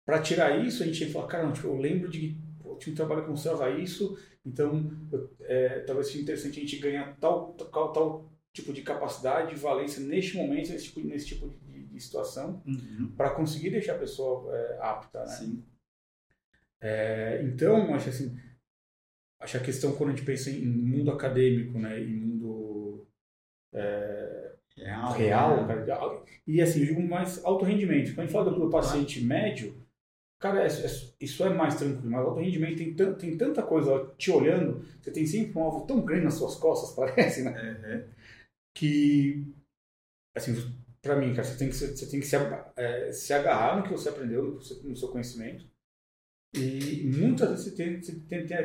para 0.07 0.22
tirar 0.22 0.59
isso, 0.64 0.83
a 0.83 0.87
gente 0.87 1.05
ia 1.05 1.11
falar, 1.11 1.27
cara, 1.27 1.53
tipo, 1.53 1.66
eu 1.66 1.77
lembro 1.77 2.09
de 2.09 2.37
pô, 2.62 2.77
tinha 2.77 2.92
um 2.92 2.96
trabalho 2.96 3.24
que 3.24 3.31
mostrava 3.31 3.68
isso, 3.70 4.16
então 4.46 4.90
eu- 5.12 5.31
é, 5.42 5.81
talvez 5.81 6.07
seja 6.07 6.22
interessante 6.22 6.59
a 6.59 6.62
gente 6.62 6.79
ganhar 6.79 7.16
tal, 7.20 7.53
tal, 7.55 7.92
tal 7.92 8.33
tipo 8.53 8.72
de 8.72 8.83
capacidade, 8.83 9.55
de 9.55 9.61
valência 9.61 10.03
neste 10.03 10.37
momento, 10.37 10.70
nesse 10.70 10.85
tipo, 10.87 11.01
nesse 11.01 11.27
tipo 11.27 11.48
de, 11.70 11.85
de 11.87 12.01
situação, 12.01 12.62
Uhum. 12.66 13.12
para 13.16 13.31
conseguir 13.31 13.70
deixar 13.70 13.94
a 13.96 13.98
pessoa 13.98 14.55
é, 14.57 14.79
apta, 14.81 15.20
né? 15.20 15.27
Sim. 15.27 15.62
É, 16.81 17.42
então, 17.42 17.92
acho 17.94 18.09
assim, 18.09 18.37
acho 19.40 19.57
a 19.57 19.61
questão 19.61 19.94
quando 19.96 20.11
a 20.11 20.12
gente 20.14 20.24
pensa 20.27 20.51
em 20.51 20.66
mundo 20.66 21.11
acadêmico, 21.11 21.79
né, 21.79 22.01
em 22.01 22.14
mundo 22.16 23.07
Real. 24.77 25.12
real, 25.12 25.66
né? 25.66 25.85
cara, 25.87 26.22
e 26.46 26.61
assim, 26.61 26.81
eu 26.81 26.87
digo 26.87 27.03
mais 27.03 27.44
alto 27.44 27.64
rendimento. 27.64 28.11
Quando 28.11 28.20
a 28.20 28.22
gente 28.22 28.33
fala 28.33 28.51
do, 28.51 28.70
paciente 28.70 29.24
médio, 29.24 29.74
cara, 30.40 30.62
é- 30.62 30.66
é- 30.68 31.14
isso 31.20 31.44
é 31.44 31.51
mais 31.51 31.77
tranquilo, 31.77 32.11
mas 32.11 32.24
alto 32.27 32.40
rendimento 32.40 32.79
tem, 32.79 32.94
tan- 32.94 33.14
tem 33.14 33.37
tanta 33.37 33.62
coisa 33.62 34.12
te 34.18 34.31
olhando, 34.31 34.83
você 35.03 35.11
tem 35.12 35.27
sempre 35.27 35.59
um 35.59 35.62
alvo 35.64 35.87
tão 35.87 36.05
grande 36.05 36.24
nas 36.27 36.35
suas 36.35 36.57
costas, 36.57 36.94
parece, 36.96 37.42
né? 37.44 37.53
Uhum. 38.09 38.14
que 38.74 39.46
assim 40.37 40.55
para 41.03 41.16
mim 41.16 41.35
cara 41.35 41.44
você 41.44 41.59
tem 41.59 41.68
que 41.68 41.74
se- 41.77 41.96
você 41.96 42.09
tem 42.11 42.20
que 42.20 42.27
se, 42.27 42.37
eh, 42.77 43.12
se 43.12 43.33
agarrar 43.35 43.77
no 43.79 43.85
que 43.85 43.90
você 43.90 44.09
aprendeu 44.11 44.61
no 44.85 44.96
seu 44.96 45.09
conhecimento 45.11 45.67
e 46.54 47.04
muitas 47.18 47.50
vezes 47.50 47.64
você 47.66 47.70
tem, 47.72 48.00
você 48.00 48.12
tem, 48.28 48.46
tem, 48.46 48.58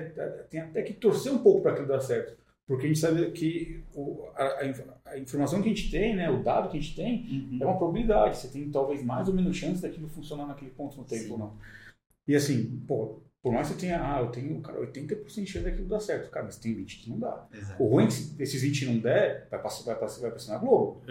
tem 0.49 0.59
até 0.61 0.81
que 0.83 0.93
torcer 0.93 1.31
um 1.33 1.39
pouco 1.39 1.61
para 1.61 1.73
aquilo 1.73 1.87
dar 1.87 1.99
certo 2.01 2.41
porque 2.65 2.85
a 2.85 2.87
gente 2.87 2.99
sabe 2.99 3.29
que 3.31 3.83
o, 3.93 4.25
a, 4.35 4.59
a 4.61 4.65
inf- 4.67 4.87
a 5.05 5.17
informação 5.19 5.61
que 5.61 5.69
a 5.69 5.73
gente 5.73 5.91
tem 5.91 6.15
né 6.15 6.29
o 6.29 6.41
dado 6.41 6.69
que 6.69 6.77
a 6.77 6.79
gente 6.81 6.95
tem 6.95 7.25
Uhum. 7.51 7.57
é 7.61 7.65
uma 7.65 7.77
probabilidade 7.77 8.37
você 8.37 8.47
tem 8.47 8.69
talvez 8.71 9.03
mais 9.03 9.27
ou 9.27 9.33
menos 9.33 9.55
chance 9.57 9.81
daquilo 9.81 10.07
funcionar 10.07 10.47
naquele 10.47 10.71
ponto 10.71 10.95
no 10.97 11.03
tempo 11.03 11.23
Sim. 11.25 11.31
ou 11.31 11.37
não 11.37 11.57
e 12.27 12.33
assim 12.35 12.81
pô 12.87 13.21
por 13.41 13.51
mais 13.51 13.67
que 13.67 13.73
você 13.73 13.81
tenha 13.81 13.99
ah 14.01 14.21
eu 14.21 14.27
tenho 14.31 14.61
cara 14.61 14.79
80% 14.79 15.25
de 15.43 15.45
chance 15.45 15.65
daquilo 15.65 15.89
dar 15.89 15.99
certo 15.99 16.31
cara 16.31 16.45
mas 16.45 16.55
tem 16.57 16.73
20 16.73 16.99
que 16.99 17.09
não 17.09 17.19
dá 17.19 17.45
Exato. 17.53 17.83
o 17.83 17.87
ruim 17.87 18.05
é 18.05 18.07
que 18.07 18.13
se 18.13 18.41
esses 18.41 18.61
20 18.61 18.85
não 18.85 18.97
der, 18.99 19.45
vai 19.51 19.61
passar, 19.61 19.83
vai 19.83 19.99
passar, 19.99 20.21
vai 20.21 20.31
passar 20.31 20.53
na 20.53 20.59
Globo. 20.59 21.01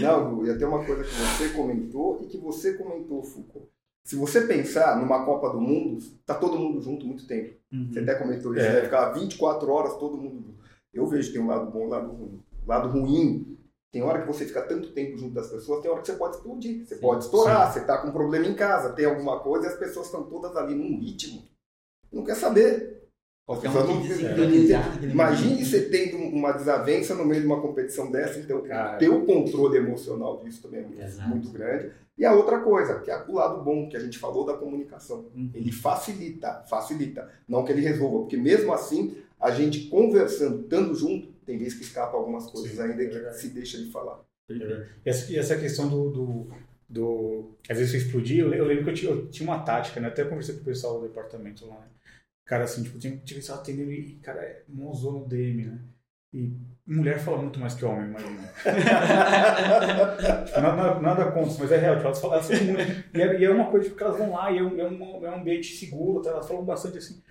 Não, 0.00 0.36
Gu, 0.36 0.46
e 0.46 0.50
até 0.50 0.66
uma 0.66 0.82
coisa 0.84 1.04
que 1.04 1.10
você 1.10 1.50
comentou 1.50 2.22
e 2.22 2.26
que 2.26 2.38
você 2.38 2.74
comentou, 2.74 3.22
Foucault. 3.22 3.68
Se 4.04 4.16
você 4.16 4.42
pensar 4.42 5.00
numa 5.00 5.24
Copa 5.24 5.48
do 5.50 5.60
Mundo, 5.60 5.98
tá 6.26 6.34
todo 6.34 6.58
mundo 6.58 6.80
junto 6.82 7.06
muito 7.06 7.26
tempo. 7.26 7.54
Você 7.90 7.98
Uhum. 7.98 8.02
até 8.04 8.14
comentou 8.16 8.54
isso, 8.54 8.64
É. 8.66 8.72
né? 8.74 8.80
Ficar 8.82 9.12
24 9.12 9.70
horas 9.72 9.96
todo 9.96 10.16
mundo 10.16 10.42
junto. 10.42 10.64
Eu 10.92 11.06
vejo 11.06 11.28
que 11.28 11.34
tem 11.34 11.42
um 11.42 11.48
lado 11.48 11.70
bom 11.70 11.84
e 11.84 11.86
um 11.86 11.88
lado 11.88 12.12
ruim. 12.12 12.42
O 12.64 12.68
lado 12.68 12.88
ruim, 12.88 13.58
tem 13.90 14.02
hora 14.02 14.20
que 14.20 14.26
você 14.26 14.44
fica 14.44 14.60
tanto 14.62 14.92
tempo 14.92 15.16
junto 15.16 15.32
das 15.34 15.48
pessoas, 15.48 15.80
tem 15.80 15.90
hora 15.90 16.00
que 16.02 16.06
você 16.06 16.16
pode 16.18 16.36
explodir. 16.36 16.86
Você 16.86 16.96
Sim. 16.96 17.00
pode 17.00 17.24
estourar, 17.24 17.72
você 17.72 17.80
tá 17.80 17.98
com 17.98 18.08
um 18.08 18.12
problema 18.12 18.46
em 18.46 18.54
casa, 18.54 18.92
tem 18.92 19.06
alguma 19.06 19.40
coisa 19.40 19.66
e 19.66 19.68
as 19.70 19.76
pessoas 19.78 20.06
estão 20.06 20.24
todas 20.24 20.54
ali 20.54 20.74
num 20.74 20.98
ritmo. 21.00 21.42
Não 22.12 22.22
quer 22.24 22.36
saber. 22.36 22.93
Qualquer 23.46 23.68
um 23.68 24.00
que 24.00 25.06
Imagine 25.06 25.64
você 25.64 25.82
tendo 25.82 26.16
uma 26.16 26.52
desavença 26.52 27.14
no 27.14 27.26
meio 27.26 27.42
de 27.42 27.46
uma 27.46 27.60
competição 27.60 28.10
dessa, 28.10 28.38
então 28.38 28.62
Cara. 28.62 28.96
ter 28.96 29.10
o 29.10 29.26
controle 29.26 29.76
emocional 29.76 30.42
disso 30.42 30.62
também 30.62 30.80
é 30.80 30.82
muito, 30.84 31.02
Exato. 31.02 31.28
muito 31.28 31.50
grande. 31.50 31.90
E 32.16 32.24
a 32.24 32.32
outra 32.32 32.60
coisa, 32.60 33.00
que 33.00 33.10
é 33.10 33.24
o 33.28 33.32
lado 33.34 33.62
bom 33.62 33.88
que 33.88 33.96
a 33.96 34.00
gente 34.00 34.18
falou 34.18 34.46
da 34.46 34.54
comunicação. 34.54 35.26
Uhum. 35.34 35.50
Ele 35.52 35.70
facilita, 35.72 36.64
facilita. 36.70 37.28
Não 37.46 37.64
que 37.64 37.72
ele 37.72 37.82
resolva, 37.82 38.20
porque 38.20 38.36
mesmo 38.36 38.72
assim, 38.72 39.16
a 39.38 39.50
gente 39.50 39.88
conversando, 39.88 40.62
estando 40.62 40.94
junto, 40.94 41.26
tem 41.44 41.58
vezes 41.58 41.74
que 41.74 41.82
escapa 41.82 42.16
algumas 42.16 42.46
coisas 42.50 42.70
Sim, 42.72 42.80
ainda 42.82 43.02
é 43.02 43.06
que 43.08 43.32
se 43.34 43.48
deixa 43.48 43.76
de 43.76 43.90
falar. 43.90 44.20
E 44.48 44.62
essa, 45.04 45.30
e 45.32 45.36
essa 45.36 45.56
questão 45.58 45.88
do, 45.88 46.10
do, 46.10 46.46
do- 46.88 47.50
Às 47.68 47.76
vezes 47.76 47.92
você 47.92 47.98
explodir, 47.98 48.38
eu, 48.40 48.48
le- 48.48 48.58
eu 48.58 48.64
lembro 48.64 48.84
que 48.84 48.90
eu 48.90 48.94
tinha, 48.94 49.10
eu 49.10 49.26
tinha 49.26 49.48
uma 49.48 49.58
tática, 49.58 50.00
né? 50.00 50.08
Até 50.08 50.24
conversei 50.24 50.54
com 50.54 50.62
o 50.62 50.64
pessoal 50.64 51.00
do 51.00 51.08
departamento 51.08 51.66
lá, 51.66 51.74
né? 51.74 51.86
Cara, 52.44 52.64
assim, 52.64 52.82
tipo, 52.82 52.98
tinha, 52.98 53.16
tinha 53.18 53.38
pessoal 53.38 53.58
atendendo 53.58 53.90
e, 53.90 54.16
cara, 54.16 54.40
é 54.40 54.64
mozão 54.68 55.12
no 55.12 55.26
DM, 55.26 55.64
né? 55.64 55.80
E 56.32 56.52
mulher 56.86 57.18
fala 57.18 57.38
muito 57.38 57.58
mais 57.60 57.74
que 57.74 57.84
homem, 57.84 58.08
imagina. 58.08 58.42
Tipo, 60.46 60.60
nada, 60.60 61.00
nada, 61.00 61.32
contra, 61.32 61.58
mas 61.58 61.72
é 61.72 61.78
real, 61.78 61.94
tipo, 61.94 62.06
elas 62.06 62.20
falam, 62.20 62.42
falam 62.42 62.64
muito. 62.64 63.16
E 63.16 63.22
é, 63.22 63.40
e 63.40 63.44
é 63.44 63.50
uma 63.50 63.70
coisa 63.70 63.84
tipo, 63.84 63.96
que 63.96 64.02
elas 64.02 64.18
vão 64.18 64.32
lá 64.32 64.50
e 64.50 64.58
é 64.58 64.62
um, 64.62 64.78
é 64.80 64.88
um, 64.88 65.26
é 65.26 65.30
um 65.30 65.34
ambiente 65.36 65.74
seguro, 65.76 66.20
tá? 66.22 66.30
elas 66.30 66.46
falam 66.46 66.64
bastante 66.64 66.98
assim. 66.98 67.22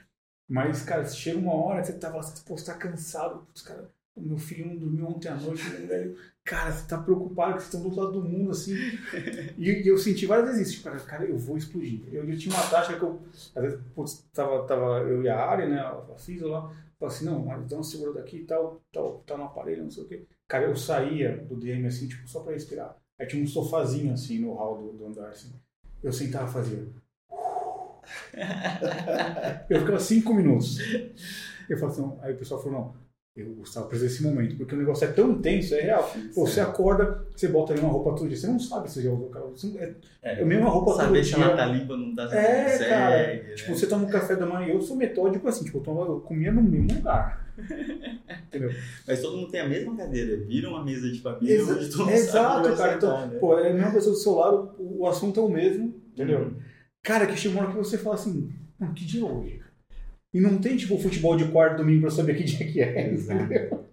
Mas, 0.49 0.83
cara, 0.83 1.05
chega 1.05 1.37
uma 1.37 1.53
hora 1.53 1.81
que 1.81 1.87
você 1.87 1.93
tava 1.93 2.17
lá, 2.17 2.23
você 2.23 2.43
pô, 2.45 2.57
você 2.57 2.65
tá 2.65 2.77
cansado, 2.77 3.45
putz, 3.45 3.61
cara, 3.61 3.89
o 4.15 4.21
meu 4.21 4.37
filho 4.37 4.67
não 4.67 4.77
dormiu 4.77 5.07
ontem 5.07 5.27
à 5.27 5.35
noite, 5.35 5.63
velho. 5.87 6.15
Cara, 6.43 6.71
você 6.71 6.87
tá 6.87 6.97
preocupado 6.97 7.53
que 7.53 7.61
vocês 7.61 7.73
estão 7.73 7.81
do 7.81 7.87
outro 7.87 8.03
lado 8.03 8.21
do 8.21 8.27
mundo, 8.27 8.51
assim. 8.51 8.75
E, 9.57 9.87
eu 9.87 9.97
senti 9.97 10.25
várias 10.25 10.49
vezes 10.49 10.67
isso, 10.67 10.77
tipo, 10.77 10.89
cara, 10.89 10.99
cara, 10.99 11.25
eu 11.25 11.37
vou 11.37 11.57
explodir. 11.57 12.01
Eu, 12.11 12.29
eu 12.29 12.37
tinha 12.37 12.53
uma 12.53 12.67
tática 12.67 12.97
que 12.97 13.03
eu, 13.03 13.21
às 13.55 13.63
vezes, 13.63 13.79
putz, 13.95 14.27
tava, 14.33 14.65
tava 14.67 14.99
eu 14.99 15.23
e 15.23 15.29
a 15.29 15.39
área, 15.39 15.67
né, 15.67 15.79
a 15.79 16.17
Fisa 16.17 16.47
lá, 16.47 16.61
falava 16.99 17.15
assim, 17.15 17.25
não, 17.25 17.45
Mário, 17.45 17.65
dá 17.65 17.77
uma 17.77 17.83
segura 17.83 18.13
daqui 18.13 18.37
e 18.37 18.45
tal, 18.45 18.81
tal, 18.91 19.23
tá 19.25 19.37
no 19.37 19.45
aparelho, 19.45 19.83
não 19.83 19.91
sei 19.91 20.03
o 20.03 20.07
quê. 20.07 20.25
Cara, 20.47 20.65
eu 20.65 20.75
saía 20.75 21.37
do 21.37 21.55
DM, 21.55 21.87
assim, 21.87 22.07
tipo, 22.07 22.27
só 22.27 22.41
pra 22.41 22.53
respirar. 22.53 22.97
Aí 23.17 23.25
tinha 23.25 23.41
um 23.43 23.47
sofazinho, 23.47 24.13
assim, 24.13 24.39
no 24.39 24.53
hall 24.53 24.81
do, 24.81 24.97
do 24.97 25.05
andar, 25.05 25.29
assim. 25.29 25.53
Eu 26.03 26.11
sentava 26.11 26.49
e 26.49 26.53
fazia. 26.53 26.87
Eu 29.69 29.79
ficava 29.79 29.99
cinco 29.99 30.33
minutos. 30.33 30.77
Eu 31.69 31.77
falava 31.77 32.01
assim, 32.01 32.19
aí 32.21 32.33
o 32.33 32.37
pessoal 32.37 32.61
falou, 32.61 32.79
não, 32.79 33.02
eu 33.35 33.47
gostava 33.55 33.89
de 33.89 33.97
desse 33.99 34.21
momento, 34.21 34.55
porque 34.57 34.75
o 34.75 34.77
negócio 34.77 35.05
é 35.05 35.11
tão 35.11 35.41
tenso, 35.41 35.73
é 35.73 35.81
real. 35.81 36.07
Pô, 36.35 36.45
você 36.45 36.59
acorda, 36.59 37.25
você 37.35 37.47
bota 37.47 37.73
ali 37.73 37.81
uma 37.81 37.89
roupa 37.91 38.11
todo 38.15 38.27
dia, 38.27 38.37
você 38.37 38.45
não 38.45 38.59
sabe 38.59 38.91
se 38.91 39.01
já 39.01 39.09
usou 39.11 39.29
aquela 39.29 39.47
não- 39.47 39.79
é, 39.79 39.95
É, 40.21 40.39
é 40.39 40.41
a 40.43 40.45
mesma 40.45 40.69
roupa 40.69 40.91
todo 40.91 41.01
Saber 41.01 41.23
se 41.23 41.33
dia. 41.33 41.43
ela 41.43 41.55
tá 41.57 41.65
limpa 41.65 41.97
não 41.97 42.13
tá 42.13 42.23
É, 42.31 42.63
consegue, 42.71 42.89
cara. 42.89 43.09
né? 43.17 43.35
Tipo, 43.55 43.75
você 43.75 43.87
toma 43.87 44.05
um 44.05 44.09
café 44.09 44.35
da 44.35 44.45
manhã, 44.45 44.71
eu 44.71 44.81
sou 44.81 44.95
metódico 44.95 45.47
assim, 45.47 45.65
tipo, 45.65 45.79
eu, 45.79 45.81
tomava, 45.81 46.11
eu 46.11 46.19
comia 46.21 46.51
no 46.51 46.61
mesmo 46.61 46.93
lugar. 46.93 47.43
Entendeu? 48.47 48.69
Mas 49.07 49.19
todo 49.21 49.37
mundo 49.37 49.49
tem 49.49 49.61
a 49.61 49.67
mesma 49.69 49.95
cadeira, 49.97 50.37
vira 50.45 50.69
uma 50.69 50.83
mesa 50.85 51.09
de 51.11 51.19
família 51.19 51.55
Exa- 51.55 51.73
onde 51.73 51.89
todo 51.89 51.99
mundo 52.05 52.11
exato, 52.13 52.63
sabe 52.65 52.77
cara, 52.77 52.95
então, 52.95 53.27
né? 53.27 53.37
Pô, 53.39 53.57
é 53.59 53.71
a 53.71 53.73
mesma 53.73 53.91
pessoa 53.91 54.13
do 54.13 54.19
seu 54.21 54.33
lado, 54.35 54.75
o, 54.77 54.99
o 55.01 55.07
assunto 55.07 55.39
é 55.39 55.43
o 55.43 55.49
mesmo, 55.49 55.91
entendeu? 56.13 56.39
Uhum. 56.39 56.55
Cara, 57.01 57.25
que 57.25 57.35
chega 57.35 57.55
uma 57.55 57.63
hora 57.63 57.71
que 57.71 57.77
você 57.79 57.97
fala 57.97 58.13
assim, 58.15 58.51
que 58.95 59.05
dia 59.05 59.21
é 59.21 59.25
hoje? 59.25 59.62
E 60.33 60.39
não 60.39 60.59
tem, 60.59 60.75
tipo, 60.75 60.97
futebol 60.97 61.37
de 61.37 61.47
quarto 61.49 61.77
domingo 61.77 62.01
pra 62.01 62.09
saber 62.09 62.35
que 62.35 62.43
dia 62.43 62.71
que 62.71 62.81
é, 62.81 63.11
Exato. 63.11 63.43
entendeu? 63.43 63.85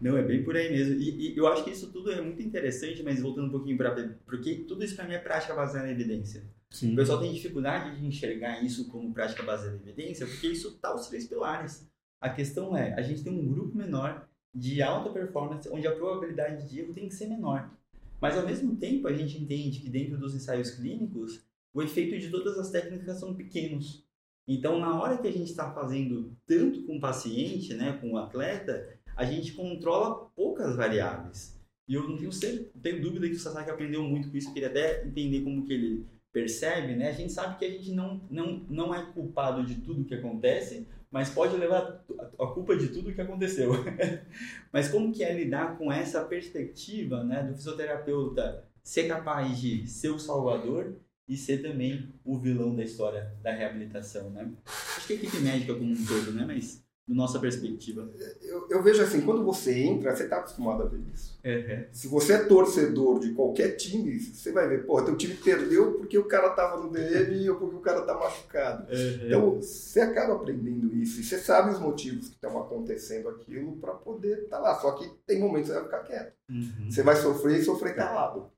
Não, 0.00 0.16
é 0.16 0.22
bem 0.22 0.42
por 0.42 0.56
aí 0.56 0.68
mesmo. 0.68 0.94
E, 1.00 1.32
e 1.32 1.36
eu 1.36 1.46
acho 1.46 1.62
que 1.62 1.70
isso 1.70 1.92
tudo 1.92 2.10
é 2.10 2.20
muito 2.20 2.42
interessante, 2.42 3.02
mas 3.04 3.20
voltando 3.20 3.46
um 3.46 3.52
pouquinho 3.52 3.76
para 3.76 4.16
porque 4.26 4.64
tudo 4.66 4.84
isso 4.84 4.96
para 4.96 5.06
mim 5.06 5.14
é 5.14 5.18
prática 5.18 5.54
baseada 5.54 5.86
em 5.86 5.92
evidência. 5.92 6.42
Sim. 6.68 6.94
O 6.94 6.96
pessoal 6.96 7.20
tem 7.20 7.32
dificuldade 7.32 8.00
de 8.00 8.04
enxergar 8.04 8.64
isso 8.64 8.88
como 8.88 9.12
prática 9.12 9.44
baseada 9.44 9.76
em 9.76 9.88
evidência, 9.88 10.26
porque 10.26 10.48
isso 10.48 10.72
tá 10.78 10.92
os 10.92 11.06
três 11.06 11.28
pilares. 11.28 11.88
A 12.20 12.28
questão 12.28 12.76
é, 12.76 12.94
a 12.94 13.02
gente 13.02 13.22
tem 13.22 13.32
um 13.32 13.46
grupo 13.46 13.76
menor 13.76 14.26
de 14.52 14.82
alta 14.82 15.10
performance, 15.10 15.68
onde 15.70 15.86
a 15.86 15.94
probabilidade 15.94 16.68
de 16.68 16.80
erro 16.80 16.92
tem 16.92 17.06
que 17.06 17.14
ser 17.14 17.28
menor. 17.28 17.70
Mas 18.20 18.36
ao 18.36 18.44
mesmo 18.46 18.76
tempo, 18.76 19.06
a 19.06 19.12
gente 19.12 19.40
entende 19.40 19.80
que 19.80 19.88
dentro 19.88 20.18
dos 20.18 20.34
ensaios 20.34 20.72
clínicos, 20.72 21.40
o 21.72 21.82
efeito 21.82 22.18
de 22.18 22.28
todas 22.28 22.58
as 22.58 22.70
técnicas 22.70 23.18
são 23.18 23.34
pequenos. 23.34 24.04
Então, 24.46 24.78
na 24.78 25.00
hora 25.00 25.18
que 25.18 25.28
a 25.28 25.32
gente 25.32 25.50
está 25.50 25.70
fazendo 25.72 26.36
tanto 26.46 26.82
com 26.84 26.96
o 26.96 27.00
paciente, 27.00 27.74
né, 27.74 27.98
com 28.00 28.12
o 28.12 28.18
atleta, 28.18 28.88
a 29.16 29.24
gente 29.24 29.52
controla 29.52 30.30
poucas 30.34 30.76
variáveis. 30.76 31.60
E 31.88 31.94
eu 31.94 32.08
não 32.08 32.16
tenho, 32.16 32.64
tenho 32.82 33.02
dúvida 33.02 33.28
que 33.28 33.34
o 33.34 33.38
Sasaki 33.38 33.70
aprendeu 33.70 34.02
muito 34.02 34.30
com 34.30 34.36
isso, 34.36 34.52
queria 34.52 34.68
até 34.68 35.04
entender 35.06 35.42
como 35.42 35.64
que 35.64 35.72
ele 35.72 36.06
percebe, 36.32 36.94
né? 36.94 37.10
A 37.10 37.12
gente 37.12 37.32
sabe 37.32 37.58
que 37.58 37.64
a 37.64 37.70
gente 37.70 37.92
não, 37.92 38.20
não, 38.30 38.64
não 38.68 38.94
é 38.94 39.04
culpado 39.12 39.64
de 39.64 39.74
tudo 39.76 40.04
que 40.04 40.14
acontece, 40.14 40.88
mas 41.10 41.28
pode 41.28 41.54
levar 41.56 42.02
a 42.38 42.46
culpa 42.46 42.74
de 42.74 42.88
tudo 42.88 43.12
que 43.12 43.20
aconteceu. 43.20 43.72
mas 44.72 44.88
como 44.88 45.12
que 45.12 45.22
é 45.22 45.34
lidar 45.34 45.76
com 45.76 45.92
essa 45.92 46.24
perspectiva 46.24 47.22
né, 47.22 47.42
do 47.42 47.54
fisioterapeuta 47.54 48.64
ser 48.82 49.06
capaz 49.06 49.60
de 49.60 49.86
ser 49.86 50.08
o 50.08 50.18
salvador 50.18 50.96
e 51.28 51.36
ser 51.36 51.62
também 51.62 52.12
o 52.24 52.38
vilão 52.38 52.74
da 52.74 52.82
história 52.82 53.34
da 53.42 53.52
reabilitação, 53.52 54.30
né? 54.30 54.50
Acho 54.96 55.06
que 55.06 55.12
a 55.12 55.16
equipe 55.16 55.38
médica 55.38 55.74
como 55.74 55.92
um 55.92 56.06
todo, 56.06 56.32
né? 56.32 56.44
Mas 56.46 56.82
da 57.06 57.14
nossa 57.14 57.38
perspectiva. 57.38 58.08
Eu, 58.40 58.68
eu, 58.70 58.82
vejo 58.82 59.02
assim, 59.02 59.22
quando 59.22 59.44
você 59.44 59.76
entra, 59.76 60.14
você 60.14 60.24
está 60.24 60.38
acostumado 60.38 60.82
a 60.82 60.86
ver 60.86 61.00
isso. 61.12 61.38
Uhum. 61.44 61.84
Se 61.90 62.06
você 62.06 62.34
é 62.34 62.44
torcedor 62.44 63.18
de 63.18 63.32
qualquer 63.32 63.76
time, 63.76 64.18
você 64.18 64.52
vai 64.52 64.68
ver, 64.68 64.86
porra, 64.86 65.04
teu 65.04 65.16
time 65.16 65.34
perdeu 65.34 65.94
porque 65.94 66.16
o 66.16 66.26
cara 66.26 66.48
estava 66.48 66.80
no 66.80 66.90
DM 66.90 67.50
ou 67.50 67.56
porque 67.56 67.76
o 67.76 67.80
cara 67.80 68.00
está 68.00 68.14
machucado. 68.14 68.92
Uhum. 68.92 69.26
Então, 69.26 69.50
você 69.56 70.00
acaba 70.00 70.34
aprendendo 70.34 70.94
isso 70.94 71.20
e 71.20 71.24
você 71.24 71.38
sabe 71.38 71.72
os 71.72 71.80
motivos 71.80 72.28
que 72.28 72.34
estão 72.34 72.58
acontecendo 72.60 73.28
aquilo 73.28 73.76
para 73.76 73.94
poder 73.94 74.44
estar 74.44 74.58
tá 74.58 74.62
lá. 74.62 74.74
Só 74.78 74.92
que 74.92 75.10
tem 75.26 75.40
momentos 75.40 75.70
que 75.70 75.74
você 75.74 75.80
vai 75.80 75.84
ficar 75.84 76.04
quieto. 76.04 76.34
Uhum. 76.48 76.90
Você 76.90 77.02
vai 77.02 77.16
sofrer 77.16 77.58
e 77.58 77.64
sofrer 77.64 77.96
calado. 77.96 78.50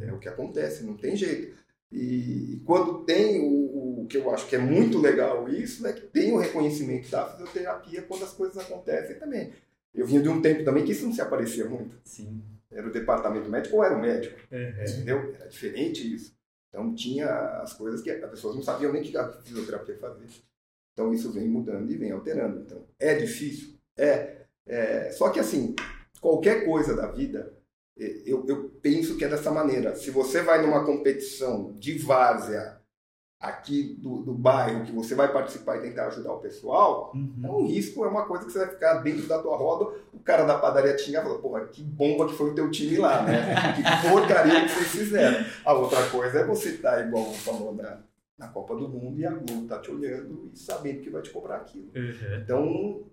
É 0.00 0.12
o 0.12 0.18
que 0.18 0.28
acontece, 0.28 0.82
não 0.82 0.96
tem 0.96 1.14
jeito. 1.14 1.56
E 1.92 2.62
quando 2.64 3.04
tem 3.04 3.40
o, 3.40 4.02
o, 4.02 4.06
que 4.06 4.16
eu 4.16 4.30
acho 4.30 4.46
que 4.46 4.54
é 4.54 4.58
muito 4.58 4.98
legal 4.98 5.48
isso, 5.48 5.86
é 5.86 5.92
que 5.92 6.02
tem 6.02 6.32
o 6.32 6.38
reconhecimento 6.38 7.10
da 7.10 7.26
fisioterapia 7.26 8.02
quando 8.02 8.24
as 8.24 8.32
coisas 8.32 8.56
acontecem 8.58 9.18
também. 9.18 9.52
Eu 9.92 10.06
vinha 10.06 10.22
de 10.22 10.28
um 10.28 10.40
tempo 10.40 10.64
também 10.64 10.84
que 10.84 10.92
isso 10.92 11.04
não 11.04 11.12
se 11.12 11.20
aparecia 11.20 11.68
muito. 11.68 11.96
Sim. 12.04 12.42
Era 12.70 12.86
o 12.86 12.92
departamento 12.92 13.50
médico 13.50 13.76
ou 13.76 13.84
era 13.84 13.96
o 13.96 14.00
médico. 14.00 14.38
Uhum. 14.52 14.84
Entendeu? 14.84 15.34
Era 15.34 15.48
diferente 15.48 16.14
isso. 16.14 16.32
Então 16.68 16.94
tinha 16.94 17.28
as 17.60 17.72
coisas 17.72 18.00
que 18.00 18.10
as 18.10 18.30
pessoas 18.30 18.54
não 18.54 18.62
sabiam 18.62 18.92
nem 18.92 19.02
que 19.02 19.16
a 19.16 19.28
fisioterapia 19.28 19.98
fazia. 19.98 20.28
Então 20.92 21.12
isso 21.12 21.32
vem 21.32 21.48
mudando 21.48 21.90
e 21.90 21.96
vem 21.96 22.12
alterando. 22.12 22.60
Então 22.60 22.84
é 23.00 23.16
difícil? 23.16 23.74
É. 23.96 24.42
é 24.64 25.10
só 25.10 25.30
que 25.30 25.40
assim, 25.40 25.74
qualquer 26.20 26.64
coisa 26.64 26.94
da 26.94 27.08
vida 27.08 27.52
eu, 28.24 28.44
eu 28.46 28.70
penso 28.80 29.16
que 29.16 29.24
é 29.24 29.28
dessa 29.28 29.50
maneira. 29.50 29.94
Se 29.94 30.10
você 30.10 30.42
vai 30.42 30.62
numa 30.62 30.84
competição 30.84 31.74
de 31.78 31.98
várzea 31.98 32.80
aqui 33.38 33.96
do, 33.98 34.18
do 34.22 34.34
bairro, 34.34 34.84
que 34.84 34.92
você 34.92 35.14
vai 35.14 35.32
participar 35.32 35.78
e 35.78 35.82
tentar 35.82 36.08
ajudar 36.08 36.32
o 36.32 36.40
pessoal, 36.40 37.10
uhum. 37.14 37.40
é 37.42 37.50
um 37.50 37.66
risco, 37.66 38.04
é 38.04 38.08
uma 38.08 38.26
coisa 38.26 38.44
que 38.44 38.52
você 38.52 38.58
vai 38.58 38.68
ficar 38.68 38.94
dentro 38.98 39.26
da 39.26 39.38
tua 39.38 39.56
roda, 39.56 39.96
o 40.12 40.18
cara 40.18 40.44
da 40.44 40.58
padaria 40.58 40.94
tinha 40.94 41.22
falou, 41.22 41.38
porra, 41.38 41.64
que 41.66 41.82
bomba 41.82 42.26
que 42.26 42.34
foi 42.34 42.50
o 42.50 42.54
teu 42.54 42.70
time 42.70 42.98
lá, 42.98 43.22
né? 43.22 43.54
que 43.76 44.08
porcaria 44.10 44.62
que 44.62 44.68
vocês 44.68 44.88
fizeram. 44.88 45.44
A 45.64 45.72
outra 45.72 46.06
coisa 46.10 46.40
é 46.40 46.44
você 46.44 46.70
estar 46.70 46.96
tá, 46.96 47.00
igual 47.00 47.32
falou 47.32 47.74
na, 47.74 48.00
na 48.36 48.48
Copa 48.48 48.76
do 48.76 48.88
Mundo 48.88 49.18
e 49.18 49.26
a 49.26 49.30
Globo 49.30 49.66
tá 49.66 49.78
te 49.78 49.90
olhando 49.90 50.50
e 50.52 50.58
sabendo 50.58 51.00
que 51.00 51.10
vai 51.10 51.22
te 51.22 51.30
cobrar 51.30 51.56
aquilo. 51.56 51.90
Uhum. 51.96 52.40
Então, 52.42 53.04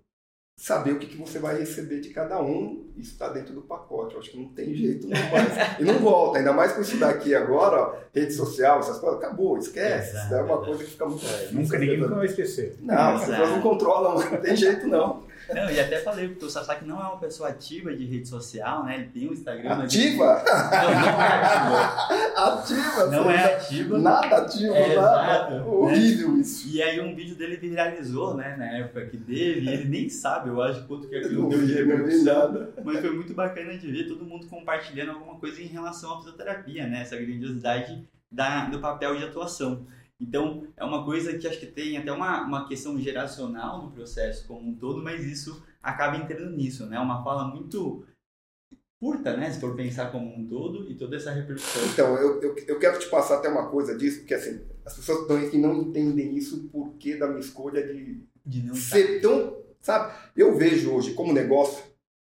saber 0.58 0.94
o 0.94 1.00
que, 1.00 1.06
que 1.06 1.18
você 1.18 1.38
vai 1.38 1.60
receber 1.60 2.02
de 2.02 2.10
cada 2.10 2.42
um, 2.42 2.88
isso 2.98 3.12
está 3.12 3.30
dentro 3.30 3.54
do 3.54 3.62
pacote. 3.62 4.16
Eu 4.16 4.20
acho 4.20 4.32
que 4.32 4.40
não 4.40 4.48
tem 4.50 4.74
jeito 4.74 5.08
não 5.08 5.16
mais. 5.16 5.80
e 5.80 5.84
não 5.84 6.00
volta, 6.00 6.40
ainda 6.40 6.52
mais 6.52 6.74
com 6.74 6.82
isso 6.82 6.98
daqui 6.98 7.36
agora, 7.36 7.80
ó, 7.80 7.96
rede 8.14 8.34
social, 8.34 8.80
essas 8.80 8.98
coisas, 8.98 9.20
acabou, 9.20 9.58
esquece. 9.60 10.10
Exato, 10.10 10.26
isso 10.26 10.36
é 10.36 10.42
uma 10.42 10.58
coisa 10.58 10.84
que 10.84 10.90
fica 10.90 11.06
muito 11.06 11.26
é, 11.28 11.50
Nunca 11.52 11.78
ninguém 11.78 12.00
nunca 12.00 12.16
vai 12.16 12.26
esquecer. 12.26 12.76
Não, 12.82 13.16
as 13.16 13.26
pessoas 13.26 13.50
não 13.52 13.62
controlam, 13.62 14.16
não 14.32 14.42
tem 14.42 14.56
jeito 14.56 14.88
não. 14.88 15.27
Não, 15.54 15.70
e 15.70 15.80
até 15.80 16.00
falei, 16.02 16.28
porque 16.30 16.46
o 16.46 16.50
Sasaki 16.50 16.86
não 16.86 17.00
é 17.00 17.04
uma 17.04 17.18
pessoa 17.18 17.50
ativa 17.50 17.94
de 17.96 18.06
rede 18.06 18.28
social, 18.28 18.84
né? 18.84 18.96
Ele 18.96 19.08
tem 19.08 19.30
um 19.30 19.34
Instagram. 19.34 19.84
Ativa? 19.84 20.44
Não, 20.46 20.94
não 20.94 21.22
é 21.22 21.34
ativa. 22.44 22.54
ativa? 22.54 23.08
Não 23.08 23.32
é 23.32 23.54
ativa. 23.56 23.98
Nada 24.00 24.38
ativa, 24.38 24.76
é, 24.76 24.96
nada. 24.96 25.56
Exato, 25.56 25.70
Horrível 25.70 26.32
né? 26.34 26.42
isso. 26.42 26.68
E 26.68 26.82
aí 26.82 27.00
um 27.00 27.16
vídeo 27.16 27.36
dele 27.36 27.58
viralizou, 27.58 28.36
né? 28.36 28.56
Na 28.58 28.66
época 28.78 29.06
que 29.06 29.18
dele, 29.18 29.70
ele 29.70 29.86
nem 29.86 30.10
sabe, 30.10 30.50
eu 30.50 30.62
acho, 30.62 30.86
quanto 30.86 31.08
que 31.08 31.16
aquilo 31.16 31.44
Não 31.44 31.50
deu 31.50 31.66
de 31.66 31.74
repercussão. 31.74 32.52
nada. 32.52 32.74
Mas 32.84 33.00
foi 33.00 33.12
muito 33.12 33.34
bacana 33.34 33.78
de 33.78 33.92
ver 33.92 34.08
todo 34.08 34.26
mundo 34.26 34.48
compartilhando 34.48 35.12
alguma 35.12 35.36
coisa 35.36 35.62
em 35.62 35.68
relação 35.68 36.14
à 36.14 36.18
fisioterapia, 36.18 36.88
né? 36.88 37.02
Essa 37.02 37.16
grandiosidade 37.16 38.04
da, 38.32 38.66
do 38.66 38.80
papel 38.80 39.16
de 39.16 39.24
atuação. 39.24 39.86
Então, 40.20 40.68
é 40.76 40.84
uma 40.84 41.06
coisa 41.06 41.38
que 41.38 41.48
acho 41.48 41.60
que 41.60 41.68
tem 41.68 41.98
até 41.98 42.12
uma, 42.12 42.42
uma 42.44 42.68
questão 42.68 43.00
geracional 43.00 43.84
no 43.84 43.92
processo 43.92 44.48
como 44.48 44.68
um 44.68 44.76
todo, 44.76 45.04
mas 45.04 45.24
isso 45.24 45.64
acaba 45.82 46.18
entrando 46.18 46.56
nisso, 46.56 46.88
né? 46.88 47.00
Uma 47.00 47.24
fala 47.24 47.48
muito 47.48 48.04
curta, 49.00 49.38
né? 49.38 49.52
Se 49.52 49.60
for 49.60 49.76
pensar 49.76 50.12
como 50.12 50.28
um 50.28 50.48
todo 50.48 50.90
e 50.90 50.96
toda 50.96 51.16
essa 51.16 51.32
repercussão. 51.32 51.86
Então, 51.86 52.16
eu, 52.18 52.42
eu, 52.42 52.56
eu 52.68 52.80
quero 52.80 53.00
te 53.00 53.08
passar 53.10 53.38
até 53.38 53.48
uma 53.48 53.70
coisa 53.70 53.96
disso, 53.96 54.20
porque 54.20 54.34
assim, 54.34 54.60
as 54.84 54.96
pessoas 54.96 55.22
estão 55.22 55.50
que 55.50 55.58
não 55.58 55.76
entendem 55.76 56.36
isso 56.36 56.68
porque 56.72 57.16
da 57.16 57.28
minha 57.28 57.40
escolha 57.40 57.86
de, 57.86 58.24
de 58.44 58.64
não 58.64 58.74
ser 58.74 59.22
tão, 59.22 59.56
sabe? 59.82 60.14
Eu 60.36 60.56
vejo 60.56 60.94
hoje 60.94 61.14
como 61.14 61.32
negócio, 61.32 61.84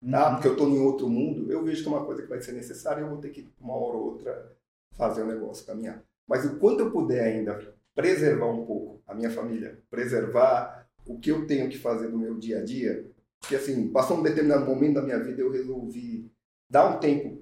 tá? 0.10 0.30
Uhum. 0.30 0.34
Porque 0.36 0.48
eu 0.48 0.54
estou 0.54 0.70
em 0.70 0.80
outro 0.80 1.10
mundo, 1.10 1.52
eu 1.52 1.62
vejo 1.64 1.84
que 1.84 1.90
é 1.90 1.92
uma 1.92 2.06
coisa 2.06 2.22
que 2.22 2.30
vai 2.30 2.42
ser 2.42 2.54
necessária, 2.54 3.02
eu 3.02 3.10
vou 3.10 3.18
ter 3.18 3.30
que 3.30 3.50
uma 3.60 3.76
hora 3.76 3.98
ou 3.98 4.06
outra 4.06 4.56
fazer 4.94 5.24
o 5.24 5.28
negócio 5.28 5.66
caminhar. 5.66 6.02
Mas 6.28 6.46
o 6.46 6.58
quanto 6.58 6.80
eu 6.80 6.92
puder 6.92 7.24
ainda 7.24 7.60
preservar 7.96 8.48
um 8.48 8.66
pouco 8.66 9.02
a 9.08 9.14
minha 9.14 9.30
família, 9.30 9.80
preservar 9.90 10.88
o 11.06 11.20
que 11.20 11.32
eu 11.32 11.46
tenho 11.46 11.70
que 11.70 11.78
fazer 11.78 12.08
no 12.08 12.18
meu 12.18 12.38
dia 12.38 12.60
a 12.60 12.64
dia, 12.64 13.10
porque 13.40 13.56
assim, 13.56 13.90
passou 13.90 14.18
um 14.18 14.24
determinado 14.24 14.66
momento 14.66 14.96
da 14.96 15.02
minha 15.02 15.20
vida 15.20 15.42
eu 15.42 15.52
resolvi 15.52 16.32
dar 16.70 16.96
um 16.96 17.00
tempo 17.00 17.42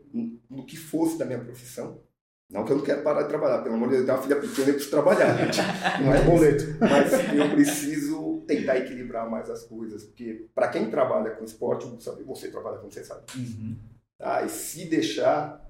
no 0.49 0.65
que 0.65 0.77
fosse 0.77 1.17
da 1.17 1.25
minha 1.25 1.39
profissão. 1.39 2.01
Não 2.49 2.65
que 2.65 2.71
eu 2.71 2.77
não 2.77 2.83
quero 2.83 3.03
parar 3.03 3.23
de 3.23 3.29
trabalhar, 3.29 3.61
pelo 3.61 3.75
amor 3.75 3.89
de 3.89 3.97
Deus, 3.97 4.01
eu 4.01 4.05
tenho 4.07 4.17
uma 4.17 4.23
filha 4.23 4.41
pequena 4.41 4.69
e 4.69 4.73
preciso 4.73 4.89
trabalhar, 4.89 5.37
gente. 5.37 5.59
Não 6.03 6.11
é 6.11 6.23
boleto. 6.23 6.65
Mas 6.79 7.13
eu 7.31 7.51
preciso 7.51 8.43
tentar 8.47 8.77
equilibrar 8.77 9.29
mais 9.29 9.51
as 9.51 9.63
coisas, 9.65 10.03
porque 10.05 10.47
para 10.55 10.69
quem 10.69 10.89
trabalha 10.89 11.29
com 11.35 11.45
esporte, 11.45 11.85
sabe, 12.03 12.23
você 12.23 12.49
trabalha 12.49 12.79
com 12.79 12.89
você 12.89 13.03
sabe. 13.03 13.21
Uhum. 13.35 13.77
Tá? 14.17 14.43
E 14.43 14.49
se 14.49 14.85
deixar, 14.85 15.63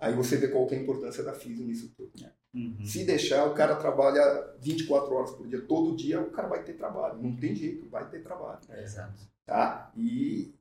aí 0.00 0.14
você 0.14 0.38
vê 0.38 0.48
qual 0.48 0.66
é 0.70 0.76
a 0.76 0.78
importância 0.78 1.22
da 1.22 1.34
física 1.34 1.62
nisso 1.62 1.92
tudo. 1.94 2.10
Uhum. 2.54 2.84
Se 2.84 3.04
deixar, 3.04 3.46
o 3.46 3.54
cara 3.54 3.76
trabalha 3.76 4.54
24 4.60 5.14
horas 5.14 5.30
por 5.32 5.46
dia, 5.46 5.60
todo 5.60 5.96
dia, 5.96 6.20
o 6.20 6.30
cara 6.30 6.48
vai 6.48 6.62
ter 6.62 6.74
trabalho. 6.74 7.22
Não 7.22 7.36
tem 7.36 7.54
jeito, 7.54 7.88
vai 7.88 8.08
ter 8.08 8.22
trabalho. 8.22 8.58
Exato. 8.78 9.28
Tá? 9.46 9.92
E 9.96 10.54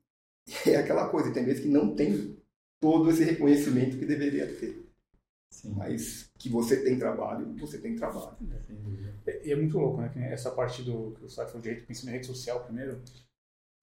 é 0.67 0.75
aquela 0.75 1.09
coisa, 1.09 1.33
tem 1.33 1.45
vezes 1.45 1.61
que 1.61 1.69
não 1.69 1.95
tem 1.95 2.37
todo 2.79 3.09
esse 3.09 3.23
reconhecimento 3.23 3.97
que 3.97 4.05
deveria 4.05 4.47
ter. 4.47 4.85
Sim. 5.49 5.73
Mas 5.75 6.29
que 6.37 6.49
você 6.49 6.83
tem 6.83 6.99
trabalho, 6.99 7.53
você 7.57 7.77
tem 7.77 7.95
trabalho. 7.95 8.37
E 9.43 9.51
é 9.51 9.55
muito 9.55 9.77
louco, 9.77 10.01
né? 10.01 10.11
Essa 10.31 10.51
parte 10.51 10.83
do 10.83 11.11
que 11.17 11.25
o 11.25 11.29
Sai 11.29 11.47
falou 11.47 11.61
de 11.61 11.69
rede, 11.69 11.85
pensando 11.85 12.09
em 12.09 12.13
rede 12.13 12.27
social 12.27 12.63
primeiro. 12.63 13.01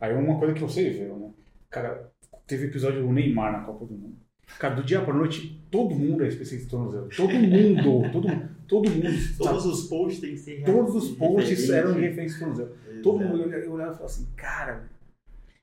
Aí 0.00 0.14
uma 0.14 0.38
coisa 0.38 0.54
que 0.54 0.60
você 0.60 0.90
viu, 0.90 1.16
né? 1.16 1.34
Cara, 1.70 2.12
teve 2.46 2.66
episódio 2.66 3.02
do 3.02 3.12
Neymar 3.12 3.52
na 3.52 3.64
Copa 3.64 3.86
do 3.86 3.94
Mundo. 3.94 4.23
Cara, 4.58 4.74
do 4.74 4.82
dia 4.84 5.00
pra 5.00 5.12
noite, 5.14 5.60
todo 5.70 5.94
mundo 5.94 6.24
é 6.24 6.28
especialista 6.28 6.66
em 6.68 6.70
tornozelo. 6.70 7.08
Todo 7.16 7.32
mundo, 7.34 8.10
todo, 8.12 8.28
todo 8.68 8.90
mundo. 8.90 9.08
Todos 9.38 9.66
os 9.66 9.86
posts 9.88 10.20
têm 10.20 10.30
que 10.32 10.38
ser 10.38 10.62
Todos 10.64 10.94
os 10.94 11.10
posts 11.16 11.70
eram 11.70 11.92
de 11.94 12.00
referência 12.00 12.36
em 12.36 12.38
tornozelo. 12.40 12.70
Todo 13.02 13.18
mundo 13.20 13.42
eu 13.52 13.72
olhava- 13.72 13.92
e 13.92 13.96
falava 13.96 14.04
assim, 14.04 14.26
cara. 14.36 14.92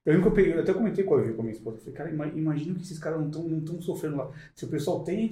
Eu 0.03 0.15
nunca 0.17 0.31
peguei, 0.31 0.55
eu 0.55 0.59
até 0.61 0.73
comentei 0.73 1.03
com 1.03 1.13
a 1.13 1.21
Vivi, 1.21 1.33
com 1.35 1.41
a 1.41 1.43
minha 1.43 1.55
esposa. 1.55 1.77
Eu 1.77 1.81
falei, 1.81 1.93
cara, 1.95 2.09
ima- 2.09 2.27
imagina 2.35 2.73
que 2.75 2.81
esses 2.81 2.97
caras 2.97 3.19
não 3.19 3.27
estão 3.27 3.43
não 3.47 3.61
tão 3.61 3.79
sofrendo 3.79 4.17
lá. 4.17 4.31
Se 4.55 4.65
o 4.65 4.67
pessoal 4.67 5.03
tem, 5.03 5.29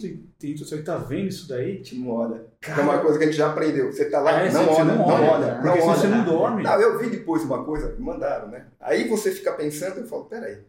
social 0.56 0.80
e 0.80 0.84
tá 0.84 0.96
vendo 0.98 1.28
isso 1.28 1.48
daí, 1.50 1.82
Te 1.82 1.98
não 1.98 2.10
olha. 2.12 2.46
cara. 2.62 2.80
é 2.82 2.84
uma 2.84 3.00
coisa 3.00 3.18
que 3.18 3.24
a 3.24 3.28
gente 3.28 3.38
já 3.38 3.50
aprendeu. 3.50 3.92
Você 3.92 4.06
tá 4.12 4.20
lá, 4.20 4.44
É, 4.44 4.52
não, 4.52 4.66
você 4.66 4.82
olha, 4.82 4.94
não, 4.94 5.06
olha, 5.08 5.56
não 5.56 5.62
Porque 5.64 5.80
olha. 5.82 5.82
se 5.96 6.02
você 6.02 6.08
não 6.08 6.24
dorme. 6.24 6.62
Não, 6.62 6.80
eu 6.80 7.00
vi 7.00 7.10
depois 7.10 7.44
uma 7.44 7.64
coisa, 7.66 7.96
me 7.96 8.00
mandaram, 8.06 8.48
né? 8.50 8.68
Aí 8.80 9.08
você 9.08 9.32
fica 9.32 9.54
pensando, 9.54 10.02
eu 10.02 10.06
falo, 10.08 10.26
peraí, 10.26 10.60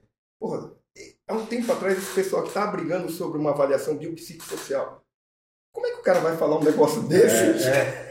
porra, 0.40 0.72
há 1.30 1.34
um 1.34 1.46
tempo 1.46 1.72
atrás 1.72 1.96
esse 1.98 2.12
pessoal 2.14 2.42
que 2.42 2.52
tá 2.52 2.66
brigando 2.66 3.10
sobre 3.10 3.38
uma 3.38 3.50
avaliação 3.50 3.96
biopsicossocial. 3.96 5.02
Como 5.72 5.86
é 5.86 5.90
que 5.92 5.98
o 6.00 6.02
cara 6.02 6.20
vai 6.20 6.36
falar 6.36 6.58
um 6.58 6.64
negócio 6.64 7.02
desse 7.02 7.66
É, 7.68 8.10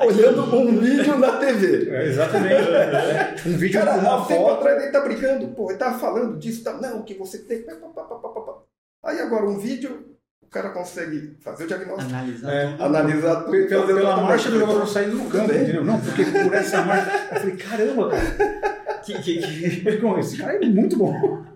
olhando 0.04 0.42
um 0.56 0.78
vídeo 0.78 1.16
na 1.18 1.36
TV? 1.38 1.90
é, 1.90 2.06
exatamente. 2.06 2.54
É, 2.54 3.34
um 3.46 3.56
vídeo 3.56 3.78
Cara, 3.80 3.98
com 4.00 4.06
há 4.06 4.22
um 4.22 4.24
tempo 4.26 4.40
foto. 4.42 4.54
atrás 4.60 4.82
ele 4.82 4.92
tá 4.92 5.00
brigando, 5.00 5.48
pô, 5.48 5.70
ele 5.70 5.78
tá 5.78 5.92
falando 5.98 6.38
disso, 6.38 6.64
tá, 6.64 6.72
não, 6.74 7.02
que 7.02 7.14
você 7.14 7.38
tem. 7.38 7.62
pá, 7.62 7.74
pá, 7.76 8.02
pá, 8.02 8.14
pá, 8.16 8.28
pá, 8.28 8.40
pá. 8.40 8.58
Aí 9.04 9.20
agora 9.20 9.44
um 9.46 9.58
vídeo, 9.58 10.16
o 10.42 10.46
cara 10.48 10.70
consegue 10.70 11.36
fazer 11.40 11.64
o 11.64 11.66
diagnóstico, 11.66 12.10
Analisar 12.10 12.52
É, 12.52 12.70
tudo. 12.72 12.84
analisar 12.84 13.44
tudo. 13.44 13.68
Pela, 13.68 13.86
pela 13.86 14.16
marcha 14.22 14.50
do 14.50 14.58
negócio 14.58 14.86
saindo 14.86 15.16
no 15.16 15.30
campo, 15.30 15.46
Também. 15.46 15.62
entendeu? 15.62 15.84
Não, 15.84 16.00
porque 16.00 16.24
por 16.24 16.54
essa 16.54 16.82
marcha. 16.82 17.28
Eu 17.34 17.40
falei, 17.40 17.56
caramba, 17.56 18.08
cara. 18.10 19.00
Que, 19.04 19.14
que, 19.22 19.38
que... 19.38 19.76
Eu 19.78 19.82
falei, 19.84 20.00
"Como, 20.00 20.18
Esse 20.18 20.36
cara 20.36 20.54
é 20.56 20.66
muito 20.66 20.96
bom. 20.96 21.14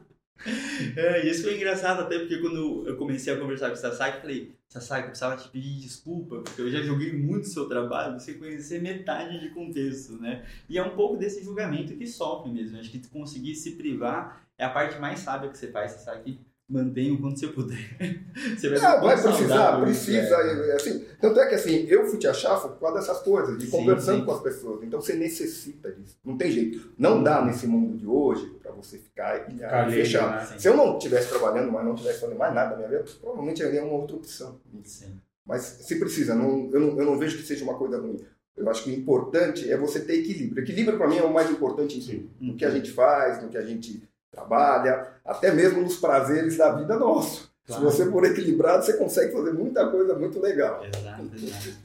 É, 0.97 1.26
isso 1.28 1.45
foi 1.45 1.57
engraçado 1.57 2.03
até 2.03 2.18
porque 2.18 2.39
quando 2.39 2.87
eu 2.87 2.97
comecei 2.97 3.32
a 3.32 3.39
conversar 3.39 3.68
com 3.68 3.74
o 3.74 3.78
Sasaki, 3.78 4.16
eu 4.16 4.20
falei, 4.20 4.55
Sasaki, 4.68 5.03
eu 5.03 5.09
precisava 5.09 5.37
te 5.37 5.49
pedir 5.49 5.80
desculpa, 5.80 6.43
porque 6.43 6.61
eu 6.61 6.70
já 6.70 6.82
joguei 6.82 7.12
muito 7.12 7.49
seu 7.49 7.66
trabalho 7.68 8.18
sem 8.20 8.39
conhecer 8.39 8.82
metade 8.82 9.41
de 9.41 9.51
contexto, 9.51 10.20
né? 10.20 10.45
E 10.68 10.76
é 10.76 10.82
um 10.82 10.95
pouco 10.95 11.16
desse 11.16 11.43
julgamento 11.43 11.97
que 11.97 12.07
sofre 12.07 12.51
mesmo. 12.51 12.78
Acho 12.78 12.91
que 12.91 13.07
conseguir 13.09 13.55
se 13.55 13.72
privar 13.72 14.45
é 14.59 14.64
a 14.64 14.70
parte 14.70 14.99
mais 14.99 15.20
sábia 15.20 15.49
que 15.49 15.57
você 15.57 15.68
faz, 15.68 15.93
Sasaki. 15.93 16.39
Mantenha 16.69 17.12
o 17.15 17.21
quanto 17.21 17.39
você 17.39 17.49
puder. 17.49 17.77
Você 18.57 18.71
Não, 18.71 19.01
vai 19.03 19.21
precisar, 19.21 19.81
precisa. 19.81 20.35
é. 20.37 20.73
Assim, 20.77 21.05
tanto 21.21 21.39
é 21.41 21.47
que 21.47 21.55
assim, 21.55 21.87
eu 21.89 22.07
fui 22.07 22.19
te 22.19 22.27
achar 22.27 22.59
por 22.61 22.79
causa 22.81 22.99
dessas 23.01 23.21
coisas, 23.21 23.59
de 23.59 23.67
Sim, 23.67 23.71
conversando 23.71 24.21
sim. 24.21 24.25
com 24.25 24.33
as 24.33 24.41
pessoas. 24.43 24.83
Então 24.83 25.01
você 25.01 25.15
necessita 25.15 25.93
disso. 25.93 26.17
Não 26.25 26.37
tem 26.37 26.51
jeito. 26.51 26.93
Não 26.99 27.23
dá 27.23 27.45
nesse 27.45 27.67
mundo 27.67 27.97
de 27.97 28.07
hoje 28.07 28.47
para 28.62 28.73
você 28.73 28.99
ficar 28.99 29.47
e 29.51 29.91
fechar. 29.93 30.51
né? 30.51 30.59
Se 30.59 30.67
eu 30.69 30.77
não 30.77 30.97
estivesse 30.97 31.29
trabalhando, 31.29 31.71
mas 31.71 31.85
não 31.85 31.95
estivesse 31.95 32.21
fazendo 32.21 32.39
mais 32.39 32.55
nada 32.55 32.71
na 32.71 32.77
minha 32.77 32.89
vida, 32.89 33.05
provavelmente 33.21 33.62
eu 33.62 33.73
ia 33.73 33.85
uma 33.85 33.95
outra 34.01 34.17
opção. 34.17 34.59
Sim. 34.83 35.15
Mas 35.47 35.61
se 35.62 35.99
precisa, 35.99 36.35
não, 36.35 36.71
eu, 36.73 36.81
não, 36.81 36.99
eu 36.99 37.05
não 37.05 37.19
vejo 37.19 37.37
que 37.37 37.45
seja 37.45 37.62
uma 37.65 37.75
coisa 37.77 37.99
ruim. 38.01 38.19
Eu 38.57 38.69
acho 38.71 38.85
que 38.85 38.91
o 38.91 38.95
importante 38.95 39.71
é 39.71 39.77
você 39.77 40.01
ter 40.01 40.15
equilíbrio. 40.21 40.62
Equilíbrio 40.62 40.97
para 40.97 41.09
mim 41.09 41.19
é 41.19 41.23
o 41.23 41.33
mais 41.33 41.51
importante 41.51 41.99
em 41.99 42.01
tudo. 42.01 42.31
No 42.41 42.57
que 42.57 42.65
a 42.65 42.71
gente 42.71 42.91
faz, 42.91 43.43
no 43.43 43.49
que 43.49 43.59
a 43.59 43.62
gente 43.62 44.03
trabalha, 44.35 45.09
até 45.24 45.53
mesmo 45.53 45.82
nos 45.82 45.97
prazeres 45.97 46.57
da 46.57 46.72
vida 46.74 46.99
nossa. 46.99 47.49
Claro. 47.66 47.91
Se 47.91 47.99
você 47.99 48.11
for 48.11 48.24
equilibrado, 48.24 48.85
você 48.85 48.97
consegue 48.97 49.32
fazer 49.32 49.53
muita 49.53 49.89
coisa 49.89 50.18
muito 50.18 50.39
legal. 50.41 50.85
Exato, 50.85 51.30
exato. 51.35 51.78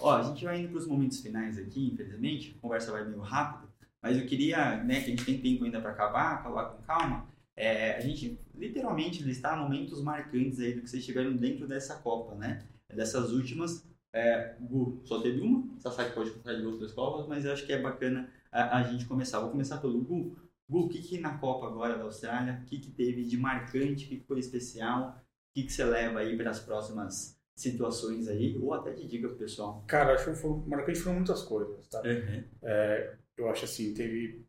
Ó, 0.00 0.16
a 0.16 0.22
gente 0.22 0.44
vai 0.44 0.60
indo 0.60 0.68
para 0.68 0.78
os 0.78 0.86
momentos 0.86 1.20
finais 1.20 1.56
aqui, 1.56 1.92
infelizmente, 1.92 2.54
a 2.58 2.60
conversa 2.60 2.92
vai 2.92 3.04
meio 3.04 3.20
rápido, 3.20 3.68
mas 4.02 4.18
eu 4.18 4.26
queria, 4.26 4.82
né, 4.82 5.00
que 5.00 5.06
a 5.06 5.10
gente 5.10 5.24
tem 5.24 5.38
tempo 5.38 5.64
ainda 5.64 5.80
para 5.80 5.92
acabar, 5.92 6.34
acabar 6.34 6.64
com 6.70 6.82
calma, 6.82 7.26
é, 7.56 7.96
a 7.96 8.00
gente 8.00 8.38
literalmente 8.54 9.22
listar 9.22 9.58
momentos 9.58 10.02
marcantes 10.02 10.58
aí 10.58 10.72
do 10.74 10.82
que 10.82 10.90
vocês 10.90 11.04
tiveram 11.04 11.34
dentro 11.36 11.66
dessa 11.66 11.96
Copa, 11.96 12.34
né? 12.34 12.62
Dessas 12.92 13.30
últimas, 13.30 13.84
é, 14.12 14.54
Gu 14.60 15.00
só 15.04 15.20
teve 15.20 15.40
uma, 15.40 15.64
Sasaki 15.78 16.14
pode 16.14 16.30
contar 16.30 16.54
de 16.54 16.66
outras 16.66 16.92
Copas, 16.92 17.26
mas 17.26 17.44
eu 17.44 17.52
acho 17.52 17.64
que 17.64 17.72
é 17.72 17.80
bacana 17.80 18.28
a, 18.50 18.78
a 18.78 18.82
gente 18.82 19.06
começar. 19.06 19.40
Vou 19.40 19.50
começar 19.50 19.78
pelo 19.78 20.00
Gu. 20.00 20.36
Gu, 20.72 20.86
o 20.86 20.88
que, 20.88 21.02
que 21.02 21.18
na 21.18 21.38
Copa 21.38 21.66
agora 21.66 21.96
da 21.96 22.04
Austrália, 22.04 22.60
o 22.62 22.66
que, 22.66 22.78
que 22.78 22.90
teve 22.90 23.24
de 23.24 23.36
marcante, 23.36 24.06
o 24.06 24.08
que, 24.08 24.16
que 24.18 24.26
foi 24.26 24.38
especial, 24.40 25.10
o 25.18 25.54
que, 25.54 25.64
que 25.64 25.72
você 25.72 25.84
leva 25.84 26.20
aí 26.20 26.36
para 26.36 26.50
as 26.50 26.60
próximas 26.60 27.38
situações 27.54 28.28
aí, 28.28 28.56
ou 28.58 28.72
até 28.74 28.92
de 28.92 29.06
dica 29.06 29.28
pro 29.28 29.36
pessoal. 29.36 29.84
Cara, 29.86 30.14
acho 30.14 30.24
que 30.24 30.34
foi, 30.36 30.50
marcante 30.66 30.98
foram 30.98 31.16
muitas 31.16 31.42
coisas, 31.42 31.86
tá? 31.88 32.00
Uhum. 32.02 32.44
É, 32.62 33.14
eu 33.36 33.48
acho 33.50 33.64
assim, 33.66 33.92
teve. 33.94 34.44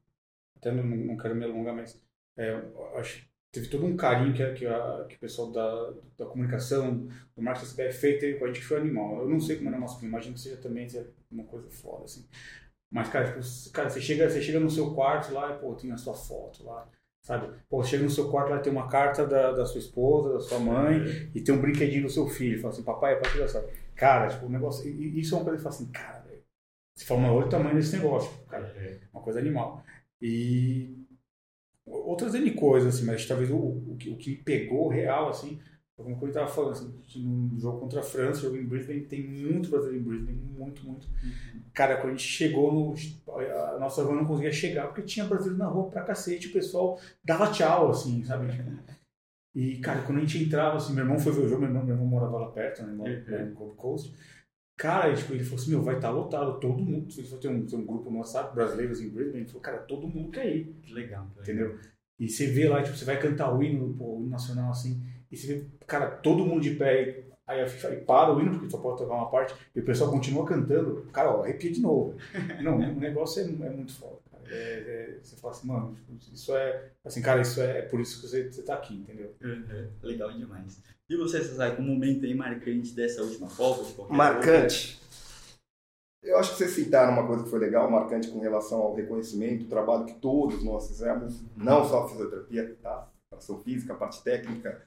Até 0.58 0.72
não, 0.72 0.84
não 0.84 1.18
quero 1.18 1.36
me 1.36 1.44
alongar, 1.46 1.76
mas 1.76 2.02
é, 2.38 2.54
acho 2.98 3.26
teve 3.52 3.68
todo 3.68 3.86
um 3.86 3.96
carinho 3.96 4.34
que, 4.34 4.42
a- 4.44 4.54
que, 4.54 4.66
a- 4.66 5.06
que 5.10 5.16
o 5.16 5.20
pessoal 5.20 5.52
da, 5.52 5.92
da 6.18 6.26
comunicação, 6.26 7.08
do 7.36 7.42
marketing 7.42 7.66
da 7.68 7.72
CBF 7.72 8.00
fez 8.00 8.20
teve 8.20 8.40
com 8.40 8.46
a 8.46 8.48
gente 8.48 8.60
que 8.62 8.66
foi 8.66 8.78
animal. 8.80 9.20
Eu 9.22 9.30
não 9.30 9.40
sei 9.40 9.58
como 9.58 9.70
era 9.70 9.78
o 9.78 9.82
nosso 9.82 10.00
clima, 10.00 10.14
imagino 10.18 10.36
que 10.36 10.42
seja 10.42 10.58
também 10.58 10.88
seja 10.90 11.12
uma 11.32 11.44
coisa 11.46 11.70
foda, 11.70 12.06
assim. 12.06 12.26
Mas, 12.94 13.10
cara, 13.10 13.26
tipo, 13.26 13.72
cara 13.72 13.90
você, 13.90 14.00
chega, 14.00 14.30
você 14.30 14.40
chega 14.40 14.60
no 14.60 14.70
seu 14.70 14.94
quarto 14.94 15.34
lá 15.34 15.50
e, 15.50 15.58
pô, 15.58 15.74
tem 15.74 15.92
a 15.92 15.98
sua 15.98 16.14
foto 16.14 16.64
lá, 16.64 16.88
sabe? 17.24 17.52
Pô, 17.68 17.84
você 17.84 17.90
chega 17.90 18.04
no 18.04 18.10
seu 18.10 18.30
quarto 18.30 18.52
lá 18.52 18.60
tem 18.60 18.72
uma 18.72 18.88
carta 18.88 19.26
da, 19.26 19.52
da 19.52 19.66
sua 19.66 19.80
esposa, 19.80 20.34
da 20.34 20.40
sua 20.40 20.60
mãe, 20.60 21.02
e 21.34 21.42
tem 21.42 21.56
um 21.56 21.60
brinquedinho 21.60 22.04
do 22.04 22.10
seu 22.10 22.28
filho. 22.28 22.62
Fala 22.62 22.72
assim, 22.72 22.84
papai, 22.84 23.14
é 23.14 23.16
pra 23.16 23.32
criança. 23.32 23.68
Cara, 23.96 24.28
tipo, 24.28 24.46
o 24.46 24.50
negócio. 24.50 24.88
Isso 24.88 25.34
é 25.34 25.38
uma 25.40 25.44
coisa 25.44 25.58
que 25.58 25.64
fala 25.64 25.76
assim, 25.76 25.92
cara, 25.92 26.20
velho. 26.20 26.44
Você 26.96 27.06
fala, 27.06 27.32
olha 27.32 27.48
o 27.48 27.50
tamanho 27.50 27.76
desse 27.76 27.98
negócio, 27.98 28.32
cara. 28.46 28.72
Uma 29.12 29.24
coisa 29.24 29.40
animal. 29.40 29.84
E 30.22 30.96
outras 31.84 32.36
N 32.36 32.52
coisas, 32.52 32.96
assim, 32.96 33.06
mas 33.06 33.26
talvez 33.26 33.50
o, 33.50 33.58
o, 33.58 33.98
que, 33.98 34.12
o 34.12 34.18
que 34.18 34.30
me 34.30 34.38
pegou 34.38 34.88
real, 34.88 35.30
assim, 35.30 35.60
como 35.96 36.18
eu 36.22 36.28
estava 36.28 36.48
falando, 36.48 36.72
assim, 36.72 37.24
num 37.24 37.60
jogo 37.60 37.80
contra 37.82 38.00
a 38.00 38.04
França, 38.04 38.42
jogo 38.42 38.58
em 38.58 38.66
Brisbane, 38.66 39.02
tem 39.06 39.28
muito 39.28 39.70
brasileiro 39.70 40.04
em 40.04 40.08
Brisbane, 40.08 40.38
muito, 40.58 40.86
muito. 40.86 41.08
Cara, 41.74 41.98
quando 41.98 42.08
a 42.14 42.16
gente 42.16 42.24
chegou 42.28 42.74
no. 42.74 42.96
A 43.76 43.78
nossa 43.80 44.04
van 44.04 44.16
não 44.16 44.26
conseguia 44.26 44.52
chegar 44.52 44.88
porque 44.88 45.04
tinha 45.04 45.26
brasileiro 45.26 45.58
na 45.60 45.68
rua 45.68 45.90
pra 45.92 46.02
cacete, 46.04 46.48
o 46.48 46.54
pessoal 46.54 47.00
dava 47.24 47.52
tchau, 47.52 47.92
assim, 47.92 48.24
sabe? 48.24 48.48
E, 49.56 49.78
cara, 49.78 50.02
quando 50.02 50.18
a 50.18 50.22
gente 50.22 50.44
entrava, 50.44 50.78
assim, 50.78 50.94
meu 50.94 51.04
irmão 51.04 51.20
foi 51.20 51.32
ver 51.32 51.42
o 51.42 51.48
jogo, 51.48 51.62
meu 51.62 51.70
irmão, 51.70 51.86
meu 51.86 51.94
irmão 51.96 52.08
morava 52.08 52.40
lá 52.40 52.52
perto, 52.52 52.82
né, 52.84 52.92
mora 52.94 53.12
Uhum. 53.28 53.50
no 53.50 53.54
Gold 53.54 53.76
Coast. 53.76 54.14
Cara, 54.76 55.14
tipo, 55.16 55.34
ele 55.34 55.44
falou 55.44 55.60
assim, 55.62 55.70
meu, 55.70 55.84
vai 55.84 55.96
estar 55.98 56.10
lotado, 56.10 56.60
todo 56.60 56.82
mundo. 56.82 57.12
Se 57.14 57.24
for 57.24 57.38
ter 57.38 57.50
um, 57.50 57.64
ter 57.64 57.76
um 57.76 57.86
grupo 57.86 58.10
no 58.10 58.18
WhatsApp, 58.18 58.56
brasileiros 58.56 59.00
em 59.00 59.10
Brisbane, 59.10 59.42
ele 59.42 59.46
falou, 59.46 59.62
cara, 59.62 59.78
todo 59.78 60.08
mundo 60.08 60.32
quer 60.32 60.48
ir, 60.56 60.74
Que 60.82 60.92
legal. 60.92 61.28
que 61.44 61.52
legal. 61.52 61.68
entendeu? 61.68 61.80
E 62.20 62.28
você 62.28 62.48
vê 62.48 62.68
lá, 62.68 62.82
tipo, 62.82 62.98
você 62.98 63.06
vai 63.06 63.20
cantar 63.20 63.54
o 63.56 63.62
hino, 63.62 63.94
pô, 63.94 64.18
o 64.18 64.22
hino 64.22 64.30
nacional, 64.32 64.72
assim, 64.72 65.00
e 65.34 65.38
você 65.38 65.48
vê, 65.48 65.66
cara, 65.88 66.10
todo 66.12 66.46
mundo 66.46 66.62
de 66.62 66.76
pé, 66.76 67.24
aí 67.48 67.62
a 67.62 67.68
FIFA 67.68 67.88
aí 67.88 68.02
para 68.02 68.34
o 68.34 68.40
hino, 68.40 68.52
porque 68.52 68.70
só 68.70 68.78
pode 68.78 69.00
tocar 69.00 69.16
uma 69.16 69.30
parte, 69.30 69.56
e 69.76 69.80
o 69.80 69.84
pessoal 69.84 70.12
continua 70.12 70.46
cantando, 70.46 71.08
cara, 71.12 71.36
ó, 71.36 71.44
arrepia 71.44 71.72
de 71.72 71.82
novo. 71.82 72.16
Não, 72.64 72.78
o 72.78 73.00
negócio 73.00 73.42
é, 73.42 73.46
é 73.46 73.70
muito 73.70 73.94
foda, 73.94 74.20
cara. 74.32 74.44
É, 74.48 74.56
é- 74.56 75.20
você 75.22 75.36
fala 75.38 75.54
assim, 75.54 75.68
mano, 75.68 75.96
tipo, 75.96 76.34
isso 76.34 76.56
é, 76.56 76.92
assim, 77.04 77.22
cara, 77.22 77.42
isso 77.42 77.62
é, 77.62 77.80
é 77.80 77.82
por 77.82 78.00
isso 78.00 78.22
que 78.22 78.28
você, 78.28 78.52
você 78.52 78.62
tá 78.62 78.76
aqui, 78.76 78.94
entendeu? 78.96 79.34
Uhum. 79.42 79.90
Legal 80.04 80.32
demais. 80.32 80.82
E 81.10 81.18
você, 81.18 81.44
Sasaki, 81.44 81.82
um 81.82 81.86
momento 81.86 82.26
aí 82.26 82.34
marcante 82.34 82.94
dessa 82.94 83.22
última 83.22 83.48
Copa? 83.50 83.84
De 83.84 83.94
qualquer 83.94 84.16
Marcante. 84.16 85.02
Eu 86.22 86.38
acho 86.38 86.52
que 86.52 86.58
vocês 86.58 86.72
citaram 86.72 87.12
uma 87.12 87.28
coisa 87.28 87.44
que 87.44 87.50
foi 87.50 87.60
legal, 87.60 87.92
marcante 87.92 88.30
com 88.30 88.40
relação 88.40 88.80
ao 88.80 88.96
reconhecimento, 88.96 89.66
o 89.66 89.68
trabalho 89.68 90.06
que 90.06 90.14
todos 90.14 90.64
nós 90.64 90.88
fizemos, 90.88 91.44
não 91.58 91.84
só 91.84 92.06
a 92.06 92.10
fisioterapia, 92.10 92.78
tá? 92.82 93.10
A 93.32 93.36
ação 93.36 93.60
física, 93.60 93.92
a 93.94 93.98
parte 93.98 94.24
técnica, 94.24 94.82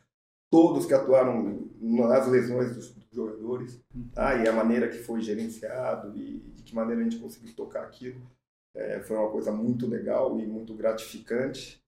todos 0.51 0.87
que 0.87 0.95
atuaram 0.95 1.69
nas 1.81 2.27
lesões 2.29 2.75
dos, 2.75 2.91
dos 2.91 3.07
jogadores, 3.13 3.81
tá? 4.15 4.37
E 4.37 4.49
a 4.49 4.53
maneira 4.53 4.89
que 4.89 4.99
foi 4.99 5.21
gerenciado 5.21 6.17
e 6.17 6.39
de 6.55 6.63
que 6.63 6.75
maneira 6.75 7.01
a 7.01 7.05
gente 7.05 7.19
conseguiu 7.19 7.55
tocar 7.55 7.83
aquilo, 7.83 8.21
é, 8.75 9.01
foi 9.01 9.17
uma 9.17 9.31
coisa 9.31 9.51
muito 9.51 9.87
legal 9.87 10.39
e 10.39 10.47
muito 10.47 10.75
gratificante. 10.75 11.81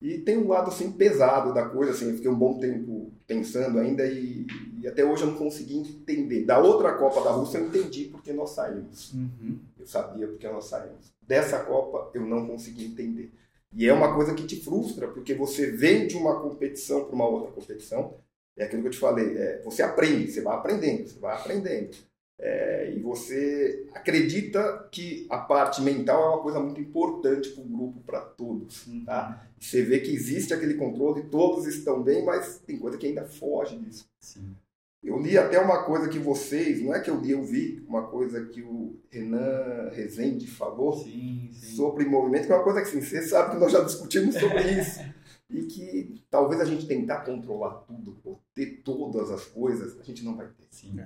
E 0.00 0.18
tem 0.18 0.36
um 0.36 0.48
lado 0.48 0.68
assim 0.68 0.92
pesado 0.92 1.54
da 1.54 1.66
coisa, 1.66 1.92
assim, 1.92 2.10
eu 2.10 2.16
fiquei 2.16 2.30
um 2.30 2.38
bom 2.38 2.58
tempo 2.58 3.10
pensando 3.26 3.78
ainda 3.78 4.06
e, 4.06 4.46
e 4.78 4.86
até 4.86 5.02
hoje 5.02 5.22
eu 5.22 5.28
não 5.28 5.38
consegui 5.38 5.78
entender. 5.78 6.44
Da 6.44 6.58
outra 6.58 6.92
Copa 6.94 7.22
da 7.22 7.30
Rússia 7.30 7.58
eu 7.58 7.66
entendi 7.66 8.04
porque 8.04 8.32
nós 8.32 8.50
saímos. 8.50 9.14
Uhum. 9.14 9.58
Eu 9.78 9.86
sabia 9.86 10.28
porque 10.28 10.46
nós 10.48 10.66
saímos. 10.66 11.12
Dessa 11.22 11.60
Copa 11.64 12.10
eu 12.12 12.26
não 12.26 12.46
consegui 12.46 12.84
entender. 12.84 13.32
E 13.74 13.86
é 13.86 13.92
uma 13.92 14.14
coisa 14.14 14.34
que 14.34 14.46
te 14.46 14.62
frustra, 14.62 15.08
porque 15.08 15.34
você 15.34 15.70
vem 15.70 16.06
de 16.06 16.16
uma 16.16 16.40
competição 16.40 17.04
para 17.04 17.14
uma 17.14 17.28
outra 17.28 17.52
competição. 17.52 18.14
É 18.56 18.64
aquilo 18.64 18.82
que 18.82 18.88
eu 18.88 18.92
te 18.92 18.98
falei, 18.98 19.36
é, 19.36 19.62
você 19.62 19.82
aprende, 19.82 20.32
você 20.32 20.40
vai 20.40 20.56
aprendendo, 20.56 21.08
você 21.08 21.18
vai 21.18 21.36
aprendendo. 21.36 21.96
É, 22.38 22.92
e 22.94 23.00
você 23.00 23.86
acredita 23.94 24.88
que 24.92 25.26
a 25.30 25.38
parte 25.38 25.80
mental 25.80 26.22
é 26.22 26.34
uma 26.34 26.42
coisa 26.42 26.60
muito 26.60 26.80
importante 26.80 27.50
para 27.50 27.62
o 27.62 27.66
grupo, 27.66 28.00
para 28.00 28.20
todos. 28.20 28.86
Uhum. 28.86 29.04
Tá? 29.04 29.46
Você 29.58 29.82
vê 29.82 30.00
que 30.00 30.14
existe 30.14 30.52
aquele 30.52 30.74
controle, 30.74 31.24
todos 31.24 31.66
estão 31.66 32.02
bem, 32.02 32.24
mas 32.24 32.58
tem 32.66 32.78
coisa 32.78 32.98
que 32.98 33.06
ainda 33.06 33.24
foge 33.24 33.78
disso. 33.78 34.06
Sim. 34.20 34.54
Eu 35.02 35.20
li 35.20 35.38
até 35.38 35.60
uma 35.60 35.84
coisa 35.84 36.08
que 36.08 36.18
vocês, 36.18 36.82
não 36.82 36.92
é 36.92 37.00
que 37.00 37.08
eu 37.08 37.20
li, 37.20 37.30
eu 37.30 37.44
vi, 37.44 37.84
uma 37.86 38.08
coisa 38.08 38.44
que 38.46 38.62
o 38.62 38.98
Renan 39.08 39.90
Rezende 39.92 40.46
falou 40.46 40.94
Sim, 40.94 41.50
sim. 41.52 41.76
sobre 41.76 42.04
movimento, 42.04 42.46
que 42.46 42.52
é 42.52 42.56
uma 42.56 42.64
coisa 42.64 42.82
que 42.82 42.88
assim, 42.88 43.00
você 43.00 43.22
sabe 43.22 43.52
que 43.52 43.60
nós 43.60 43.70
já 43.70 43.84
discutimos 43.84 44.34
sobre 44.34 44.62
isso. 44.80 45.00
e 45.48 45.62
que 45.66 46.24
talvez 46.28 46.60
a 46.60 46.64
gente 46.64 46.86
tentar 46.88 47.20
controlar 47.20 47.84
tudo, 47.86 48.18
ou 48.24 48.40
ter 48.54 48.82
todas 48.82 49.30
as 49.30 49.44
coisas, 49.44 49.98
a 50.00 50.02
gente 50.02 50.24
não 50.24 50.36
vai 50.36 50.46
ter. 50.48 50.66
Sim. 50.70 50.98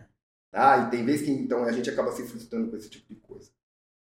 Ah, 0.52 0.78
e 0.78 0.90
tem 0.90 1.04
vezes 1.04 1.26
que 1.26 1.30
então 1.30 1.64
a 1.64 1.72
gente 1.72 1.90
acaba 1.90 2.10
se 2.12 2.24
frustrando 2.24 2.70
com 2.70 2.76
esse 2.76 2.88
tipo 2.88 3.06
de 3.12 3.20
coisa. 3.20 3.50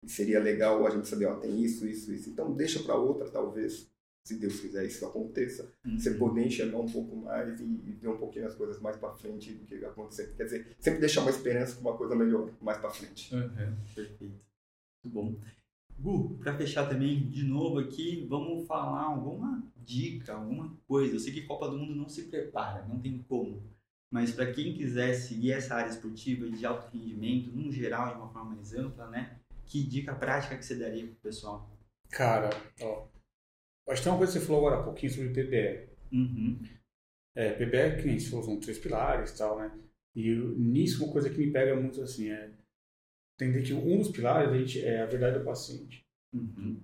E 0.05 0.09
seria 0.09 0.39
legal 0.39 0.87
a 0.87 0.91
gente 0.91 1.09
saber, 1.09 1.27
ó, 1.27 1.35
tem 1.37 1.61
isso, 1.61 1.87
isso, 1.87 2.13
isso. 2.13 2.31
Então 2.31 2.53
deixa 2.55 2.83
para 2.83 2.95
outra, 2.95 3.29
talvez, 3.29 3.89
se 4.29 4.39
Deus 4.39 4.61
quiser 4.61 4.85
isso 4.87 5.05
aconteça, 5.07 5.73
você 5.85 6.11
Uhum. 6.11 6.19
poder 6.19 6.47
enxergar 6.47 6.79
um 6.79 6.87
pouco 6.87 7.17
mais 7.17 7.59
e, 7.61 7.65
e 7.65 7.93
ver 7.93 8.09
um 8.09 8.19
pouquinho 8.19 8.47
as 8.47 8.55
coisas 8.55 8.81
mais 8.81 8.97
para 8.97 9.15
frente 9.15 9.53
do 9.55 9.65
que 9.65 9.83
acontecer. 9.85 10.35
Quer 10.37 10.45
dizer, 10.45 10.77
sempre 10.79 11.01
deixar 11.01 11.23
uma 11.23 11.31
esperança 11.31 11.77
com 11.77 11.83
uma 11.83 11.97
coisa 11.97 12.15
melhor 12.15 12.51
mais 12.61 12.79
para 12.79 12.91
frente. 12.91 13.35
Uhum. 13.35 13.77
Perfeito. 13.95 14.25
Muito 14.25 15.15
bom. 15.15 15.37
Gu, 15.99 16.39
para 16.39 16.57
fechar 16.57 16.89
também, 16.89 17.29
de 17.29 17.43
novo 17.45 17.79
aqui, 17.81 18.25
vamos 18.29 18.67
falar 18.69 19.03
alguma 19.03 19.63
dica, 19.77 20.35
alguma 20.35 20.77
coisa. 20.87 21.15
Eu 21.15 21.19
sei 21.21 21.33
que 21.33 21.43
Copa 21.43 21.69
do 21.69 21.77
Mundo 21.79 21.95
não 21.95 22.09
se 22.09 22.25
prepara, 22.25 22.87
não 22.87 23.01
tem 23.01 23.19
como. 23.29 23.63
Mas 24.11 24.31
para 24.33 24.53
quem 24.53 24.75
quiser 24.75 25.15
seguir 25.15 25.53
essa 25.53 25.75
área 25.75 25.91
esportiva 25.91 26.49
de 26.49 26.65
alto 26.65 26.89
rendimento, 26.97 27.51
num 27.51 27.71
geral, 27.73 28.11
de 28.15 28.21
uma 28.21 28.29
forma 28.29 28.55
mais 28.55 28.73
ampla, 28.75 29.09
né? 29.09 29.39
Que 29.67 29.83
dica 29.83 30.15
prática 30.15 30.57
que 30.57 30.65
você 30.65 30.77
daria 30.77 31.05
pro 31.07 31.17
pessoal? 31.17 31.69
Cara, 32.11 32.49
ó, 32.81 33.07
que 33.97 34.03
tem 34.03 34.13
uma 34.13 34.19
coisa 34.19 34.33
que 34.33 34.39
você 34.39 34.47
falou 34.47 34.67
agora 34.67 34.81
há 34.81 34.85
pouquinho 34.85 35.13
sobre 35.13 35.31
PBR. 35.31 35.89
Uhum. 36.13 36.61
É, 37.37 37.53
PBR, 37.53 38.01
que 38.01 38.07
nem 38.07 38.19
você 38.19 38.31
falou, 38.31 38.45
são 38.45 38.61
três 38.61 38.79
pilares 38.79 39.31
e 39.31 39.39
tal, 39.39 39.59
né? 39.59 39.73
E 40.15 40.35
nisso 40.35 41.05
uma 41.05 41.13
coisa 41.13 41.31
que 41.31 41.39
me 41.39 41.53
pega 41.53 41.77
muito 41.77 42.03
assim 42.03 42.31
é 42.31 42.51
entender 43.35 43.63
que 43.63 43.73
um 43.73 43.99
dos 43.99 44.11
pilares 44.11 44.51
a 44.51 44.59
gente, 44.59 44.85
é 44.85 45.03
a 45.03 45.07
verdade 45.07 45.39
do 45.39 45.45
paciente. 45.45 46.05
Uhum. 46.35 46.81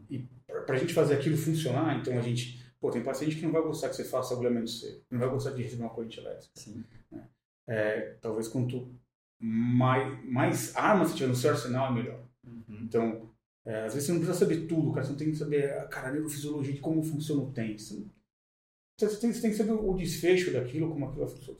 Para 0.46 0.76
a 0.76 0.78
gente 0.78 0.94
fazer 0.94 1.14
aquilo 1.14 1.36
funcionar, 1.36 1.98
então 1.98 2.16
a 2.18 2.22
gente. 2.22 2.64
Pô, 2.80 2.90
tem 2.90 3.02
paciente 3.02 3.36
que 3.36 3.42
não 3.42 3.52
vai 3.52 3.62
gostar 3.62 3.88
que 3.88 3.96
você 3.96 4.04
faça 4.04 4.34
agulhamento 4.34 4.68
seco, 4.68 5.04
não 5.10 5.18
vai 5.18 5.28
gostar 5.28 5.52
de 5.52 5.62
receber 5.62 5.82
uma 5.82 5.90
corrente 5.90 6.20
elétrica. 6.20 6.52
Sim. 6.54 6.84
É, 7.66 8.16
talvez 8.20 8.46
quanto 8.46 8.94
mais, 9.40 10.24
mais 10.30 10.76
armas 10.76 11.08
você 11.08 11.16
tiver 11.16 11.28
no 11.28 11.34
seu 11.34 11.50
arsenal, 11.50 11.90
é 11.90 11.94
melhor. 11.94 12.28
Uhum. 12.46 12.82
Então, 12.82 13.33
é, 13.66 13.84
às 13.86 13.94
vezes 13.94 14.06
você 14.06 14.12
não 14.12 14.20
precisa 14.20 14.38
saber 14.38 14.66
tudo, 14.66 14.92
cara. 14.92 15.04
Você 15.04 15.10
não 15.12 15.18
tem 15.18 15.30
que 15.30 15.36
saber 15.36 15.72
a 15.72 15.84
cara, 15.86 16.08
a 16.08 16.12
neurofisiologia 16.12 16.72
de 16.74 16.80
como 16.80 17.02
funciona 17.02 17.42
o 17.42 17.52
tênis. 17.52 17.82
Você 17.82 17.94
não- 17.94 18.10
você 18.98 19.16
tem, 19.20 19.32
você 19.32 19.40
tem 19.40 19.50
que 19.50 19.56
saber 19.56 19.72
o 19.72 19.94
desfecho 19.94 20.52
daquilo, 20.52 20.88
como 20.90 21.06
aquilo 21.06 21.26
vai 21.26 21.34
funcionar, 21.34 21.58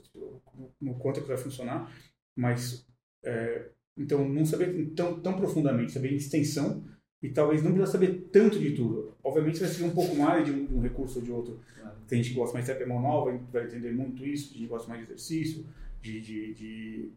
quanto 0.99 1.19
aquilo 1.19 1.27
vai 1.35 1.37
funcionar, 1.37 1.91
mas 2.37 2.87
é, 3.23 3.69
então 3.97 4.27
não 4.27 4.45
saber 4.45 4.91
tão, 4.95 5.19
tão 5.19 5.35
profundamente, 5.35 5.91
saber 5.91 6.13
em 6.13 6.15
extensão 6.15 6.83
e 7.21 7.29
talvez 7.29 7.61
não 7.63 7.71
precisa 7.71 7.91
saber 7.91 8.29
tanto 8.31 8.59
de 8.59 8.71
tudo. 8.73 9.13
Obviamente 9.23 9.57
você 9.57 9.65
vai 9.65 9.73
saber 9.73 9.85
um 9.85 9.95
pouco 9.95 10.15
mais 10.15 10.45
de 10.45 10.51
um, 10.51 10.65
de 10.65 10.73
um 10.75 10.81
recurso 10.81 11.19
ou 11.19 11.25
de 11.25 11.31
outro. 11.31 11.59
Claro. 11.77 11.97
Tem 12.07 12.21
gente 12.21 12.33
que 12.33 12.39
gosta 12.39 12.53
mais 12.53 12.65
de 12.65 12.71
terapia 12.71 12.93
manual, 12.93 13.25
vai, 13.25 13.37
vai 13.51 13.65
entender 13.65 13.91
muito 13.91 14.25
isso, 14.25 14.49
tem 14.49 14.59
gente 14.59 14.67
que 14.67 14.69
gosta 14.69 14.87
mais 14.87 15.01
de 15.01 15.07
exercício, 15.07 15.65
de, 16.01 16.21
de, 16.21 16.53
de 16.53 17.11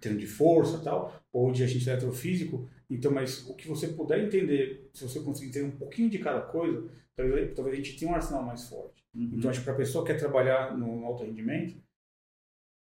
treino 0.00 0.18
de 0.18 0.26
força 0.26 0.78
tal, 0.78 1.22
ou 1.32 1.52
de 1.52 1.62
agente 1.62 1.88
eletrofísico. 1.88 2.68
Então, 2.88 3.10
mas 3.10 3.46
o 3.48 3.54
que 3.54 3.68
você 3.68 3.88
puder 3.88 4.22
entender, 4.24 4.90
se 4.92 5.02
você 5.02 5.20
conseguir 5.20 5.50
entender 5.50 5.66
um 5.66 5.78
pouquinho 5.78 6.10
de 6.10 6.18
cada 6.18 6.42
coisa, 6.42 6.88
talvez, 7.16 7.54
talvez 7.54 7.74
a 7.74 7.76
gente 7.82 7.98
tenha 7.98 8.10
um 8.10 8.14
arsenal 8.14 8.42
mais 8.42 8.68
forte. 8.68 9.02
Uhum. 9.14 9.30
Então, 9.34 9.50
acho 9.50 9.60
que 9.60 9.64
para 9.64 9.74
a 9.74 9.78
pessoa 9.78 10.04
que 10.04 10.12
quer 10.12 10.18
trabalhar 10.18 10.76
no 10.76 11.04
alto 11.04 11.24
rendimento, 11.24 11.76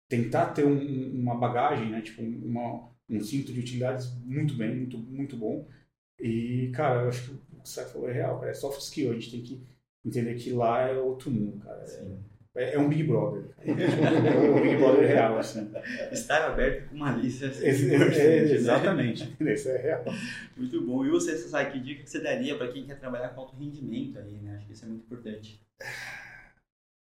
tentar 0.08 0.48
ter 0.48 0.66
um, 0.66 1.20
uma 1.22 1.36
bagagem, 1.36 1.92
né, 1.92 2.02
tipo 2.02 2.22
uma, 2.22 2.90
um 3.08 3.20
cinto 3.22 3.54
de 3.54 3.60
utilidades 3.60 4.12
muito 4.26 4.56
bem, 4.56 4.76
muito, 4.76 4.98
muito 4.98 5.38
bom. 5.38 5.68
E, 6.20 6.72
cara, 6.74 7.04
eu 7.04 7.10
acho 7.10 7.24
que 7.24 7.36
o 7.36 7.62
que 7.62 7.70
você 7.70 7.86
falou 7.86 8.10
é 8.10 8.14
real, 8.14 8.40
cara, 8.40 8.52
é 8.52 8.54
soft 8.54 8.82
skill, 8.82 9.12
a 9.12 9.14
gente 9.14 9.32
tem 9.32 9.42
que 9.42 9.64
entender 10.04 10.36
que 10.36 10.52
lá 10.52 10.82
é 10.82 10.98
outro 10.98 11.30
mundo, 11.30 11.60
cara. 11.60 11.82
É, 11.84 12.18
é, 12.60 12.80
um 12.80 12.90
Big 12.90 13.04
Brother. 13.04 13.50
É 13.66 14.50
um 14.50 14.62
Big 14.62 14.78
Brother 14.78 15.08
real, 15.08 15.38
assim. 15.38 15.72
Estar 16.12 16.52
aberto 16.52 16.90
com 16.90 16.98
malícia. 16.98 17.48
É, 17.62 17.70
é, 17.70 18.54
exatamente. 18.54 19.36
Isso 19.40 19.70
é 19.70 19.78
real. 19.78 20.04
Muito 20.58 20.82
bom. 20.86 21.06
E 21.06 21.10
você, 21.10 21.38
sabe 21.38 21.72
que 21.72 21.80
dica 21.80 22.04
que 22.04 22.10
você 22.10 22.20
daria 22.20 22.58
para 22.58 22.72
quem 22.72 22.86
quer 22.86 23.00
trabalhar 23.00 23.30
com 23.30 23.42
alto 23.42 23.56
rendimento 23.56 24.20
aí, 24.20 24.38
né? 24.40 24.58
Acho 24.58 24.68
que 24.68 24.74
isso 24.74 24.86
é 24.86 24.88
muito 24.88 25.06
importante. 25.06 25.62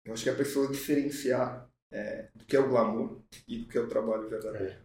Eu 0.04 0.12
acho 0.12 0.22
que 0.22 0.30
a 0.30 0.34
pessoa 0.34 0.70
diferenciar 0.70 1.68
é, 1.92 2.28
do 2.34 2.44
que 2.44 2.56
é 2.56 2.60
o 2.60 2.68
glamour 2.68 3.22
e 3.46 3.58
do 3.58 3.68
que 3.68 3.78
é 3.78 3.80
o 3.80 3.88
trabalho 3.88 4.28
verdadeiro. 4.28 4.76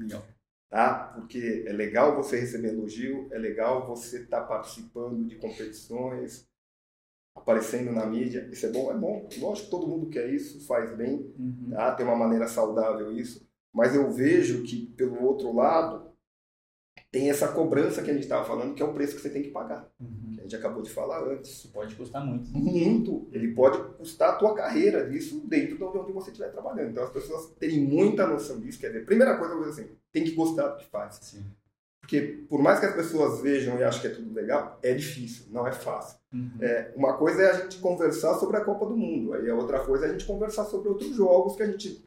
Legal. 0.00 0.26
Tá? 0.70 1.12
Porque 1.14 1.64
é 1.66 1.72
legal 1.72 2.14
você 2.14 2.38
receber 2.38 2.68
elogio, 2.68 3.28
é 3.32 3.38
legal 3.38 3.86
você 3.86 4.22
estar 4.22 4.42
tá 4.42 4.46
participando 4.46 5.26
de 5.26 5.36
competições, 5.36 6.46
aparecendo 7.38 7.92
na 7.92 8.06
mídia. 8.06 8.48
Isso 8.52 8.66
é 8.66 8.70
bom? 8.70 8.90
É 8.90 8.94
bom. 8.94 9.28
Lógico 9.38 9.66
que 9.66 9.70
todo 9.70 9.86
mundo 9.86 10.08
quer 10.08 10.28
isso, 10.28 10.66
faz 10.66 10.94
bem, 10.96 11.32
uhum. 11.38 11.70
tá? 11.70 11.92
tem 11.92 12.06
uma 12.06 12.16
maneira 12.16 12.46
saudável 12.46 13.12
isso. 13.12 13.46
Mas 13.72 13.94
eu 13.94 14.10
vejo 14.10 14.62
que, 14.64 14.86
pelo 14.96 15.22
outro 15.22 15.54
lado, 15.54 16.08
tem 17.10 17.30
essa 17.30 17.48
cobrança 17.48 18.02
que 18.02 18.10
a 18.10 18.12
gente 18.12 18.24
estava 18.24 18.44
falando, 18.44 18.74
que 18.74 18.82
é 18.82 18.84
o 18.84 18.92
preço 18.92 19.16
que 19.16 19.22
você 19.22 19.30
tem 19.30 19.42
que 19.42 19.50
pagar. 19.50 19.88
Uhum. 19.98 20.32
Que 20.34 20.40
a 20.40 20.42
gente 20.42 20.56
acabou 20.56 20.82
de 20.82 20.90
falar 20.90 21.22
antes. 21.26 21.50
Isso 21.50 21.72
pode 21.72 21.94
custar 21.94 22.24
muito. 22.24 22.50
Muito. 22.50 23.28
Ele 23.32 23.54
pode 23.54 23.78
custar 23.96 24.34
a 24.34 24.36
tua 24.36 24.54
carreira 24.54 25.08
disso 25.08 25.40
dentro 25.46 25.76
de 25.76 25.84
onde 25.84 26.12
você 26.12 26.30
estiver 26.30 26.50
trabalhando. 26.50 26.90
Então 26.90 27.04
as 27.04 27.10
pessoas 27.10 27.50
terem 27.58 27.80
muita 27.80 28.26
noção 28.26 28.60
disso. 28.60 28.78
Quer 28.78 28.88
dizer, 28.88 29.06
primeira 29.06 29.38
coisa, 29.38 29.54
eu 29.54 29.58
vou 29.58 29.68
dizer 29.68 29.82
assim, 29.82 29.92
tem 30.12 30.24
que 30.24 30.32
gostar 30.32 30.68
do 30.68 30.76
que 30.78 30.86
faz. 30.86 31.18
Sim. 31.22 31.44
Porque 32.00 32.46
por 32.48 32.62
mais 32.62 32.80
que 32.80 32.86
as 32.86 32.94
pessoas 32.94 33.40
vejam 33.40 33.78
e 33.78 33.84
achem 33.84 34.00
que 34.00 34.06
é 34.06 34.10
tudo 34.10 34.32
legal, 34.32 34.78
é 34.82 34.94
difícil, 34.94 35.46
não 35.50 35.66
é 35.66 35.72
fácil. 35.72 36.18
Uhum. 36.32 36.50
É, 36.60 36.92
uma 36.96 37.16
coisa 37.16 37.42
é 37.42 37.50
a 37.50 37.60
gente 37.60 37.78
conversar 37.78 38.34
sobre 38.34 38.56
a 38.56 38.64
Copa 38.64 38.86
do 38.86 38.96
Mundo, 38.96 39.34
aí 39.34 39.48
a 39.50 39.54
outra 39.54 39.80
coisa 39.80 40.06
é 40.06 40.08
a 40.08 40.12
gente 40.12 40.24
conversar 40.24 40.64
sobre 40.64 40.88
outros 40.88 41.14
jogos 41.14 41.56
que 41.56 41.62
a 41.62 41.66
gente. 41.66 42.06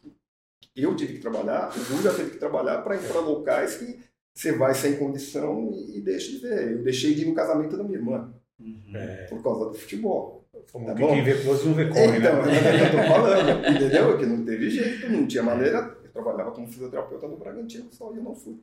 Eu 0.75 0.95
tive 0.95 1.13
que 1.13 1.19
trabalhar, 1.19 1.69
o 1.69 1.79
Ju 1.79 2.01
já 2.01 2.13
teve 2.13 2.31
que 2.31 2.37
trabalhar 2.37 2.81
para 2.81 2.95
ir 2.95 3.07
para 3.07 3.19
locais 3.19 3.75
que 3.75 3.99
você 4.33 4.53
vai 4.53 4.73
sem 4.73 4.97
condição 4.97 5.69
e, 5.73 5.97
e 5.97 6.01
deixa 6.01 6.31
de 6.31 6.37
ver. 6.37 6.71
Eu 6.71 6.83
deixei 6.83 7.13
de 7.13 7.23
ir 7.23 7.25
no 7.27 7.35
casamento 7.35 7.75
da 7.75 7.83
minha 7.83 7.97
irmã. 7.97 8.33
Uhum. 8.59 8.95
É. 8.95 9.25
Por 9.25 9.43
causa 9.43 9.65
do 9.65 9.73
futebol. 9.73 10.41
Tá 10.71 10.93
bom? 10.93 11.13
Quem 11.13 11.23
vê 11.23 11.41
close 11.41 11.67
não 11.67 11.73
vê 11.73 11.87
corre, 11.87 12.17
então, 12.17 12.45
né? 12.45 12.85
eu 12.85 12.91
tô 12.91 13.13
falando, 13.13 13.67
entendeu? 13.67 14.17
Que 14.17 14.25
não 14.25 14.45
teve 14.45 14.69
jeito, 14.69 15.09
não 15.09 15.27
tinha 15.27 15.43
maneira. 15.43 15.97
Eu 16.03 16.11
trabalhava 16.11 16.51
como 16.51 16.67
fisioterapeuta 16.67 17.27
no 17.27 17.37
Bragantino, 17.37 17.91
só 17.91 18.11
eu 18.13 18.23
não 18.23 18.35
fui. 18.35 18.59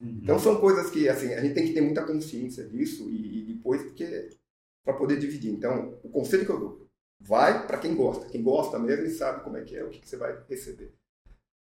Uhum. 0.00 0.20
Então 0.22 0.38
são 0.38 0.60
coisas 0.60 0.90
que 0.90 1.08
assim 1.08 1.32
a 1.32 1.40
gente 1.40 1.54
tem 1.54 1.66
que 1.66 1.72
ter 1.72 1.80
muita 1.80 2.04
consciência 2.04 2.66
disso 2.68 3.08
e, 3.10 3.40
e 3.40 3.54
depois 3.54 3.82
porque 3.82 4.30
para 4.84 4.94
poder 4.94 5.18
dividir. 5.18 5.52
Então 5.52 5.98
o 6.02 6.08
conselho 6.08 6.44
que 6.44 6.52
eu 6.52 6.60
dou 6.60 6.86
vai 7.20 7.66
para 7.66 7.78
quem 7.78 7.94
gosta, 7.94 8.26
quem 8.28 8.42
gosta 8.42 8.78
mesmo 8.78 9.06
e 9.06 9.10
sabe 9.10 9.42
como 9.42 9.56
é 9.56 9.62
que 9.62 9.74
é 9.74 9.84
o 9.84 9.90
que, 9.90 10.00
que 10.00 10.08
você 10.08 10.16
vai 10.16 10.38
receber 10.48 10.92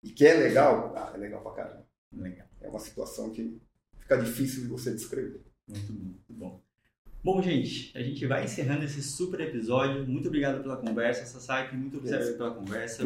e 0.04 0.10
que 0.10 0.26
é 0.26 0.34
legal, 0.34 0.94
ah, 0.96 1.12
é 1.14 1.18
legal 1.18 1.42
pra 1.42 1.52
caramba. 1.52 1.86
Legal. 2.14 2.48
É 2.60 2.68
uma 2.68 2.80
situação 2.80 3.30
que 3.30 3.60
fica 4.00 4.18
difícil 4.18 4.64
de 4.64 4.68
você 4.68 4.92
descrever. 4.92 5.42
Muito 5.68 5.94
bom, 5.94 6.04
muito 6.04 6.34
bom. 6.34 6.62
Bom, 7.24 7.42
gente, 7.42 7.96
a 7.96 8.02
gente 8.02 8.26
vai 8.26 8.44
encerrando 8.44 8.84
esse 8.84 9.02
super 9.04 9.40
episódio. 9.42 10.08
Muito 10.08 10.28
obrigado 10.28 10.62
pela 10.62 10.78
conversa, 10.78 11.24
Sasaki. 11.26 11.76
Muito 11.76 11.98
obrigado 11.98 12.36
pela 12.36 12.52
conversa. 12.56 13.04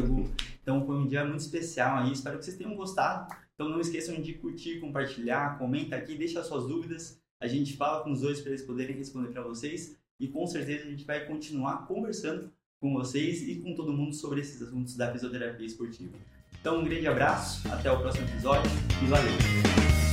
Então, 0.62 0.86
foi 0.86 0.96
um 0.96 1.06
dia 1.06 1.22
muito 1.22 1.40
especial 1.40 1.98
aí. 1.98 2.12
Espero 2.12 2.38
que 2.38 2.46
vocês 2.46 2.56
tenham 2.56 2.74
gostado. 2.74 3.30
Então, 3.56 3.70
não 3.70 3.80
esqueçam 3.80 4.20
de 4.20 4.34
curtir, 4.34 4.80
compartilhar, 4.80 5.58
comenta 5.58 5.96
aqui, 5.96 6.14
deixa 6.14 6.44
suas 6.44 6.68
dúvidas. 6.68 7.18
A 7.40 7.46
gente 7.46 7.74
fala 7.74 8.04
com 8.04 8.12
os 8.12 8.20
dois 8.20 8.40
para 8.40 8.50
eles 8.50 8.62
poderem 8.62 8.94
responder 8.94 9.30
para 9.30 9.42
vocês. 9.42 9.96
E 10.20 10.28
com 10.28 10.46
certeza 10.46 10.84
a 10.84 10.90
gente 10.90 11.04
vai 11.04 11.26
continuar 11.26 11.86
conversando 11.86 12.52
com 12.78 12.92
vocês 12.92 13.42
e 13.48 13.56
com 13.56 13.74
todo 13.74 13.92
mundo 13.92 14.14
sobre 14.14 14.40
esses 14.40 14.60
assuntos 14.60 14.94
da 14.94 15.10
fisioterapia 15.10 15.66
esportiva. 15.66 16.16
Então, 16.60 16.80
um 16.80 16.84
grande 16.84 17.06
abraço, 17.06 17.66
até 17.72 17.90
o 17.90 17.98
próximo 17.98 18.28
episódio 18.28 18.70
e 19.02 19.06
valeu! 19.06 20.05